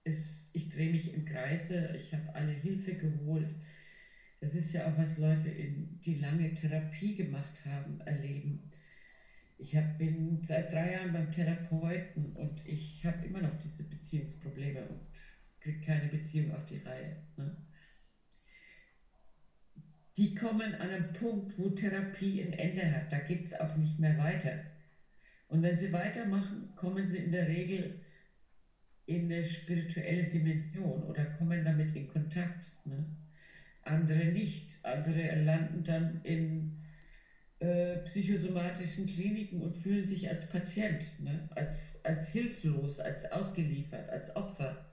es, 0.05 0.49
ich 0.53 0.69
drehe 0.69 0.93
mich 0.93 1.13
im 1.13 1.25
Kreise, 1.25 1.97
ich 1.97 2.15
habe 2.15 2.33
alle 2.33 2.53
Hilfe 2.53 2.95
geholt, 2.95 3.53
das 4.41 4.55
ist 4.55 4.73
ja 4.73 4.87
auch, 4.87 4.97
was 4.97 5.19
Leute, 5.19 5.49
in, 5.49 5.99
die 6.01 6.15
lange 6.15 6.55
Therapie 6.55 7.17
gemacht 7.17 7.67
haben, 7.67 8.01
erleben. 8.03 8.71
Ich 9.59 9.77
hab, 9.77 9.99
bin 9.99 10.41
seit 10.43 10.73
drei 10.73 10.93
Jahren 10.93 11.13
beim 11.13 11.33
Therapeuten 11.33 12.37
und 12.37 12.65
ich 12.65 13.05
habe 13.05 13.27
immer 13.27 13.43
noch 13.43 13.59
diese 13.59 13.83
Beziehungsprobleme 13.83 14.87
und 14.89 15.01
kriege 15.59 15.81
keine 15.85 16.09
Beziehung 16.09 16.53
auf 16.53 16.65
die 16.67 16.79
Reihe. 16.79 17.17
Ne? 17.37 17.57
Die 20.17 20.35
kommen 20.35 20.75
an 20.75 20.91
einen 20.91 21.13
Punkt, 21.13 21.59
wo 21.59 21.71
Therapie 21.71 22.43
ein 22.43 22.53
Ende 22.53 22.91
hat. 22.95 23.13
Da 23.13 23.19
geht 23.21 23.45
es 23.45 23.55
auch 23.55 23.77
nicht 23.77 23.99
mehr 23.99 24.19
weiter. 24.19 24.65
Und 25.49 25.63
wenn 25.63 25.77
sie 25.77 25.93
weitermachen, 25.93 26.73
kommen 26.77 27.09
sie 27.09 27.19
in 27.19 27.33
der 27.33 27.49
Regel 27.49 28.01
in 29.07 29.25
eine 29.25 29.45
spirituelle 29.45 30.25
Dimension 30.25 31.03
oder 31.05 31.25
kommen 31.25 31.65
damit 31.65 31.95
in 31.97 32.09
Kontakt. 32.09 32.71
Ne? 32.85 33.05
andere 33.83 34.27
nicht. 34.27 34.79
Andere 34.83 35.43
landen 35.43 35.85
dann 35.85 36.21
in 36.23 36.83
äh, 37.59 37.99
psychosomatischen 37.99 39.07
Kliniken 39.07 39.63
und 39.63 39.77
fühlen 39.77 40.05
sich 40.05 40.29
als 40.29 40.49
Patient, 40.49 41.05
ne? 41.21 41.49
als, 41.55 42.05
als 42.05 42.29
hilflos, 42.29 43.01
als 43.01 43.31
ausgeliefert, 43.31 44.09
als 44.09 44.35
Opfer. 44.35 44.87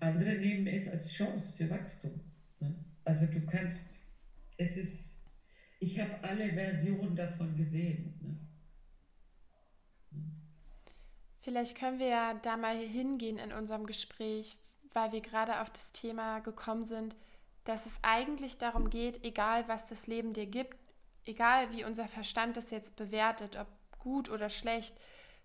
Andere 0.00 0.36
nehmen 0.36 0.66
es 0.66 0.88
als 0.88 1.12
Chance 1.12 1.56
für 1.56 1.70
Wachstum. 1.70 2.20
Ne? 2.60 2.74
Also 3.06 3.26
du 3.26 3.40
kannst, 3.46 4.04
es 4.56 4.76
ist, 4.76 5.16
ich 5.78 5.98
habe 6.00 6.12
alle 6.22 6.52
Versionen 6.52 7.14
davon 7.14 7.56
gesehen. 7.56 8.18
Ne? 8.20 8.36
Vielleicht 11.40 11.78
können 11.78 12.00
wir 12.00 12.08
ja 12.08 12.34
da 12.34 12.56
mal 12.56 12.76
hingehen 12.76 13.38
in 13.38 13.52
unserem 13.52 13.86
Gespräch, 13.86 14.58
weil 14.92 15.12
wir 15.12 15.20
gerade 15.20 15.60
auf 15.60 15.70
das 15.70 15.92
Thema 15.92 16.40
gekommen 16.40 16.84
sind, 16.84 17.14
dass 17.62 17.86
es 17.86 18.00
eigentlich 18.02 18.58
darum 18.58 18.90
geht, 18.90 19.22
egal 19.24 19.68
was 19.68 19.86
das 19.86 20.08
Leben 20.08 20.32
dir 20.32 20.46
gibt, 20.46 20.76
egal 21.24 21.70
wie 21.72 21.84
unser 21.84 22.08
Verstand 22.08 22.56
das 22.56 22.70
jetzt 22.70 22.96
bewertet, 22.96 23.56
ob 23.56 23.68
gut 24.00 24.28
oder 24.28 24.50
schlecht, 24.50 24.96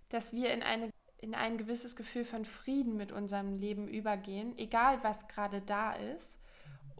dass 0.09 0.33
wir 0.33 0.51
in, 0.51 0.63
eine, 0.63 0.89
in 1.19 1.35
ein 1.35 1.59
gewisses 1.59 1.95
Gefühl 1.95 2.25
von 2.25 2.43
Frieden 2.43 2.97
mit 2.97 3.11
unserem 3.11 3.55
Leben 3.55 3.87
übergehen, 3.87 4.57
egal 4.57 5.03
was 5.03 5.27
gerade 5.27 5.61
da 5.61 5.93
ist. 5.93 6.40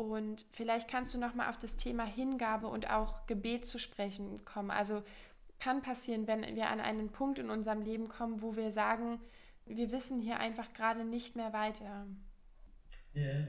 Und 0.01 0.45
vielleicht 0.51 0.89
kannst 0.89 1.13
du 1.13 1.19
noch 1.19 1.35
mal 1.35 1.49
auf 1.49 1.57
das 1.57 1.77
Thema 1.77 2.05
Hingabe 2.05 2.67
und 2.67 2.89
auch 2.89 3.25
Gebet 3.27 3.65
zu 3.65 3.77
sprechen 3.77 4.43
kommen. 4.45 4.71
Also 4.71 5.03
kann 5.59 5.81
passieren, 5.81 6.27
wenn 6.27 6.55
wir 6.55 6.69
an 6.69 6.79
einen 6.79 7.11
Punkt 7.11 7.37
in 7.37 7.49
unserem 7.49 7.81
Leben 7.81 8.09
kommen, 8.09 8.41
wo 8.41 8.55
wir 8.55 8.71
sagen, 8.71 9.19
wir 9.65 9.91
wissen 9.91 10.19
hier 10.19 10.39
einfach 10.39 10.73
gerade 10.73 11.05
nicht 11.05 11.35
mehr 11.35 11.53
weiter. 11.53 12.07
Ja, 13.13 13.47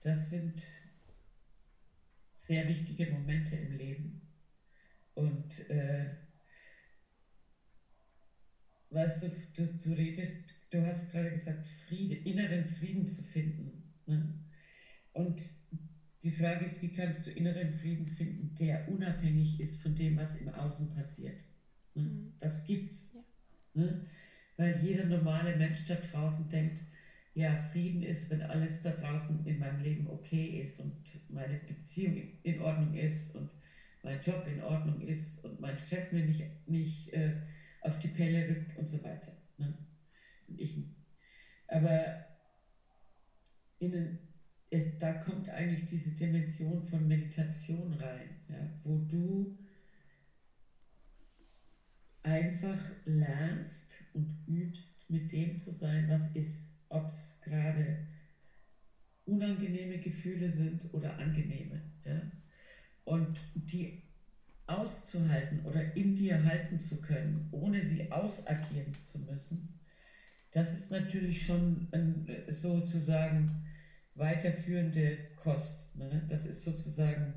das 0.00 0.30
sind 0.30 0.62
sehr 2.34 2.68
wichtige 2.68 3.10
Momente 3.10 3.56
im 3.56 3.72
Leben. 3.72 4.22
Und 5.14 5.68
äh, 5.68 6.14
weißt 8.90 9.24
du, 9.24 9.28
du, 9.54 9.78
du 9.78 9.92
redest, 9.92 10.36
du 10.70 10.86
hast 10.86 11.10
gerade 11.10 11.32
gesagt, 11.32 11.66
Friede, 11.66 12.14
inneren 12.14 12.66
Frieden 12.66 13.06
zu 13.06 13.22
finden. 13.22 13.92
Ne? 14.06 14.47
Und 15.18 15.42
die 16.22 16.30
Frage 16.30 16.66
ist, 16.66 16.80
wie 16.80 16.92
kannst 16.92 17.26
du 17.26 17.32
inneren 17.32 17.72
Frieden 17.72 18.06
finden, 18.06 18.54
der 18.54 18.88
unabhängig 18.88 19.58
ist 19.58 19.82
von 19.82 19.96
dem, 19.96 20.16
was 20.16 20.36
im 20.36 20.48
Außen 20.48 20.94
passiert? 20.94 21.40
Ne? 21.94 22.04
Mhm. 22.04 22.34
Das 22.38 22.64
gibt's. 22.64 23.16
Ja. 23.74 23.82
Ne? 23.82 24.06
Weil 24.56 24.80
jeder 24.80 25.06
normale 25.06 25.56
Mensch 25.56 25.84
da 25.86 25.96
draußen 25.96 26.48
denkt, 26.48 26.82
ja, 27.34 27.56
Frieden 27.56 28.04
ist, 28.04 28.30
wenn 28.30 28.42
alles 28.42 28.82
da 28.82 28.90
draußen 28.92 29.44
in 29.44 29.58
meinem 29.58 29.82
Leben 29.82 30.08
okay 30.08 30.60
ist 30.60 30.78
und 30.78 30.94
meine 31.28 31.56
Beziehung 31.66 32.16
in 32.44 32.60
Ordnung 32.60 32.94
ist 32.94 33.34
und 33.34 33.50
mein 34.04 34.20
Job 34.20 34.46
in 34.46 34.62
Ordnung 34.62 35.00
ist 35.00 35.44
und 35.44 35.60
mein 35.60 35.78
Chef 35.78 36.12
mir 36.12 36.24
nicht, 36.24 36.44
nicht 36.68 37.12
äh, 37.12 37.34
auf 37.80 37.98
die 37.98 38.08
Pelle 38.08 38.48
rückt 38.48 38.78
und 38.78 38.88
so 38.88 39.02
weiter. 39.02 39.32
Ne? 39.56 39.76
Ich, 40.56 40.76
aber 41.66 42.24
innen, 43.80 44.27
es, 44.70 44.98
da 44.98 45.14
kommt 45.14 45.48
eigentlich 45.48 45.86
diese 45.86 46.10
Dimension 46.10 46.82
von 46.82 47.06
Meditation 47.06 47.92
rein, 47.94 48.30
ja, 48.48 48.70
wo 48.84 48.98
du 48.98 49.56
einfach 52.22 52.78
lernst 53.04 53.94
und 54.12 54.44
übst, 54.46 55.08
mit 55.08 55.32
dem 55.32 55.58
zu 55.58 55.72
sein, 55.72 56.08
was 56.08 56.30
ist 56.32 56.68
ob 56.88 57.08
es 57.08 57.38
gerade 57.42 58.06
unangenehme 59.26 59.98
Gefühle 59.98 60.50
sind 60.50 60.92
oder 60.92 61.18
angenehme. 61.18 61.82
Ja? 62.04 62.20
Und 63.04 63.38
die 63.54 64.02
auszuhalten 64.66 65.64
oder 65.64 65.96
in 65.96 66.14
dir 66.14 66.42
halten 66.44 66.78
zu 66.78 67.00
können, 67.00 67.48
ohne 67.52 67.84
sie 67.84 68.10
ausagieren 68.10 68.94
zu 68.94 69.20
müssen, 69.20 69.80
das 70.50 70.78
ist 70.78 70.90
natürlich 70.90 71.44
schon 71.44 71.88
ein, 71.92 72.26
sozusagen 72.48 73.67
weiterführende 74.18 75.18
Kost. 75.36 75.94
Ne? 75.96 76.26
Das 76.28 76.46
ist 76.46 76.64
sozusagen 76.64 77.34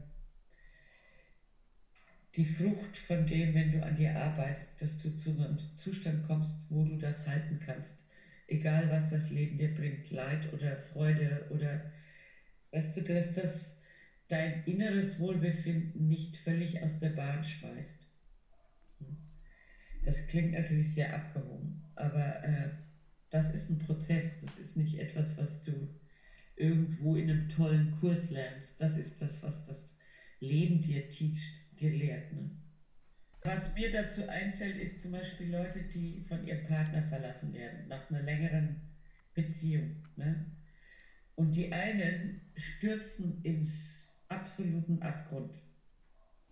die 2.36 2.46
Frucht 2.46 2.96
von 2.96 3.26
dem, 3.26 3.54
wenn 3.54 3.72
du 3.72 3.84
an 3.84 3.96
dir 3.96 4.16
arbeitest, 4.16 4.82
dass 4.82 4.98
du 5.00 5.16
zu 5.16 5.32
einem 5.32 5.58
Zustand 5.76 6.26
kommst, 6.28 6.56
wo 6.70 6.86
du 6.86 6.98
das 6.98 7.28
halten 7.28 7.60
kannst 7.64 8.02
egal 8.52 8.90
was 8.92 9.10
das 9.10 9.30
Leben 9.30 9.58
dir 9.58 9.74
bringt, 9.74 10.12
Leid 10.12 10.52
oder 10.54 10.78
Freude 10.78 11.48
oder 11.50 11.92
weißt 12.72 12.98
du, 12.98 13.02
dass 13.02 13.34
das, 13.34 13.82
dein 14.28 14.64
inneres 14.66 15.20
Wohlbefinden 15.20 16.08
nicht 16.08 16.36
völlig 16.38 16.82
aus 16.84 17.00
der 17.00 17.10
Bahn 17.10 17.44
schmeißt. 17.44 18.08
Das 20.04 20.28
klingt 20.28 20.54
natürlich 20.54 20.94
sehr 20.94 21.14
abgehoben, 21.14 21.84
aber 21.96 22.44
äh, 22.44 22.70
das 23.30 23.54
ist 23.54 23.70
ein 23.70 23.80
Prozess, 23.80 24.42
das 24.42 24.58
ist 24.58 24.78
nicht 24.78 25.00
etwas, 25.00 25.38
was 25.38 25.64
du 25.64 25.72
irgendwo 26.62 27.16
in 27.16 27.30
einem 27.30 27.50
tollen 27.50 27.92
Kurs 28.00 28.30
lernst. 28.30 28.80
Das 28.80 28.98
ist 28.98 29.22
das, 29.22 29.42
was 29.44 29.66
das 29.66 29.98
Leben 30.40 30.82
dir 30.82 31.10
teacht, 31.10 31.80
dir 31.80 31.92
lehrt. 31.92 32.32
Ne? 32.34 32.52
Was 33.44 33.74
mir 33.74 33.92
dazu 33.92 34.28
einfällt, 34.30 34.78
ist 34.78 35.02
zum 35.02 35.14
Beispiel 35.14 35.52
Leute, 35.52 35.84
die 35.84 36.22
von 36.22 36.46
ihrem 36.46 36.66
Partner 36.68 37.04
verlassen 37.04 37.54
werden, 37.54 37.88
nach 37.88 38.10
einer 38.10 38.22
längeren 38.22 38.82
Beziehung. 39.34 40.08
Ne? 40.16 40.46
Und 41.36 41.56
die 41.56 41.72
einen 41.74 42.42
stürzen 42.56 43.44
ins 43.44 44.16
absoluten 44.28 45.02
Abgrund. 45.02 45.56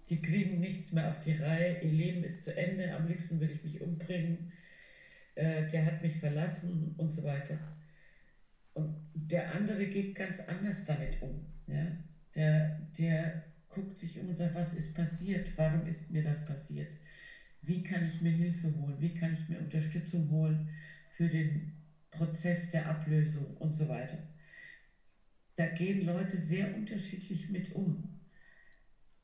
Die 0.09 0.21
kriegen 0.21 0.59
nichts 0.59 0.91
mehr 0.91 1.11
auf 1.11 1.23
die 1.23 1.33
Reihe, 1.33 1.83
ihr 1.83 1.91
Leben 1.91 2.23
ist 2.23 2.43
zu 2.43 2.55
Ende, 2.57 2.95
am 2.95 3.07
liebsten 3.07 3.39
will 3.39 3.51
ich 3.51 3.63
mich 3.63 3.79
umbringen, 3.79 4.51
äh, 5.35 5.69
der 5.69 5.85
hat 5.85 6.01
mich 6.01 6.15
verlassen 6.15 6.95
und 6.97 7.11
so 7.11 7.23
weiter. 7.23 7.59
Und 8.79 8.95
der 9.13 9.53
andere 9.53 9.87
geht 9.87 10.15
ganz 10.15 10.39
anders 10.41 10.85
damit 10.85 11.21
um. 11.21 11.45
Ja? 11.67 11.85
Der, 12.35 12.79
der 12.97 13.43
guckt 13.67 13.97
sich 13.97 14.19
um 14.19 14.29
und 14.29 14.35
sagt, 14.35 14.55
was 14.55 14.73
ist 14.73 14.95
passiert? 14.95 15.51
Warum 15.57 15.85
ist 15.85 16.09
mir 16.09 16.23
das 16.23 16.45
passiert? 16.45 16.93
Wie 17.61 17.83
kann 17.83 18.07
ich 18.07 18.21
mir 18.21 18.31
Hilfe 18.31 18.73
holen? 18.75 18.95
Wie 18.99 19.13
kann 19.13 19.33
ich 19.33 19.49
mir 19.49 19.59
Unterstützung 19.59 20.29
holen 20.29 20.69
für 21.11 21.27
den 21.27 21.73
Prozess 22.09 22.71
der 22.71 22.87
Ablösung 22.87 23.57
und 23.57 23.73
so 23.73 23.89
weiter? 23.89 24.17
Da 25.57 25.67
gehen 25.67 26.05
Leute 26.05 26.37
sehr 26.37 26.73
unterschiedlich 26.73 27.49
mit 27.49 27.75
um. 27.75 28.21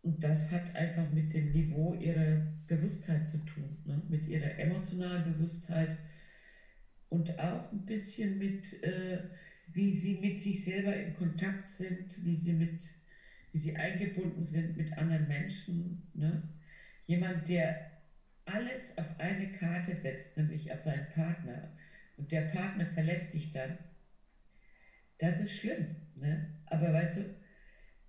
Und 0.02 0.22
das 0.22 0.52
hat 0.52 0.76
einfach 0.76 1.10
mit 1.12 1.34
dem 1.34 1.54
Niveau 1.54 1.94
ihrer 1.94 2.46
Bewusstheit 2.68 3.28
zu 3.28 3.38
tun, 3.46 3.78
ne? 3.86 4.02
mit 4.10 4.28
ihrer 4.28 4.60
emotionalen 4.60 5.34
Bewusstheit 5.34 5.98
und 7.10 7.40
auch 7.40 7.72
ein 7.72 7.86
bisschen 7.86 8.38
mit, 8.38 8.84
äh, 8.84 9.20
wie 9.76 9.94
sie 9.94 10.16
mit 10.16 10.42
sich 10.42 10.64
selber 10.64 10.96
in 10.96 11.14
Kontakt 11.14 11.70
sind, 11.70 12.26
wie 12.26 12.38
sie 12.38 12.54
mit, 12.54 12.82
wie 13.52 13.60
sie 13.60 13.76
eingebunden 13.76 14.46
sind 14.46 14.78
mit 14.78 14.98
anderen 14.98 15.28
Menschen. 15.28 16.02
Ne? 16.14 16.42
Jemand, 17.06 17.48
der 17.50 17.92
alles 18.46 18.98
auf 18.98 19.20
eine 19.20 19.52
Karte 19.52 19.96
setzt, 19.96 20.38
nämlich 20.38 20.72
auf 20.72 20.82
seinen 20.82 21.08
Partner, 21.14 21.72
und 22.16 22.32
der 22.32 22.44
Partner 22.44 22.86
verlässt 22.86 23.34
dich 23.34 23.52
dann, 23.52 23.78
das 25.18 25.42
ist 25.42 25.52
schlimm. 25.52 25.98
Ne? 26.16 26.56
Aber 26.68 26.94
weißt 26.94 27.18
du, 27.18 27.36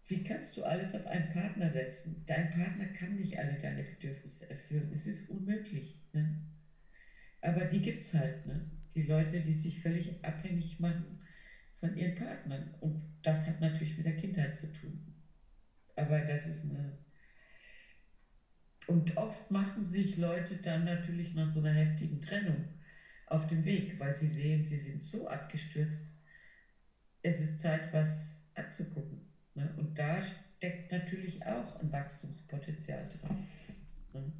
wie 0.07 0.23
kannst 0.23 0.57
du 0.57 0.63
alles 0.63 0.95
auf 0.95 1.05
einen 1.09 1.33
Partner 1.33 1.69
setzen? 1.69 2.23
Dein 2.27 2.53
Partner 2.53 2.87
kann 2.87 3.17
nicht 3.17 3.37
alle 3.37 3.55
deine 3.55 3.83
Bedürfnisse 3.83 4.49
erfüllen. 4.49 4.93
Es 4.95 5.09
ist 5.09 5.29
unmöglich. 5.31 5.99
Ne? 6.13 6.43
Aber 7.41 7.65
die 7.65 7.83
gibt 7.83 8.05
es 8.05 8.15
halt. 8.15 8.47
Ne? 8.47 8.71
Die 8.95 9.03
Leute, 9.03 9.41
die 9.41 9.55
sich 9.55 9.81
völlig 9.81 10.25
abhängig 10.25 10.79
machen 10.79 11.26
von 11.81 11.97
ihren 11.97 12.15
Partnern. 12.15 12.75
Und 12.81 13.03
das 13.23 13.47
hat 13.47 13.61
natürlich 13.61 13.97
mit 13.97 14.07
der 14.07 14.17
Kindheit 14.17 14.57
zu 14.57 14.73
tun. 14.73 15.15
Aber 15.95 16.21
das 16.21 16.47
ist 16.47 16.65
eine. 16.65 16.99
Und 18.87 19.17
oft 19.17 19.51
machen 19.51 19.83
sich 19.83 20.17
Leute 20.17 20.57
dann 20.57 20.85
natürlich 20.85 21.35
nach 21.35 21.49
so 21.49 21.61
einer 21.61 21.73
heftigen 21.73 22.21
Trennung 22.21 22.69
auf 23.27 23.47
den 23.49 23.65
Weg, 23.65 23.99
weil 23.99 24.15
sie 24.15 24.29
sehen, 24.29 24.63
sie 24.63 24.79
sind 24.79 25.03
so 25.03 25.29
abgestürzt. 25.29 26.17
Es 27.23 27.41
ist 27.41 27.61
Zeit, 27.61 27.93
was 27.93 28.45
anzugucken. 28.55 29.27
Ne? 29.55 29.75
Und 29.77 29.99
da 29.99 30.23
steckt 30.23 30.93
natürlich 30.93 31.45
auch 31.45 31.81
ein 31.81 31.91
Wachstumspotenzial 31.91 33.09
drin. 33.09 33.49
Ne? 34.13 34.33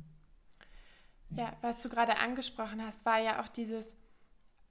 Ja, 1.31 1.57
was 1.61 1.83
du 1.83 1.89
gerade 1.89 2.17
angesprochen 2.17 2.81
hast, 2.83 3.05
war 3.05 3.19
ja 3.19 3.43
auch 3.43 3.49
dieses, 3.49 3.97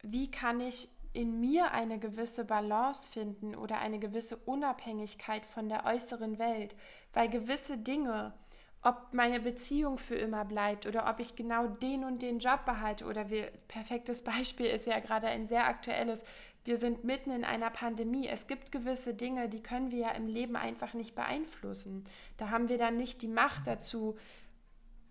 wie 0.01 0.31
kann 0.31 0.61
ich 0.61 0.87
in 1.15 1.39
mir 1.39 1.71
eine 1.71 1.97
gewisse 1.97 2.43
Balance 2.43 3.09
finden 3.09 3.55
oder 3.55 3.79
eine 3.79 3.99
gewisse 3.99 4.35
Unabhängigkeit 4.37 5.45
von 5.45 5.69
der 5.69 5.85
äußeren 5.85 6.37
Welt, 6.37 6.75
weil 7.13 7.29
gewisse 7.29 7.77
Dinge, 7.77 8.33
ob 8.81 9.13
meine 9.13 9.39
Beziehung 9.39 9.97
für 9.97 10.15
immer 10.15 10.45
bleibt 10.45 10.85
oder 10.85 11.09
ob 11.09 11.19
ich 11.19 11.35
genau 11.35 11.67
den 11.67 12.03
und 12.03 12.21
den 12.21 12.39
Job 12.39 12.65
behalte 12.65 13.05
oder 13.05 13.29
wir, 13.29 13.51
perfektes 13.67 14.23
Beispiel 14.23 14.67
ist 14.67 14.87
ja 14.87 14.99
gerade 14.99 15.27
ein 15.27 15.47
sehr 15.47 15.65
aktuelles, 15.65 16.25
wir 16.65 16.77
sind 16.77 17.03
mitten 17.03 17.31
in 17.31 17.45
einer 17.45 17.69
Pandemie. 17.69 18.27
Es 18.27 18.47
gibt 18.47 18.71
gewisse 18.71 19.13
Dinge, 19.13 19.47
die 19.47 19.61
können 19.61 19.91
wir 19.91 19.99
ja 19.99 20.11
im 20.11 20.27
Leben 20.27 20.55
einfach 20.55 20.93
nicht 20.93 21.15
beeinflussen. 21.15 22.03
Da 22.37 22.49
haben 22.49 22.69
wir 22.69 22.77
dann 22.77 22.97
nicht 22.97 23.21
die 23.21 23.27
Macht 23.27 23.67
dazu, 23.67 24.17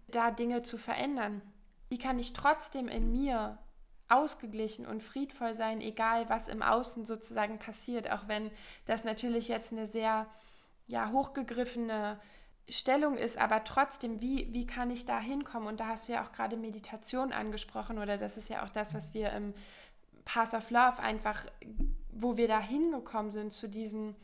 da 0.08 0.30
Dinge 0.30 0.62
zu 0.62 0.76
verändern. 0.76 1.40
Wie 1.88 1.98
kann 1.98 2.18
ich 2.18 2.32
trotzdem 2.32 2.88
in 2.88 3.10
mir 3.12 3.58
ausgeglichen 4.14 4.86
und 4.86 5.02
friedvoll 5.02 5.54
sein, 5.54 5.80
egal 5.80 6.28
was 6.28 6.48
im 6.48 6.62
Außen 6.62 7.06
sozusagen 7.06 7.58
passiert, 7.58 8.10
auch 8.10 8.28
wenn 8.28 8.50
das 8.86 9.04
natürlich 9.04 9.48
jetzt 9.48 9.72
eine 9.72 9.86
sehr 9.86 10.26
ja, 10.86 11.10
hochgegriffene 11.10 12.18
Stellung 12.68 13.16
ist, 13.16 13.36
aber 13.36 13.64
trotzdem, 13.64 14.20
wie, 14.20 14.52
wie 14.52 14.66
kann 14.66 14.90
ich 14.90 15.04
da 15.04 15.18
hinkommen? 15.18 15.68
Und 15.68 15.80
da 15.80 15.88
hast 15.88 16.08
du 16.08 16.12
ja 16.12 16.24
auch 16.24 16.32
gerade 16.32 16.56
Meditation 16.56 17.32
angesprochen 17.32 17.98
oder 17.98 18.16
das 18.16 18.38
ist 18.38 18.48
ja 18.48 18.64
auch 18.64 18.70
das, 18.70 18.94
was 18.94 19.12
wir 19.12 19.32
im 19.32 19.54
Path 20.24 20.54
of 20.54 20.70
Love 20.70 21.00
einfach, 21.00 21.44
wo 22.10 22.36
wir 22.36 22.48
da 22.48 22.60
hingekommen 22.60 23.32
sind 23.32 23.52
zu 23.52 23.68
diesen, 23.68 24.16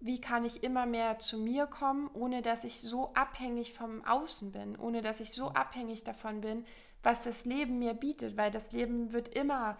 wie 0.00 0.20
kann 0.20 0.44
ich 0.44 0.62
immer 0.62 0.84
mehr 0.84 1.18
zu 1.18 1.38
mir 1.38 1.66
kommen, 1.66 2.10
ohne 2.12 2.42
dass 2.42 2.64
ich 2.64 2.80
so 2.80 3.14
abhängig 3.14 3.72
vom 3.72 4.04
Außen 4.04 4.52
bin, 4.52 4.78
ohne 4.78 5.00
dass 5.00 5.20
ich 5.20 5.30
so 5.32 5.48
abhängig 5.48 6.04
davon 6.04 6.42
bin, 6.42 6.66
was 7.02 7.24
das 7.24 7.44
Leben 7.44 7.78
mir 7.78 7.94
bietet, 7.94 8.36
weil 8.36 8.50
das 8.50 8.72
Leben 8.72 9.12
wird 9.12 9.28
immer 9.34 9.78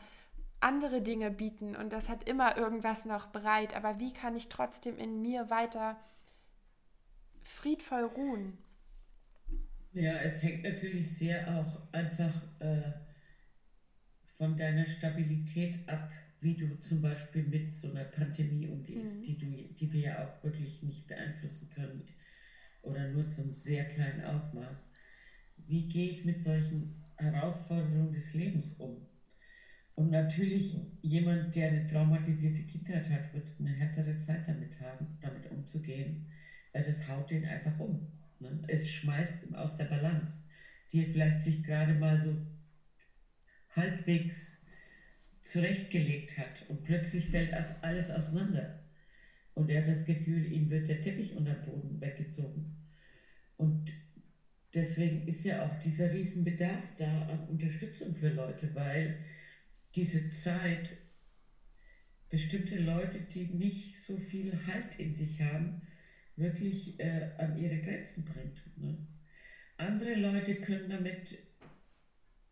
andere 0.60 1.02
Dinge 1.02 1.30
bieten 1.30 1.74
und 1.74 1.92
das 1.92 2.08
hat 2.08 2.28
immer 2.28 2.56
irgendwas 2.56 3.04
noch 3.04 3.26
bereit. 3.26 3.74
Aber 3.74 3.98
wie 3.98 4.12
kann 4.12 4.36
ich 4.36 4.48
trotzdem 4.48 4.98
in 4.98 5.22
mir 5.22 5.50
weiter 5.50 5.98
friedvoll 7.42 8.04
ruhen? 8.04 8.58
Ja, 9.92 10.18
es 10.20 10.42
hängt 10.42 10.62
natürlich 10.62 11.16
sehr 11.16 11.58
auch 11.58 11.92
einfach 11.92 12.34
äh, 12.60 12.92
von 14.36 14.56
deiner 14.56 14.86
Stabilität 14.86 15.88
ab, 15.88 16.10
wie 16.40 16.54
du 16.54 16.78
zum 16.78 17.02
Beispiel 17.02 17.44
mit 17.44 17.74
so 17.74 17.90
einer 17.90 18.04
Pandemie 18.04 18.68
umgehst, 18.68 19.16
mhm. 19.16 19.22
die, 19.22 19.38
du, 19.38 19.74
die 19.74 19.92
wir 19.92 20.00
ja 20.00 20.24
auch 20.24 20.44
wirklich 20.44 20.82
nicht 20.82 21.08
beeinflussen 21.08 21.68
können 21.74 22.06
oder 22.82 23.08
nur 23.08 23.28
zum 23.28 23.54
sehr 23.54 23.84
kleinen 23.84 24.24
Ausmaß. 24.24 24.88
Wie 25.66 25.88
gehe 25.88 26.10
ich 26.10 26.24
mit 26.24 26.40
solchen 26.40 27.04
Herausforderungen 27.20 28.12
des 28.12 28.34
Lebens 28.34 28.74
um? 28.74 29.06
Und 29.94 30.10
natürlich 30.10 30.78
jemand, 31.02 31.54
der 31.54 31.68
eine 31.68 31.86
traumatisierte 31.86 32.62
Kindheit 32.62 33.10
hat, 33.10 33.34
wird 33.34 33.52
eine 33.58 33.70
härtere 33.70 34.16
Zeit 34.16 34.48
damit 34.48 34.80
haben, 34.80 35.18
damit 35.20 35.50
umzugehen, 35.50 36.26
weil 36.72 36.84
das 36.84 37.06
haut 37.08 37.30
den 37.30 37.44
einfach 37.44 37.78
um. 37.78 38.10
Ne? 38.38 38.62
Es 38.68 38.88
schmeißt 38.88 39.44
ihn 39.44 39.54
aus 39.54 39.76
der 39.76 39.84
Balance, 39.84 40.44
die 40.90 41.00
er 41.00 41.06
vielleicht 41.06 41.40
sich 41.40 41.62
gerade 41.62 41.94
mal 41.94 42.18
so 42.18 42.34
halbwegs 43.76 44.60
zurechtgelegt 45.42 46.38
hat 46.38 46.68
und 46.68 46.84
plötzlich 46.84 47.28
fällt 47.28 47.52
alles 47.52 48.10
auseinander. 48.10 48.80
Und 49.54 49.68
er 49.68 49.82
hat 49.82 49.88
das 49.88 50.04
Gefühl, 50.04 50.50
ihm 50.50 50.70
wird 50.70 50.88
der 50.88 51.00
Teppich 51.00 51.36
unter 51.36 51.54
den 51.54 51.64
Boden 51.64 52.00
weggezogen. 52.00 52.76
Und 53.56 53.92
deswegen 54.74 55.26
ist 55.26 55.44
ja 55.44 55.64
auch 55.64 55.78
dieser 55.78 56.12
Riesenbedarf 56.12 56.84
da 56.96 57.22
an 57.28 57.48
Unterstützung 57.48 58.14
für 58.14 58.30
Leute, 58.30 58.74
weil 58.74 59.18
diese 59.94 60.30
Zeit 60.30 60.90
bestimmte 62.28 62.78
Leute, 62.78 63.20
die 63.20 63.46
nicht 63.46 63.98
so 63.98 64.16
viel 64.16 64.52
Halt 64.66 64.98
in 64.98 65.14
sich 65.14 65.40
haben, 65.40 65.82
wirklich 66.36 66.98
äh, 67.00 67.30
an 67.38 67.56
ihre 67.58 67.78
Grenzen 67.78 68.24
bringt. 68.24 68.62
Ne? 68.76 68.96
Andere 69.76 70.14
Leute 70.14 70.56
können 70.56 70.88
damit 70.88 71.38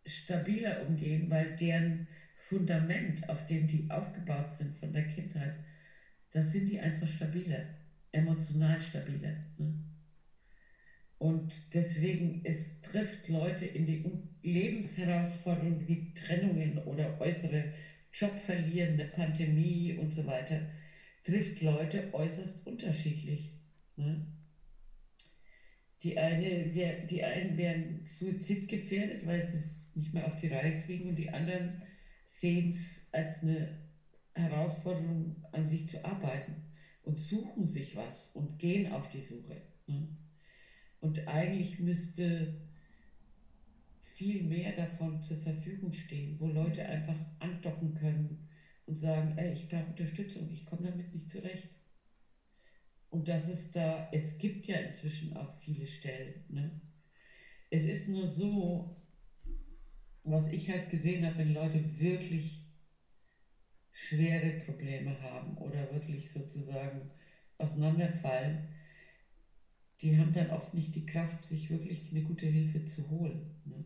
stabiler 0.05 0.85
umgehen, 0.87 1.29
weil 1.29 1.55
deren 1.55 2.07
Fundament, 2.37 3.27
auf 3.29 3.45
dem 3.45 3.67
die 3.67 3.89
aufgebaut 3.89 4.51
sind 4.51 4.75
von 4.75 4.91
der 4.91 5.07
Kindheit, 5.07 5.55
da 6.31 6.43
sind 6.43 6.67
die 6.67 6.79
einfach 6.79 7.07
stabiler, 7.07 7.63
emotional 8.11 8.79
stabiler. 8.79 9.35
Ne? 9.57 9.88
Und 11.19 11.53
deswegen, 11.73 12.41
es 12.45 12.79
trifft 12.81 13.27
Leute 13.27 13.65
in 13.65 13.85
die 13.85 14.05
Lebensherausforderungen 14.41 15.85
wie 15.85 16.13
Trennungen 16.13 16.77
oder 16.79 17.19
äußere 17.19 17.73
Job 18.13 18.39
verlieren, 18.39 18.93
eine 18.93 19.09
Pandemie 19.09 19.97
und 19.97 20.11
so 20.11 20.25
weiter, 20.25 20.61
trifft 21.25 21.61
Leute 21.61 22.13
äußerst 22.13 22.65
unterschiedlich. 22.65 23.53
Ne? 23.97 24.25
Die, 26.03 26.17
eine, 26.17 26.67
die 26.69 27.23
einen 27.23 27.57
werden 27.57 28.05
suizidgefährdet, 28.05 29.27
weil 29.27 29.45
sie 29.45 29.57
es 29.57 29.91
nicht 29.95 30.13
mehr 30.13 30.25
auf 30.25 30.39
die 30.39 30.47
Reihe 30.47 30.81
kriegen 30.83 31.09
und 31.09 31.17
die 31.17 31.29
anderen 31.29 31.81
sehen 32.25 32.69
es 32.69 33.09
als 33.11 33.43
eine 33.43 33.77
Herausforderung, 34.33 35.43
an 35.51 35.67
sich 35.67 35.89
zu 35.89 36.03
arbeiten 36.05 36.55
und 37.03 37.19
suchen 37.19 37.67
sich 37.67 37.97
was 37.97 38.29
und 38.35 38.57
gehen 38.57 38.89
auf 38.93 39.09
die 39.09 39.19
Suche. 39.19 39.61
Ne? 39.87 40.07
Und 41.01 41.27
eigentlich 41.27 41.79
müsste 41.79 42.61
viel 44.01 44.43
mehr 44.43 44.75
davon 44.75 45.21
zur 45.21 45.37
Verfügung 45.37 45.93
stehen, 45.93 46.37
wo 46.39 46.47
Leute 46.47 46.85
einfach 46.85 47.15
andocken 47.39 47.93
können 47.93 48.49
und 48.85 48.97
sagen, 48.97 49.37
ey, 49.37 49.53
ich 49.53 49.69
brauche 49.69 49.85
Unterstützung, 49.85 50.49
ich 50.51 50.65
komme 50.65 50.89
damit 50.89 51.13
nicht 51.13 51.29
zurecht. 51.29 51.69
Und 53.09 53.27
das 53.27 53.47
ist 53.47 53.75
da, 53.75 54.09
es 54.11 54.37
gibt 54.37 54.67
ja 54.67 54.77
inzwischen 54.77 55.35
auch 55.35 55.51
viele 55.51 55.85
Stellen. 55.85 56.43
Ne? 56.49 56.81
Es 57.69 57.83
ist 57.83 58.09
nur 58.09 58.27
so, 58.27 58.97
was 60.23 60.51
ich 60.51 60.69
halt 60.69 60.89
gesehen 60.89 61.25
habe, 61.25 61.39
wenn 61.39 61.53
Leute 61.53 61.99
wirklich 61.99 62.65
schwere 63.91 64.59
Probleme 64.65 65.19
haben 65.21 65.57
oder 65.57 65.91
wirklich 65.91 66.31
sozusagen 66.31 67.09
auseinanderfallen, 67.57 68.67
die 70.01 70.17
haben 70.17 70.33
dann 70.33 70.51
oft 70.51 70.73
nicht 70.73 70.95
die 70.95 71.05
Kraft, 71.05 71.43
sich 71.43 71.69
wirklich 71.69 72.11
eine 72.11 72.23
gute 72.23 72.45
Hilfe 72.45 72.85
zu 72.85 73.09
holen. 73.09 73.61
Ne? 73.65 73.83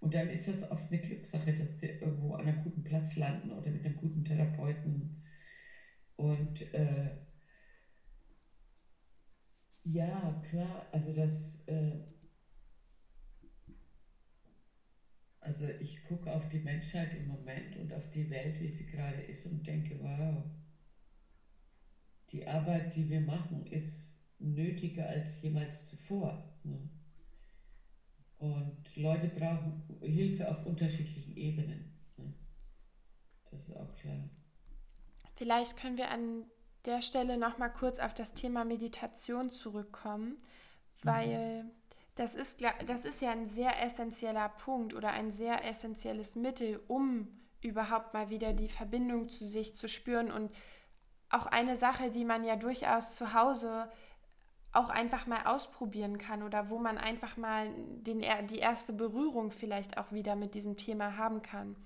Und 0.00 0.14
dann 0.14 0.28
ist 0.28 0.48
das 0.48 0.70
oft 0.70 0.92
eine 0.92 1.00
Glückssache, 1.00 1.54
dass 1.54 1.80
sie 1.80 1.86
irgendwo 1.86 2.34
an 2.34 2.46
einem 2.46 2.62
guten 2.62 2.84
Platz 2.84 3.16
landen 3.16 3.50
oder 3.50 3.70
mit 3.70 3.84
einem 3.84 3.96
guten 3.96 4.24
Therapeuten. 4.24 5.22
Und 6.16 6.74
äh, 6.74 7.16
ja, 9.84 10.42
klar, 10.48 10.86
also 10.92 11.14
das, 11.14 11.66
äh, 11.66 11.92
also 15.40 15.68
ich 15.80 16.04
gucke 16.04 16.30
auf 16.32 16.48
die 16.50 16.60
Menschheit 16.60 17.14
im 17.14 17.28
Moment 17.28 17.76
und 17.76 17.92
auf 17.94 18.10
die 18.10 18.28
Welt, 18.28 18.60
wie 18.60 18.68
sie 18.68 18.86
gerade 18.86 19.22
ist 19.22 19.46
und 19.46 19.66
denke, 19.66 19.98
wow, 20.02 20.44
die 22.30 22.46
Arbeit, 22.46 22.94
die 22.94 23.08
wir 23.08 23.20
machen, 23.20 23.64
ist 23.66 24.15
nötiger 24.38 25.06
als 25.06 25.40
jemals 25.42 25.86
zuvor. 25.86 26.44
Ne? 26.64 26.88
Und 28.38 28.96
Leute 28.96 29.28
brauchen 29.28 29.82
Hilfe 30.00 30.50
auf 30.50 30.66
unterschiedlichen 30.66 31.36
Ebenen. 31.36 31.92
Ne? 32.16 32.34
Das 33.50 33.60
ist 33.60 33.76
auch 33.76 33.94
klar. 33.96 34.28
Vielleicht 35.36 35.76
können 35.76 35.96
wir 35.96 36.10
an 36.10 36.44
der 36.84 37.02
Stelle 37.02 37.36
noch 37.36 37.58
mal 37.58 37.68
kurz 37.68 37.98
auf 37.98 38.14
das 38.14 38.34
Thema 38.34 38.64
Meditation 38.64 39.50
zurückkommen, 39.50 40.36
weil 41.02 41.64
mhm. 41.64 41.70
das, 42.14 42.34
ist, 42.34 42.62
das 42.86 43.04
ist 43.04 43.20
ja 43.20 43.30
ein 43.30 43.46
sehr 43.46 43.82
essentieller 43.82 44.48
Punkt 44.48 44.94
oder 44.94 45.10
ein 45.10 45.30
sehr 45.30 45.64
essentielles 45.64 46.36
Mittel, 46.36 46.80
um 46.88 47.28
überhaupt 47.60 48.14
mal 48.14 48.30
wieder 48.30 48.52
die 48.52 48.68
Verbindung 48.68 49.28
zu 49.28 49.46
sich 49.46 49.74
zu 49.74 49.88
spüren 49.88 50.30
und 50.30 50.52
auch 51.28 51.46
eine 51.46 51.76
Sache, 51.76 52.10
die 52.10 52.24
man 52.24 52.44
ja 52.44 52.56
durchaus 52.56 53.16
zu 53.16 53.34
Hause 53.34 53.90
auch 54.72 54.90
einfach 54.90 55.26
mal 55.26 55.46
ausprobieren 55.46 56.18
kann 56.18 56.42
oder 56.42 56.68
wo 56.68 56.78
man 56.78 56.98
einfach 56.98 57.36
mal 57.36 57.70
den, 58.02 58.22
die 58.50 58.58
erste 58.58 58.92
Berührung 58.92 59.50
vielleicht 59.50 59.96
auch 59.96 60.12
wieder 60.12 60.36
mit 60.36 60.54
diesem 60.54 60.76
Thema 60.76 61.16
haben 61.16 61.42
kann. 61.42 61.76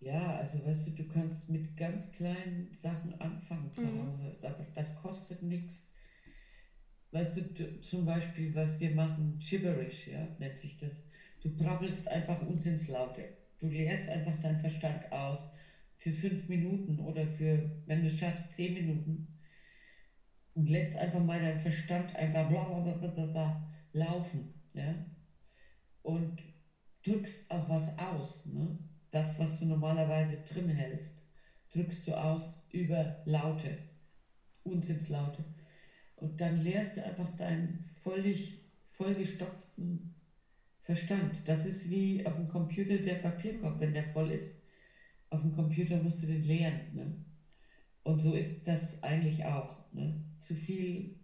Ja, 0.00 0.36
also 0.36 0.64
weißt 0.66 0.88
du, 0.88 1.02
du 1.02 1.08
kannst 1.08 1.48
mit 1.48 1.76
ganz 1.76 2.10
kleinen 2.12 2.70
Sachen 2.74 3.18
anfangen 3.20 3.72
zu 3.72 3.82
mhm. 3.82 4.02
Hause. 4.02 4.36
Das 4.74 4.94
kostet 4.96 5.42
nichts. 5.42 5.92
Weißt 7.12 7.36
du, 7.36 7.80
zum 7.80 8.04
Beispiel, 8.04 8.54
was 8.54 8.80
wir 8.80 8.94
machen, 8.94 9.38
Gibberish, 9.38 10.08
ja, 10.08 10.26
nennt 10.38 10.58
sich 10.58 10.76
das. 10.76 10.90
Du 11.40 11.56
brabbelst 11.56 12.08
einfach 12.08 12.42
Unsinnslaute. 12.42 13.22
Du 13.60 13.68
leerst 13.68 14.08
einfach 14.08 14.38
deinen 14.40 14.58
Verstand 14.58 15.10
aus 15.12 15.48
für 15.96 16.10
fünf 16.10 16.48
Minuten 16.48 16.98
oder 16.98 17.26
für, 17.26 17.70
wenn 17.86 18.02
du 18.02 18.08
es 18.08 18.18
schaffst, 18.18 18.54
zehn 18.54 18.74
Minuten 18.74 19.28
und 20.54 20.68
lässt 20.68 20.96
einfach 20.96 21.22
mal 21.22 21.40
deinen 21.40 21.60
Verstand 21.60 22.14
einfach 22.16 22.48
bla 22.48 22.64
bla 22.64 22.80
bla 22.94 23.08
bla 23.08 23.26
bla 23.26 23.70
laufen, 23.92 24.54
ja, 24.72 24.94
und 26.02 26.42
drückst 27.04 27.50
auch 27.50 27.68
was 27.68 27.98
aus, 27.98 28.46
ne? 28.46 28.78
Das, 29.10 29.38
was 29.38 29.60
du 29.60 29.66
normalerweise 29.66 30.38
drin 30.38 30.68
hältst, 30.68 31.22
drückst 31.72 32.08
du 32.08 32.20
aus 32.20 32.66
über 32.72 33.22
Laute, 33.24 33.78
Unsinnslaute. 34.64 35.44
Und 36.16 36.40
dann 36.40 36.62
leerst 36.62 36.96
du 36.96 37.04
einfach 37.04 37.30
deinen 37.36 37.78
völlig 38.02 38.64
vollgestopften 38.82 40.14
Verstand. 40.82 41.48
Das 41.48 41.64
ist 41.64 41.90
wie 41.90 42.26
auf 42.26 42.36
dem 42.36 42.48
Computer 42.48 42.98
der 42.98 43.16
Papierkorb, 43.16 43.80
wenn 43.80 43.94
der 43.94 44.04
voll 44.04 44.30
ist. 44.32 44.52
Auf 45.30 45.42
dem 45.42 45.52
Computer 45.52 46.02
musst 46.02 46.22
du 46.22 46.26
den 46.26 46.42
leeren. 46.42 46.80
Ne? 46.94 47.24
Und 48.02 48.20
so 48.20 48.34
ist 48.34 48.66
das 48.66 49.02
eigentlich 49.02 49.44
auch. 49.44 49.92
Ne? 49.92 50.24
Zu 50.44 50.54
viel, 50.54 51.16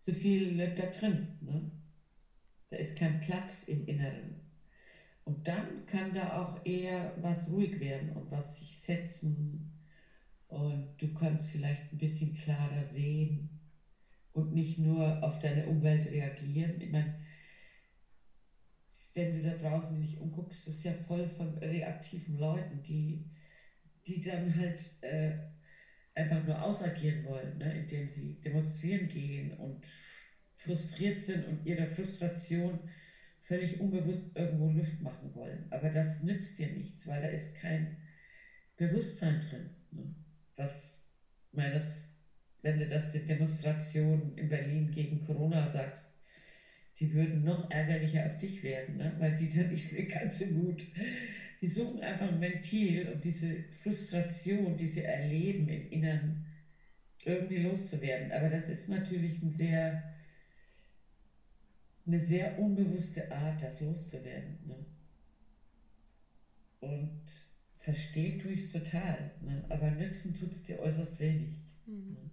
zu 0.00 0.12
viel 0.12 0.56
da 0.74 0.86
drin. 0.86 1.38
Ne? 1.40 1.70
Da 2.70 2.76
ist 2.78 2.98
kein 2.98 3.20
Platz 3.20 3.64
im 3.68 3.86
Inneren. 3.86 4.40
Und 5.24 5.46
dann 5.46 5.86
kann 5.86 6.12
da 6.12 6.42
auch 6.42 6.66
eher 6.66 7.14
was 7.22 7.48
ruhig 7.48 7.78
werden 7.78 8.10
und 8.10 8.28
was 8.32 8.58
sich 8.58 8.76
setzen. 8.76 9.72
Und 10.48 10.96
du 11.00 11.14
kannst 11.14 11.46
vielleicht 11.46 11.92
ein 11.92 11.98
bisschen 11.98 12.34
klarer 12.34 12.84
sehen 12.92 13.60
und 14.32 14.52
nicht 14.52 14.80
nur 14.80 15.22
auf 15.22 15.38
deine 15.38 15.66
Umwelt 15.66 16.06
reagieren. 16.06 16.80
Ich 16.80 16.90
meine, 16.90 17.14
wenn 19.14 19.36
du 19.36 19.48
da 19.48 19.56
draußen 19.56 20.00
dich 20.00 20.18
umguckst, 20.18 20.66
ist 20.66 20.82
ja 20.82 20.92
voll 20.92 21.26
von 21.26 21.56
reaktiven 21.58 22.36
Leuten, 22.36 22.82
die, 22.82 23.30
die 24.08 24.20
dann 24.20 24.56
halt 24.56 24.80
äh, 25.02 25.51
einfach 26.14 26.44
nur 26.44 26.62
ausagieren 26.62 27.24
wollen, 27.24 27.58
ne, 27.58 27.80
indem 27.80 28.08
sie 28.08 28.40
demonstrieren 28.40 29.08
gehen 29.08 29.52
und 29.52 29.84
frustriert 30.56 31.18
sind 31.18 31.46
und 31.46 31.66
ihre 31.66 31.86
Frustration 31.88 32.78
völlig 33.40 33.80
unbewusst 33.80 34.36
irgendwo 34.36 34.70
Luft 34.70 35.00
machen 35.00 35.34
wollen. 35.34 35.66
Aber 35.70 35.90
das 35.90 36.22
nützt 36.22 36.58
dir 36.58 36.68
nichts, 36.68 37.06
weil 37.06 37.20
da 37.20 37.28
ist 37.28 37.56
kein 37.56 37.96
Bewusstsein 38.76 39.40
drin. 39.40 39.70
Ne? 39.90 40.14
Das, 40.54 41.04
meine, 41.50 41.74
das, 41.74 42.08
wenn 42.62 42.78
du 42.78 42.88
das 42.88 43.10
die 43.10 43.24
Demonstration 43.24 44.36
in 44.36 44.48
Berlin 44.48 44.90
gegen 44.90 45.24
Corona 45.24 45.68
sagst, 45.68 46.06
die 46.98 47.12
würden 47.12 47.42
noch 47.42 47.70
ärgerlicher 47.70 48.26
auf 48.26 48.38
dich 48.38 48.62
werden, 48.62 48.98
ne? 48.98 49.14
weil 49.18 49.34
die 49.34 49.50
dann 49.50 49.70
nicht 49.70 49.92
mehr 49.92 50.04
ganz 50.06 50.38
so 50.38 50.46
gut. 50.46 50.82
Die 51.62 51.68
suchen 51.68 52.00
einfach 52.00 52.26
ein 52.26 52.40
Ventil, 52.40 53.08
um 53.12 53.20
diese 53.20 53.62
Frustration, 53.82 54.76
die 54.76 54.88
sie 54.88 55.04
erleben 55.04 55.68
im 55.68 55.90
Inneren, 55.92 56.44
irgendwie 57.24 57.58
loszuwerden. 57.58 58.32
Aber 58.32 58.48
das 58.48 58.68
ist 58.68 58.88
natürlich 58.88 59.40
ein 59.40 59.52
sehr, 59.52 60.02
eine 62.04 62.18
sehr 62.18 62.58
unbewusste 62.58 63.30
Art, 63.30 63.62
das 63.62 63.80
loszuwerden. 63.80 64.58
Ne? 64.66 64.86
Und 66.80 67.22
verstehen 67.78 68.40
tue 68.40 68.52
ich 68.52 68.64
es 68.64 68.72
total, 68.72 69.30
ne? 69.40 69.64
aber 69.68 69.92
nützen 69.92 70.34
tut 70.34 70.50
es 70.50 70.64
dir 70.64 70.80
äußerst 70.80 71.20
wenig. 71.20 71.60
Mhm. 71.86 72.14
Ne? 72.14 72.30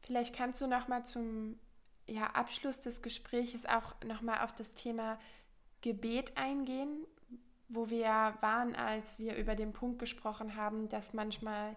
Vielleicht 0.00 0.34
kannst 0.34 0.62
du 0.62 0.66
noch 0.66 0.88
mal 0.88 1.04
zum 1.04 1.56
ja, 2.06 2.28
Abschluss 2.28 2.80
des 2.80 3.02
Gesprächs 3.02 3.66
auch 3.66 3.94
noch 4.06 4.22
mal 4.22 4.42
auf 4.42 4.54
das 4.54 4.72
Thema 4.72 5.20
Gebet 5.82 6.34
eingehen, 6.38 7.06
wo 7.68 7.90
wir 7.90 8.34
waren, 8.40 8.74
als 8.74 9.18
wir 9.18 9.36
über 9.36 9.54
den 9.54 9.72
Punkt 9.72 9.98
gesprochen 9.98 10.56
haben, 10.56 10.88
dass 10.88 11.12
manchmal 11.12 11.76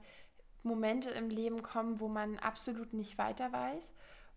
Momente 0.63 1.09
im 1.09 1.29
Leben 1.29 1.61
kommen, 1.61 1.99
wo 1.99 2.07
man 2.07 2.39
absolut 2.39 2.93
nicht 2.93 3.17
weiter 3.17 3.51
weiß 3.51 3.93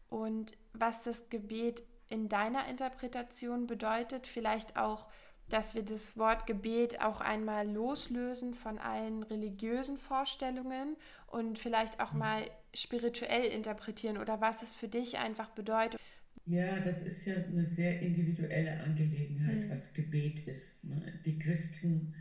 und 0.08 0.52
was 0.72 1.02
das 1.02 1.28
Gebet 1.28 1.84
in 2.08 2.28
deiner 2.28 2.66
Interpretation 2.66 3.66
bedeutet. 3.66 4.26
Vielleicht 4.26 4.76
auch, 4.76 5.08
dass 5.48 5.74
wir 5.74 5.82
das 5.82 6.16
Wort 6.16 6.46
Gebet 6.46 7.00
auch 7.00 7.20
einmal 7.20 7.68
loslösen 7.70 8.54
von 8.54 8.78
allen 8.78 9.22
religiösen 9.22 9.98
Vorstellungen 9.98 10.96
und 11.26 11.58
vielleicht 11.58 12.00
auch 12.00 12.12
mhm. 12.12 12.18
mal 12.18 12.50
spirituell 12.74 13.46
interpretieren 13.46 14.18
oder 14.18 14.40
was 14.40 14.62
es 14.62 14.72
für 14.72 14.88
dich 14.88 15.18
einfach 15.18 15.50
bedeutet. 15.50 16.00
Ja, 16.46 16.80
das 16.80 17.02
ist 17.02 17.24
ja 17.24 17.36
eine 17.36 17.64
sehr 17.64 18.00
individuelle 18.00 18.78
Angelegenheit, 18.80 19.64
mhm. 19.64 19.70
was 19.70 19.94
Gebet 19.94 20.46
ist. 20.46 20.84
Ne? 20.84 21.20
Die 21.24 21.38
Christen, 21.38 22.14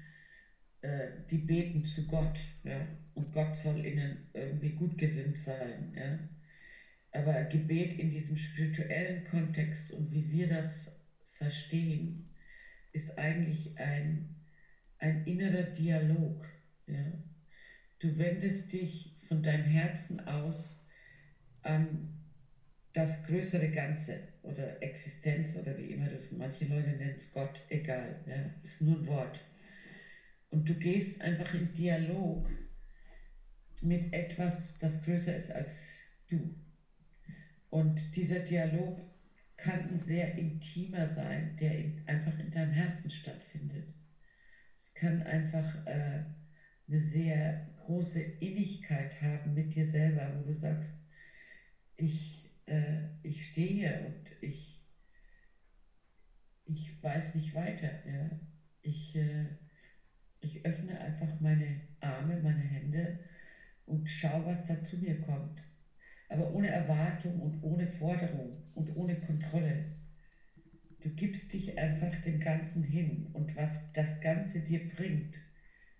äh, 0.81 1.09
die 1.29 1.39
beten 1.39 1.83
zu 1.83 2.07
Gott 2.07 2.39
ja? 2.63 2.87
und 3.15 3.33
Gott 3.33 3.55
soll 3.55 3.85
ihnen 3.85 4.29
irgendwie 4.33 4.71
gut 4.71 4.97
gesinnt 4.97 5.37
sein. 5.37 5.93
Ja? 5.93 6.19
Aber 7.11 7.43
Gebet 7.45 7.99
in 7.99 8.09
diesem 8.09 8.37
spirituellen 8.37 9.25
Kontext 9.25 9.91
und 9.91 10.09
wie 10.11 10.31
wir 10.31 10.47
das 10.47 11.05
verstehen, 11.31 12.29
ist 12.93 13.17
eigentlich 13.17 13.77
ein, 13.77 14.35
ein 14.99 15.25
innerer 15.25 15.63
Dialog. 15.63 16.45
Ja? 16.87 17.11
Du 17.99 18.17
wendest 18.17 18.71
dich 18.71 19.17
von 19.27 19.43
deinem 19.43 19.65
Herzen 19.65 20.21
aus 20.21 20.81
an 21.61 22.12
das 22.93 23.25
größere 23.25 23.69
Ganze 23.71 24.19
oder 24.43 24.81
Existenz 24.81 25.55
oder 25.55 25.77
wie 25.77 25.93
immer 25.93 26.07
das, 26.07 26.31
manche 26.31 26.65
Leute 26.65 26.91
nennen 26.91 27.15
es 27.17 27.31
Gott, 27.31 27.61
egal, 27.69 28.23
ja? 28.27 28.53
ist 28.63 28.81
nur 28.81 28.99
ein 28.99 29.07
Wort. 29.07 29.39
Und 30.51 30.69
du 30.69 30.75
gehst 30.75 31.19
einfach 31.21 31.53
in 31.55 31.73
Dialog 31.73 32.47
mit 33.81 34.13
etwas, 34.13 34.77
das 34.77 35.03
größer 35.03 35.35
ist 35.35 35.51
als 35.51 36.03
du. 36.29 36.55
Und 37.69 38.15
dieser 38.15 38.39
Dialog 38.39 39.01
kann 39.57 39.89
ein 39.89 39.99
sehr 39.99 40.35
intimer 40.35 41.09
sein, 41.09 41.57
der 41.59 41.77
in, 41.77 42.07
einfach 42.07 42.37
in 42.37 42.51
deinem 42.51 42.71
Herzen 42.71 43.09
stattfindet. 43.09 43.87
Es 44.81 44.93
kann 44.93 45.23
einfach 45.23 45.85
äh, 45.87 46.23
eine 46.87 47.01
sehr 47.01 47.67
große 47.85 48.21
Innigkeit 48.21 49.21
haben 49.21 49.53
mit 49.53 49.73
dir 49.73 49.87
selber, 49.87 50.37
wo 50.37 50.43
du 50.43 50.53
sagst, 50.53 50.93
ich, 51.97 52.42
äh, 52.65 53.09
ich 53.23 53.45
stehe 53.45 54.05
und 54.05 54.31
ich, 54.41 54.81
ich 56.65 57.03
weiß 57.03 57.35
nicht 57.35 57.53
weiter. 57.53 57.89
Ja? 58.07 58.29
Ich, 58.81 59.15
äh, 59.15 59.47
ich 60.41 60.65
öffne 60.65 60.99
einfach 60.99 61.39
meine 61.39 61.81
Arme, 61.99 62.39
meine 62.41 62.61
Hände 62.61 63.19
und 63.85 64.09
schaue, 64.09 64.45
was 64.45 64.65
da 64.65 64.83
zu 64.83 64.97
mir 64.97 65.19
kommt. 65.21 65.63
Aber 66.29 66.53
ohne 66.53 66.69
Erwartung 66.69 67.39
und 67.41 67.61
ohne 67.63 67.87
Forderung 67.87 68.63
und 68.73 68.95
ohne 68.95 69.19
Kontrolle. 69.19 69.95
Du 71.01 71.09
gibst 71.09 71.51
dich 71.53 71.77
einfach 71.77 72.15
dem 72.21 72.39
Ganzen 72.39 72.83
hin 72.83 73.27
und 73.33 73.55
was 73.55 73.91
das 73.91 74.21
Ganze 74.21 74.61
dir 74.61 74.87
bringt, 74.87 75.35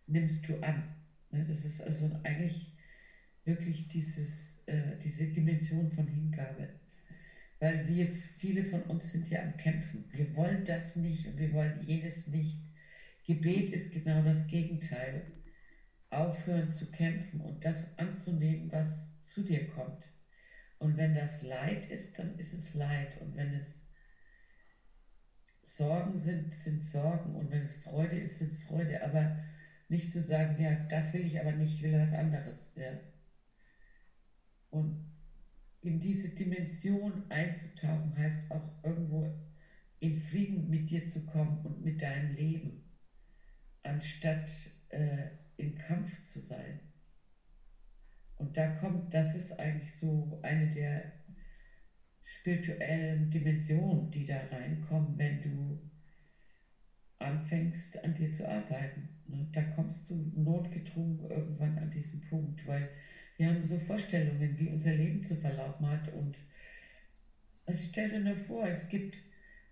nimmst 0.08 0.48
du 0.48 0.60
an. 0.62 0.96
Ne, 1.30 1.46
das 1.46 1.66
ist 1.66 1.82
also 1.82 2.20
eigentlich 2.24 2.76
wirklich 3.44 3.90
dieses, 3.90 4.53
äh, 4.66 4.98
diese 5.04 5.28
Dimension 5.28 5.90
von 5.90 6.08
Hingabe. 6.08 6.70
Weil 7.60 7.88
wir, 7.88 8.08
viele 8.08 8.64
von 8.64 8.82
uns 8.84 9.12
sind 9.12 9.30
ja 9.30 9.42
am 9.42 9.56
Kämpfen. 9.58 10.06
Wir 10.12 10.36
wollen 10.36 10.66
das 10.66 10.96
nicht 10.96 11.28
und 11.28 11.38
wir 11.38 11.54
wollen 11.54 11.82
jenes 11.82 12.28
nicht. 12.28 12.60
Gebet 13.26 13.72
ist 13.72 13.94
genau 13.94 14.22
das 14.24 14.48
Gegenteil. 14.48 15.26
Aufhören 16.10 16.72
zu 16.72 16.92
kämpfen 16.92 17.42
und 17.42 17.64
das 17.64 17.98
anzunehmen, 17.98 18.72
was 18.72 19.24
zu 19.24 19.44
dir 19.44 19.68
kommt. 19.68 20.06
Und 20.78 20.98
wenn 20.98 21.16
das 21.16 21.42
Leid 21.42 21.90
ist, 21.90 22.20
dann 22.20 22.38
ist 22.38 22.54
es 22.54 22.74
Leid. 22.74 23.20
Und 23.22 23.36
wenn 23.36 23.54
es 23.54 23.82
Sorgen 25.64 26.18
sind, 26.18 26.54
sind 26.54 26.82
Sorgen. 26.82 27.36
Und 27.36 27.50
wenn 27.50 27.64
es 27.64 27.78
Freude 27.78 28.20
ist, 28.20 28.40
sind 28.40 28.52
es 28.52 28.64
Freude. 28.64 29.02
Aber 29.02 29.38
nicht 29.88 30.12
zu 30.12 30.22
sagen, 30.22 30.62
ja, 30.62 30.76
das 30.90 31.14
will 31.14 31.26
ich 31.26 31.40
aber 31.40 31.54
nicht, 31.54 31.76
ich 31.76 31.84
will 31.84 31.98
was 31.98 32.14
anderes. 32.14 32.72
Ja. 32.76 32.92
Und 34.74 35.06
in 35.82 36.00
diese 36.00 36.30
Dimension 36.30 37.30
einzutauchen, 37.30 38.18
heißt 38.18 38.50
auch 38.50 38.84
irgendwo 38.84 39.32
in 40.00 40.18
Frieden 40.18 40.68
mit 40.70 40.90
dir 40.90 41.06
zu 41.06 41.26
kommen 41.28 41.64
und 41.64 41.84
mit 41.84 42.02
deinem 42.02 42.34
Leben, 42.34 42.84
anstatt 43.84 44.50
äh, 44.90 45.28
im 45.58 45.76
Kampf 45.76 46.24
zu 46.26 46.40
sein. 46.40 46.80
Und 48.38 48.58
da 48.58 48.74
kommt, 48.76 49.14
das 49.14 49.36
ist 49.36 49.60
eigentlich 49.60 49.94
so 49.96 50.40
eine 50.42 50.72
der 50.72 51.14
spirituellen 52.24 53.30
Dimensionen, 53.30 54.10
die 54.10 54.26
da 54.26 54.40
reinkommen, 54.48 55.18
wenn 55.20 55.40
du 55.42 55.92
anfängst, 57.20 58.04
an 58.04 58.16
dir 58.16 58.32
zu 58.32 58.50
arbeiten. 58.50 59.10
Da 59.52 59.62
kommst 59.62 60.10
du 60.10 60.16
notgedrungen 60.36 61.20
irgendwann 61.30 61.78
an 61.78 61.92
diesen 61.92 62.22
Punkt, 62.22 62.66
weil 62.66 62.90
wir 63.44 63.50
haben 63.50 63.64
so 63.66 63.78
Vorstellungen, 63.78 64.58
wie 64.58 64.70
unser 64.70 64.94
Leben 64.94 65.22
zu 65.22 65.36
verlaufen 65.36 65.86
hat. 65.86 66.14
Und 66.14 66.38
also 67.66 67.80
stell 67.90 68.10
dir 68.10 68.22
nur 68.22 68.38
vor, 68.38 68.66
es 68.66 68.88
gibt 68.88 69.18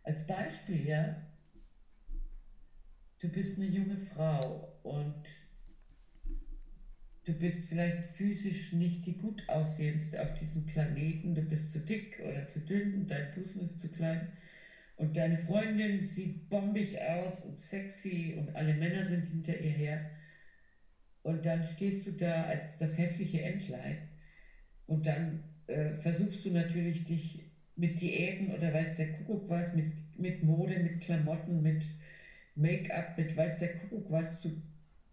als 0.04 0.28
Beispiel, 0.28 0.86
ja, 0.86 1.16
du 3.22 3.30
bist 3.30 3.58
eine 3.58 3.68
junge 3.68 3.96
Frau 3.96 4.78
und 4.84 5.24
du 7.24 7.34
bist 7.34 7.70
vielleicht 7.70 8.04
physisch 8.04 8.74
nicht 8.74 9.06
die 9.06 9.16
gut 9.16 9.48
aussehendste 9.48 10.22
auf 10.22 10.34
diesem 10.34 10.66
Planeten, 10.66 11.34
du 11.34 11.42
bist 11.42 11.72
zu 11.72 11.80
dick 11.80 12.20
oder 12.20 12.48
zu 12.50 12.60
dünn, 12.60 13.08
dein 13.08 13.34
Busen 13.34 13.62
ist 13.62 13.80
zu 13.80 13.88
klein 13.88 14.34
und 14.98 15.16
deine 15.16 15.38
Freundin 15.38 16.04
sieht 16.04 16.50
bombig 16.50 17.00
aus 17.02 17.40
und 17.46 17.58
sexy 17.58 18.36
und 18.38 18.54
alle 18.54 18.74
Männer 18.74 19.06
sind 19.06 19.28
hinter 19.28 19.58
ihr 19.58 19.72
her. 19.72 20.10
Und 21.24 21.46
dann 21.46 21.66
stehst 21.68 22.08
du 22.08 22.12
da 22.14 22.46
als 22.46 22.78
das 22.78 22.98
hässliche 22.98 23.42
Entlein. 23.42 24.10
Und 24.88 25.06
dann 25.06 25.44
äh, 25.68 25.96
versuchst 25.96 26.44
du 26.46 26.52
natürlich 26.52 27.06
dich 27.06 27.44
mit 27.76 28.02
Diäten 28.02 28.52
oder 28.54 28.74
weiß 28.74 28.96
der 28.96 29.14
Kuckuck 29.14 29.50
was, 29.50 29.74
mit, 29.74 29.94
mit 30.18 30.44
Mode, 30.44 30.80
mit 30.80 31.02
Klamotten, 31.02 31.62
mit 31.62 31.84
Make-up, 32.56 33.18
mit 33.18 33.36
weiß 33.36 33.60
der 33.60 33.78
Kuckuck 33.78 34.12
was, 34.12 34.42
zu, 34.42 34.62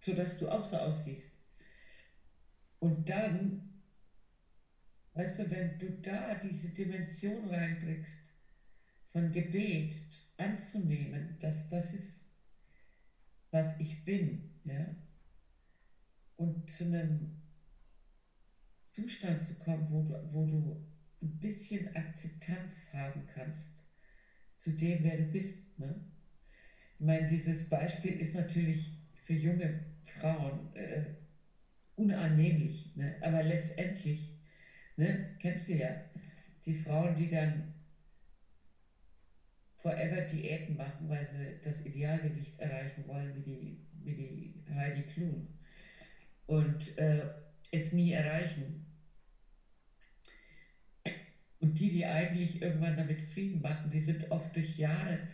sodass 0.00 0.38
du 0.38 0.48
auch 0.48 0.64
so 0.64 0.76
aussiehst. 0.76 1.30
Und 2.80 3.08
dann, 3.08 3.82
weißt 5.14 5.38
du, 5.38 5.50
wenn 5.50 5.78
du 5.78 5.90
da 6.02 6.34
diese 6.36 6.68
Dimension 6.70 7.48
reinbringst, 7.48 8.28
von 9.12 9.32
Gebet 9.32 9.94
anzunehmen, 10.36 11.36
dass 11.40 11.68
das 11.70 11.94
ist, 11.94 12.26
was 13.50 13.78
ich 13.80 14.04
bin, 14.04 14.50
ja, 14.64 14.94
und 16.38 16.70
zu 16.70 16.84
einem 16.84 17.42
Zustand 18.92 19.44
zu 19.44 19.54
kommen, 19.56 19.86
wo 19.90 20.02
du, 20.02 20.32
wo 20.32 20.46
du 20.46 20.86
ein 21.20 21.38
bisschen 21.38 21.94
Akzeptanz 21.94 22.94
haben 22.94 23.26
kannst 23.26 23.72
zu 24.54 24.70
dem, 24.70 25.02
wer 25.04 25.18
du 25.18 25.24
bist. 25.24 25.78
Ne? 25.78 25.94
Ich 26.98 27.04
meine, 27.04 27.28
dieses 27.28 27.68
Beispiel 27.68 28.12
ist 28.20 28.34
natürlich 28.34 28.92
für 29.14 29.34
junge 29.34 29.84
Frauen 30.04 30.74
äh, 30.74 31.04
unannehmlich, 31.96 32.94
ne? 32.96 33.16
aber 33.20 33.42
letztendlich, 33.42 34.38
ne, 34.96 35.36
kennst 35.40 35.68
du 35.68 35.74
ja, 35.74 35.90
die 36.64 36.74
Frauen, 36.74 37.16
die 37.16 37.28
dann 37.28 37.74
forever 39.76 40.22
Diäten 40.22 40.76
machen, 40.76 41.08
weil 41.08 41.26
sie 41.26 41.60
das 41.62 41.84
Idealgewicht 41.84 42.58
erreichen 42.58 43.06
wollen, 43.06 43.34
wie 43.36 43.42
die, 43.42 43.86
wie 44.02 44.14
die 44.14 44.64
Heidi 44.72 45.02
Klum. 45.02 45.57
Und 46.48 46.96
äh, 46.98 47.28
es 47.70 47.92
nie 47.92 48.12
erreichen. 48.12 48.86
Und 51.60 51.78
die, 51.78 51.90
die 51.90 52.06
eigentlich 52.06 52.62
irgendwann 52.62 52.96
damit 52.96 53.20
Frieden 53.20 53.60
machen, 53.60 53.90
die 53.90 54.00
sind 54.00 54.30
oft 54.30 54.56
durch 54.56 54.78
Jahre 54.78 55.28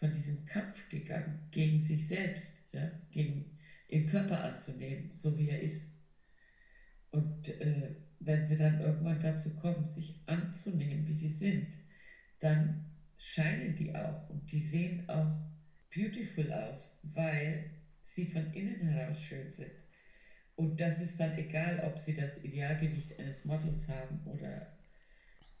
von 0.00 0.12
diesem 0.12 0.44
Kampf 0.44 0.88
gegangen 0.88 1.48
gegen 1.52 1.80
sich 1.80 2.08
selbst, 2.08 2.62
ja, 2.72 2.90
gegen 3.10 3.56
ihren 3.88 4.06
Körper 4.06 4.42
anzunehmen, 4.42 5.10
so 5.14 5.38
wie 5.38 5.48
er 5.48 5.60
ist. 5.60 5.92
Und 7.12 7.48
äh, 7.60 7.94
wenn 8.18 8.44
sie 8.44 8.56
dann 8.56 8.80
irgendwann 8.80 9.20
dazu 9.20 9.54
kommen, 9.54 9.86
sich 9.86 10.20
anzunehmen, 10.26 11.06
wie 11.06 11.14
sie 11.14 11.30
sind, 11.30 11.68
dann 12.40 12.84
scheinen 13.16 13.76
die 13.76 13.94
auch 13.94 14.28
und 14.28 14.50
die 14.50 14.60
sehen 14.60 15.08
auch 15.08 15.38
beautiful 15.94 16.52
aus, 16.52 16.98
weil 17.02 17.70
sie 18.04 18.26
von 18.26 18.52
innen 18.52 18.80
heraus 18.80 19.22
schön 19.22 19.52
sind. 19.52 19.77
Und 20.58 20.80
das 20.80 21.00
ist 21.00 21.20
dann 21.20 21.38
egal, 21.38 21.80
ob 21.86 21.98
sie 21.98 22.14
das 22.14 22.42
Idealgewicht 22.42 23.18
eines 23.18 23.44
Models 23.44 23.86
haben 23.86 24.20
oder 24.26 24.66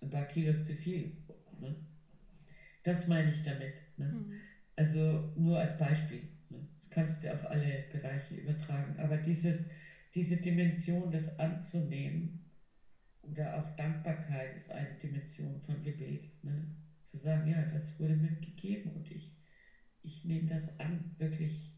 ein 0.02 0.10
paar 0.10 0.26
Kilos 0.26 0.66
zu 0.66 0.74
viel. 0.74 1.16
Ne? 1.60 1.76
Das 2.82 3.06
meine 3.06 3.30
ich 3.30 3.42
damit. 3.42 3.74
Ne? 3.96 4.06
Mhm. 4.06 4.32
Also 4.74 5.32
nur 5.36 5.60
als 5.60 5.78
Beispiel. 5.78 6.22
Ne? 6.50 6.66
Das 6.74 6.90
kannst 6.90 7.22
du 7.22 7.32
auf 7.32 7.48
alle 7.48 7.84
Bereiche 7.92 8.34
übertragen. 8.34 8.98
Aber 8.98 9.16
dieses, 9.18 9.60
diese 10.14 10.36
Dimension, 10.38 11.12
das 11.12 11.38
anzunehmen 11.38 12.44
oder 13.22 13.56
auch 13.56 13.76
Dankbarkeit 13.76 14.56
ist 14.56 14.70
eine 14.70 14.94
Dimension 15.00 15.60
von 15.60 15.80
Gebet. 15.84 16.42
Ne? 16.42 16.74
zu 17.08 17.16
sagen, 17.16 17.48
ja, 17.48 17.62
das 17.62 17.98
wurde 17.98 18.16
mir 18.16 18.36
gegeben 18.40 18.90
und 18.90 19.10
ich, 19.10 19.32
ich 20.02 20.24
nehme 20.24 20.48
das 20.48 20.78
an, 20.78 21.14
wirklich 21.18 21.74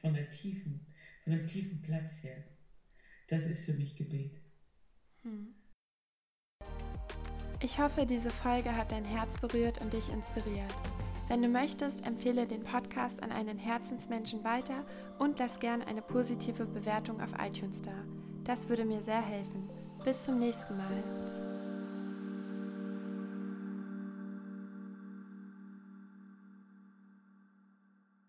von 0.00 0.14
der 0.14 0.28
tiefen, 0.30 0.86
von 1.22 1.32
einem 1.32 1.46
tiefen 1.46 1.80
Platz 1.80 2.22
her. 2.22 2.44
Das 3.28 3.44
ist 3.46 3.64
für 3.64 3.74
mich 3.74 3.96
Gebet. 3.96 4.40
Hm. 5.22 5.54
Ich 7.62 7.78
hoffe, 7.78 8.04
diese 8.04 8.30
Folge 8.30 8.76
hat 8.76 8.92
dein 8.92 9.04
Herz 9.04 9.40
berührt 9.40 9.80
und 9.80 9.92
dich 9.92 10.12
inspiriert. 10.12 10.74
Wenn 11.28 11.40
du 11.40 11.48
möchtest, 11.48 12.04
empfehle 12.04 12.46
den 12.46 12.62
Podcast 12.62 13.22
an 13.22 13.32
einen 13.32 13.58
Herzensmenschen 13.58 14.44
weiter 14.44 14.84
und 15.18 15.38
lass 15.38 15.58
gerne 15.58 15.86
eine 15.86 16.02
positive 16.02 16.66
Bewertung 16.66 17.22
auf 17.22 17.30
iTunes 17.40 17.80
da. 17.80 17.94
Das 18.44 18.68
würde 18.68 18.84
mir 18.84 19.00
sehr 19.00 19.22
helfen. 19.22 19.70
Bis 20.04 20.24
zum 20.24 20.38
nächsten 20.38 20.76
Mal. 20.76 21.23